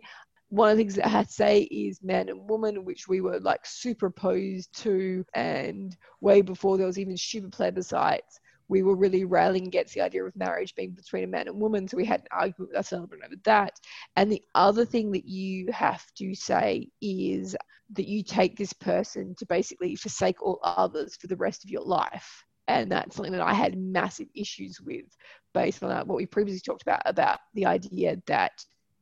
One 0.50 0.70
of 0.70 0.78
the 0.78 0.84
things 0.84 0.96
that 0.96 1.08
I 1.08 1.10
had 1.10 1.28
to 1.28 1.34
say 1.34 1.62
is 1.64 2.04
man 2.04 2.30
and 2.30 2.48
woman, 2.48 2.86
which 2.86 3.08
we 3.08 3.22
were 3.22 3.40
like 3.40 3.66
super 3.66 4.08
opposed 4.08 4.70
to, 4.84 5.26
and 5.34 5.98
way 6.20 6.42
before 6.42 6.78
there 6.78 6.86
was 6.86 7.00
even 7.00 7.18
stupid 7.18 7.52
plebiscites 7.52 8.38
we 8.72 8.84
were 8.84 8.96
really 8.96 9.26
railing 9.26 9.68
against 9.68 9.94
the 9.94 10.00
idea 10.00 10.24
of 10.24 10.34
marriage 10.34 10.74
being 10.76 10.92
between 10.92 11.26
a 11.26 11.28
man 11.28 11.50
and 11.50 11.60
woman. 11.60 11.90
So 11.90 11.98
we 11.98 12.06
had 12.06 12.22
an 12.22 12.28
argument 12.32 12.70
with 12.70 12.78
our 12.78 12.84
celebrant 12.84 13.26
over 13.26 13.36
that. 13.44 13.74
And 14.16 14.32
the 14.32 14.42
other 14.56 14.86
thing 14.86 15.12
that 15.12 15.28
you 15.28 15.70
have 15.74 16.06
to 16.20 16.34
say 16.34 16.88
is 17.02 17.54
that 17.92 18.08
you 18.08 18.24
take 18.24 18.56
this 18.56 18.72
person 18.72 19.36
to 19.40 19.46
basically 19.46 19.98
forsake 19.98 20.42
all 20.42 20.62
others 20.64 21.18
for 21.20 21.28
the 21.28 21.36
rest 21.36 21.66
of 21.66 21.70
your 21.70 21.84
life. 21.84 22.46
And 22.70 22.90
that's 22.90 23.14
something 23.14 23.34
that 23.34 23.42
I 23.42 23.54
had 23.54 23.78
massive 23.78 24.28
issues 24.34 24.80
with 24.80 25.18
based 25.54 25.84
on 25.84 26.08
what 26.08 26.16
we 26.16 26.26
previously 26.26 26.62
talked 26.62 26.84
about, 26.84 27.02
about 27.04 27.40
the 27.54 27.66
idea 27.66 28.22
that 28.28 28.54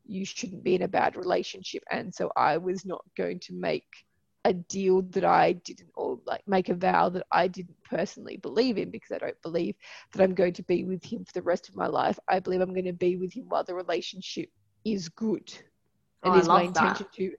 you 0.03 0.25
shouldn't 0.25 0.63
be 0.63 0.73
in 0.73 0.81
a 0.81 0.87
bad 0.87 1.15
relationship. 1.15 1.83
And 1.91 2.11
so 2.11 2.31
I 2.35 2.57
was 2.57 2.85
not 2.85 3.05
going 3.15 3.39
to 3.41 3.53
make 3.53 3.85
a 4.45 4.53
deal 4.53 5.01
that 5.01 5.25
I 5.25 5.53
didn't, 5.53 5.89
or 5.95 6.19
like 6.25 6.47
make 6.47 6.69
a 6.69 6.73
vow 6.73 7.09
that 7.09 7.25
I 7.31 7.47
didn't 7.47 7.75
personally 7.83 8.37
believe 8.37 8.77
in 8.77 8.89
because 8.89 9.11
I 9.11 9.17
don't 9.17 9.41
believe 9.41 9.75
that 10.13 10.23
I'm 10.23 10.33
going 10.33 10.53
to 10.53 10.63
be 10.63 10.85
with 10.85 11.03
him 11.03 11.25
for 11.25 11.33
the 11.33 11.41
rest 11.41 11.69
of 11.69 11.75
my 11.75 11.87
life. 11.87 12.17
I 12.27 12.39
believe 12.39 12.61
I'm 12.61 12.73
going 12.73 12.85
to 12.85 12.93
be 12.93 13.15
with 13.17 13.33
him 13.33 13.45
while 13.49 13.63
the 13.63 13.75
relationship 13.75 14.49
is 14.85 15.09
good. 15.09 15.51
Oh, 16.23 16.31
and 16.31 16.35
oh, 16.35 16.39
is 16.39 16.47
my 16.47 16.63
intention 16.63 17.07
that. 17.11 17.13
to 17.17 17.31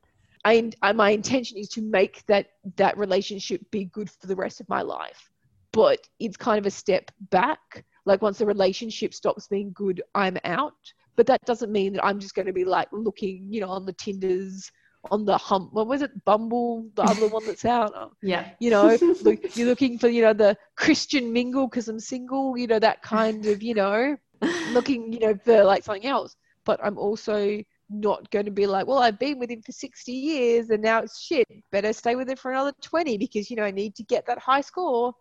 I, 0.45 0.71
I, 0.83 0.93
my 0.93 1.11
intention 1.11 1.59
is 1.59 1.69
to 1.71 1.83
make 1.83 2.25
that 2.27 2.53
that 2.77 2.97
relationship 2.97 3.63
be 3.71 3.87
good 3.87 4.11
for 4.11 4.27
the 4.27 4.37
rest 4.37 4.61
of 4.61 4.69
my 4.69 4.83
life. 4.83 5.31
But 5.73 6.09
it's 6.19 6.37
kind 6.37 6.59
of 6.59 6.67
a 6.67 6.71
step 6.71 7.11
back. 7.31 7.85
Like 8.07 8.23
once 8.23 8.39
the 8.39 8.47
relationship 8.47 9.15
stops 9.15 9.47
being 9.47 9.73
good, 9.73 10.03
I'm 10.15 10.39
out. 10.45 10.93
But 11.17 11.27
that 11.27 11.45
doesn't 11.45 11.71
mean 11.71 11.93
that 11.93 12.05
I'm 12.05 12.19
just 12.19 12.35
going 12.35 12.47
to 12.47 12.53
be 12.53 12.65
like 12.65 12.89
looking, 12.93 13.47
you 13.51 13.61
know, 13.61 13.69
on 13.69 13.85
the 13.85 13.93
Tinders 13.93 14.71
on 15.11 15.25
the 15.25 15.37
hump. 15.37 15.73
What 15.73 15.87
was 15.87 16.03
it? 16.03 16.25
Bumble, 16.25 16.87
the 16.95 17.03
other 17.03 17.29
one 17.29 17.45
that's 17.47 17.65
out. 17.65 17.93
Yeah. 18.23 18.51
You 18.61 18.71
know, 18.71 18.99
look, 19.23 19.57
you're 19.57 19.69
looking 19.69 19.99
for, 19.99 20.09
you 20.09 20.23
know, 20.23 20.33
the 20.33 20.57
Christian 20.77 21.33
mingle 21.33 21.69
because 21.69 21.89
I'm 21.89 22.01
single, 22.01 22.57
you 22.57 22.67
know, 22.67 22.79
that 22.79 23.03
kind 23.03 23.47
of, 23.47 23.63
you 23.63 23.75
know, 23.75 24.17
looking, 24.71 25.13
you 25.13 25.21
know, 25.21 25.35
for 25.45 25.65
like 25.65 25.85
something 25.85 26.07
else. 26.07 26.37
But 26.65 26.81
I'm 26.83 26.99
also 26.99 27.63
not 27.89 28.31
going 28.31 28.45
to 28.45 28.51
be 28.51 28.67
like, 28.67 28.87
well, 28.87 28.99
I've 28.99 29.19
been 29.19 29.39
with 29.39 29.51
him 29.51 29.63
for 29.63 29.73
60 29.73 30.13
years 30.13 30.71
and 30.71 30.83
now 30.83 31.01
it's 31.01 31.21
shit. 31.21 31.47
Better 31.73 31.93
stay 31.93 32.15
with 32.15 32.29
him 32.29 32.37
for 32.37 32.53
another 32.53 32.73
20 32.83 33.17
because, 33.19 33.51
you 33.51 33.57
know, 33.57 33.65
I 33.65 33.71
need 33.71 33.95
to 33.97 34.03
get 34.05 34.27
that 34.27 34.39
high 34.39 34.61
score. 34.61 35.15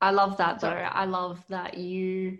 I 0.00 0.10
love 0.10 0.36
that 0.36 0.60
though. 0.60 0.68
I 0.68 1.04
love 1.04 1.42
that 1.48 1.76
you 1.76 2.38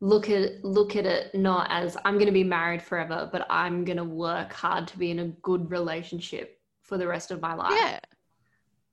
look 0.00 0.30
at 0.30 0.64
look 0.64 0.94
at 0.94 1.06
it 1.06 1.34
not 1.34 1.66
as 1.70 1.96
I'm 2.04 2.14
going 2.14 2.26
to 2.26 2.32
be 2.32 2.44
married 2.44 2.82
forever, 2.82 3.28
but 3.30 3.46
I'm 3.50 3.84
going 3.84 3.96
to 3.96 4.04
work 4.04 4.52
hard 4.52 4.86
to 4.88 4.98
be 4.98 5.10
in 5.10 5.18
a 5.18 5.28
good 5.42 5.70
relationship 5.70 6.60
for 6.82 6.98
the 6.98 7.06
rest 7.06 7.30
of 7.30 7.40
my 7.40 7.54
life. 7.54 7.72
Yeah. 7.74 8.00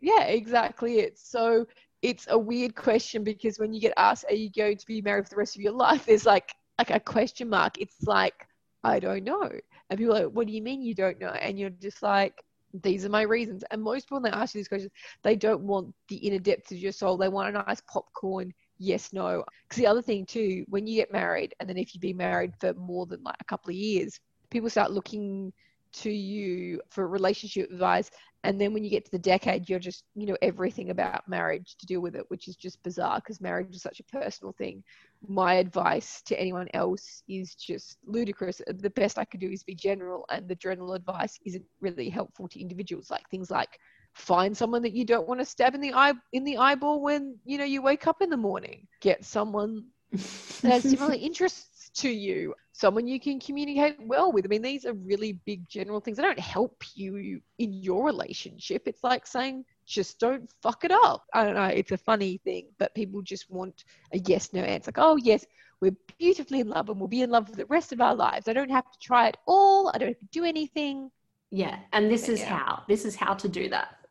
Yeah, 0.01 0.24
exactly. 0.26 0.99
It's 0.99 1.28
so 1.28 1.66
it's 2.01 2.28
a 2.30 2.38
weird 2.38 2.76
question 2.76 3.24
because 3.24 3.58
when 3.58 3.74
you 3.74 3.82
get 3.82 3.93
asked, 3.97 4.26
are 4.30 4.36
you 4.36 4.51
going 4.51 4.78
to 4.78 4.86
be 4.86 5.01
married 5.01 5.26
for 5.26 5.32
the 5.32 5.38
rest 5.38 5.56
of 5.56 5.62
your 5.62 5.72
life? 5.74 6.06
There's 6.06 6.26
like 6.26 6.53
like 6.78 6.89
a 6.89 6.99
question 6.99 7.49
mark. 7.49 7.80
It's 7.80 8.03
like, 8.03 8.47
I 8.84 8.99
don't 8.99 9.24
know. 9.24 9.49
And 9.89 9.99
people 9.99 10.16
are 10.16 10.26
like, 10.26 10.34
what 10.34 10.47
do 10.47 10.53
you 10.53 10.62
mean 10.62 10.82
you 10.82 10.95
don't 10.95 11.20
know? 11.20 11.30
And 11.30 11.58
you're 11.58 11.70
just 11.70 12.03
like, 12.03 12.43
these 12.84 13.06
are 13.06 13.10
my 13.10 13.22
reasons. 13.22 13.64
And 13.72 13.82
most 13.82 14.06
people, 14.06 14.18
when 14.20 14.32
they 14.32 14.38
ask 14.38 14.53
you 14.53 14.60
these 14.60 14.68
questions, 14.68 14.91
they 15.24 15.36
don't 15.36 15.62
want 15.62 15.93
the 16.10 16.18
inner 16.18 16.39
depths 16.39 16.72
of 16.72 16.78
your 16.78 16.91
soul. 16.91 17.18
They 17.18 17.30
want 17.30 17.56
a 17.56 17.64
nice 17.66 17.82
popcorn 17.88 18.53
yes, 18.78 19.13
no. 19.13 19.43
Because 19.63 19.78
the 19.82 19.88
other 19.88 20.01
thing 20.01 20.26
too, 20.26 20.65
when 20.67 20.88
you 20.88 20.95
get 20.95 21.11
married, 21.11 21.53
and 21.59 21.69
then 21.69 21.78
if 21.78 21.93
you've 21.93 22.01
been 22.01 22.17
married 22.17 22.53
for 22.59 22.73
more 22.73 23.05
than 23.05 23.23
like 23.23 23.36
a 23.39 23.45
couple 23.45 23.69
of 23.69 23.76
years, 23.76 24.19
people 24.49 24.69
start 24.69 24.91
looking 24.91 25.51
to 25.93 26.09
you 26.11 26.82
for 26.89 27.07
relationship 27.07 27.71
advice. 27.71 28.11
And 28.43 28.59
then 28.59 28.73
when 28.73 28.84
you 28.84 28.89
get 28.89 29.05
to 29.05 29.11
the 29.11 29.17
decade, 29.17 29.69
you're 29.69 29.80
just, 29.80 30.03
you 30.13 30.28
know, 30.28 30.38
everything 30.41 30.89
about 30.91 31.28
marriage 31.28 31.76
to 31.80 31.86
deal 31.86 32.01
with 32.01 32.15
it, 32.15 32.26
which 32.28 32.47
is 32.47 32.55
just 32.55 32.84
bizarre 32.84 33.19
because 33.19 33.41
marriage 33.41 33.73
is 33.73 33.82
such 33.82 34.01
a 34.01 34.03
personal 34.03 34.53
thing. 34.57 34.84
My 35.28 35.55
advice 35.55 36.21
to 36.23 36.39
anyone 36.39 36.67
else 36.73 37.23
is 37.28 37.55
just 37.55 37.97
ludicrous. 38.05 38.61
The 38.67 38.89
best 38.91 39.17
I 39.17 39.26
could 39.26 39.39
do 39.39 39.49
is 39.49 39.63
be 39.63 39.73
general, 39.73 40.26
and 40.30 40.47
the 40.47 40.55
general 40.55 40.93
advice 40.93 41.39
isn't 41.45 41.65
really 41.80 42.09
helpful 42.09 42.47
to 42.49 42.61
individuals, 42.61 43.09
like 43.09 43.28
things 43.30 43.49
like 43.49 43.80
find 44.16 44.55
someone 44.55 44.82
that 44.82 44.93
you 44.93 45.05
don't 45.05 45.28
want 45.28 45.41
to 45.41 45.45
stab 45.45 45.76
in 45.76 45.82
the 45.82 45.93
eye 45.93 46.13
in 46.32 46.43
the 46.45 46.57
eyeball 46.57 47.01
when 47.01 47.38
you 47.43 47.57
know 47.57 47.66
you 47.66 47.82
wake 47.82 48.07
up 48.07 48.22
in 48.22 48.30
the 48.30 48.38
morning. 48.38 48.88
Get 49.01 49.26
someone 49.26 49.86
that 50.11 50.72
has 50.72 50.84
similar 50.89 51.13
interests 51.13 51.91
to 51.95 52.09
you. 52.09 52.55
Someone 52.72 53.07
you 53.07 53.20
can 53.20 53.39
communicate 53.39 53.97
well 53.99 54.32
with. 54.32 54.45
I 54.45 54.47
mean 54.47 54.61
these 54.61 54.86
are 54.86 54.93
really 54.93 55.34
big 55.45 55.68
general 55.68 55.99
things. 55.99 56.18
They 56.18 56.24
don't 56.24 56.39
help 56.39 56.82
you 56.95 57.41
in 57.59 57.74
your 57.74 58.05
relationship. 58.05 58.84
It's 58.86 59.03
like 59.03 59.28
saying 59.28 59.66
just 59.86 60.20
don't 60.20 60.49
fuck 60.63 60.86
it 60.86 60.91
up. 60.91 61.26
I 61.34 61.43
don't 61.43 61.55
know 61.55 61.66
it's 61.66 61.91
a 61.91 61.97
funny 61.97 62.39
thing 62.45 62.68
but 62.80 62.95
people 62.95 63.22
just 63.22 63.51
want 63.51 63.84
a 64.13 64.20
yes 64.20 64.53
no 64.53 64.61
answer. 64.61 64.89
Like 64.89 65.05
oh 65.05 65.18
yes 65.18 65.45
we're 65.82 65.95
beautifully 66.18 66.61
in 66.61 66.70
love 66.70 66.89
and 66.89 66.99
we'll 66.99 67.09
be 67.09 67.22
in 67.22 67.30
love 67.30 67.49
for 67.49 67.55
the 67.55 67.66
rest 67.66 67.91
of 67.91 67.99
our 67.99 68.16
lives. 68.16 68.47
I 68.47 68.53
don't 68.53 68.72
have 68.72 68.89
to 68.89 68.99
try 69.01 69.28
it 69.28 69.36
all. 69.45 69.91
I 69.93 69.97
don't 69.97 70.09
have 70.09 70.20
to 70.20 70.26
do 70.32 70.45
anything. 70.45 71.11
Yeah 71.51 71.80
and 71.91 72.09
this 72.09 72.30
is 72.30 72.39
yeah. 72.39 72.57
how 72.57 72.84
this 72.88 73.03
is 73.03 73.18
how 73.18 73.34
to 73.34 73.49
do 73.49 73.68
that 73.70 74.05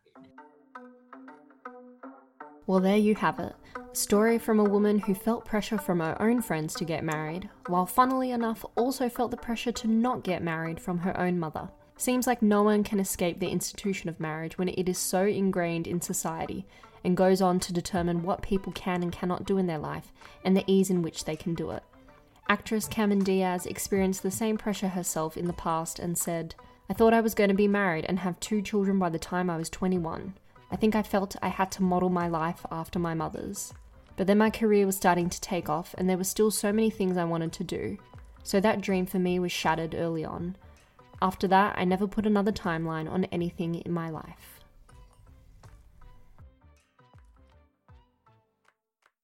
well, 2.66 2.80
there 2.80 2.96
you 2.96 3.14
have 3.14 3.38
it. 3.38 3.54
A 3.76 3.94
story 3.94 4.38
from 4.38 4.58
a 4.58 4.64
woman 4.64 4.98
who 4.98 5.14
felt 5.14 5.44
pressure 5.44 5.78
from 5.78 6.00
her 6.00 6.20
own 6.20 6.40
friends 6.40 6.74
to 6.74 6.84
get 6.84 7.04
married, 7.04 7.48
while 7.66 7.86
funnily 7.86 8.30
enough 8.30 8.64
also 8.74 9.08
felt 9.08 9.30
the 9.30 9.36
pressure 9.36 9.72
to 9.72 9.88
not 9.88 10.24
get 10.24 10.42
married 10.42 10.80
from 10.80 10.98
her 10.98 11.18
own 11.18 11.38
mother. 11.38 11.68
Seems 11.96 12.26
like 12.26 12.42
no 12.42 12.62
one 12.62 12.82
can 12.82 12.98
escape 12.98 13.38
the 13.38 13.50
institution 13.50 14.08
of 14.08 14.18
marriage 14.18 14.58
when 14.58 14.68
it 14.68 14.88
is 14.88 14.98
so 14.98 15.26
ingrained 15.26 15.86
in 15.86 16.00
society 16.00 16.66
and 17.04 17.16
goes 17.16 17.40
on 17.40 17.60
to 17.60 17.72
determine 17.72 18.22
what 18.22 18.42
people 18.42 18.72
can 18.72 19.02
and 19.02 19.12
cannot 19.12 19.44
do 19.44 19.58
in 19.58 19.66
their 19.66 19.78
life 19.78 20.12
and 20.44 20.56
the 20.56 20.64
ease 20.66 20.90
in 20.90 21.02
which 21.02 21.24
they 21.24 21.36
can 21.36 21.54
do 21.54 21.70
it. 21.70 21.82
Actress 22.48 22.86
Cameron 22.86 23.24
Diaz 23.24 23.64
experienced 23.66 24.22
the 24.22 24.30
same 24.30 24.56
pressure 24.56 24.88
herself 24.88 25.36
in 25.36 25.46
the 25.46 25.52
past 25.52 25.98
and 25.98 26.18
said, 26.18 26.54
I 26.90 26.94
thought 26.94 27.14
I 27.14 27.20
was 27.20 27.34
going 27.34 27.48
to 27.48 27.54
be 27.54 27.68
married 27.68 28.04
and 28.06 28.18
have 28.18 28.40
two 28.40 28.60
children 28.60 28.98
by 28.98 29.08
the 29.08 29.18
time 29.18 29.48
I 29.48 29.56
was 29.56 29.70
21. 29.70 30.34
I 30.75 30.77
think 30.77 30.97
I 30.97 31.05
felt 31.05 31.37
I 31.41 31.51
had 31.51 31.70
to 31.72 31.85
model 31.85 32.09
my 32.09 32.27
life 32.27 32.66
after 32.68 32.99
my 32.99 33.14
mother's. 33.14 33.72
But 34.16 34.27
then 34.27 34.39
my 34.39 34.51
career 34.51 34.87
was 34.87 34.97
starting 34.97 35.31
to 35.31 35.41
take 35.41 35.68
off, 35.68 35.95
and 35.97 36.11
there 36.11 36.16
were 36.16 36.25
still 36.25 36.51
so 36.51 36.72
many 36.72 36.91
things 36.91 37.16
I 37.16 37.22
wanted 37.22 37.53
to 37.53 37.62
do. 37.62 37.97
So 38.43 38.59
that 38.59 38.81
dream 38.81 39.07
for 39.07 39.20
me 39.20 39.39
was 39.39 39.53
shattered 39.53 39.95
early 39.95 40.25
on. 40.25 40.57
After 41.22 41.47
that, 41.47 41.79
I 41.79 41.85
never 41.85 42.09
put 42.09 42.27
another 42.27 42.51
timeline 42.51 43.09
on 43.09 43.27
anything 43.27 43.77
in 43.77 43.93
my 43.93 44.11
life. 44.11 44.53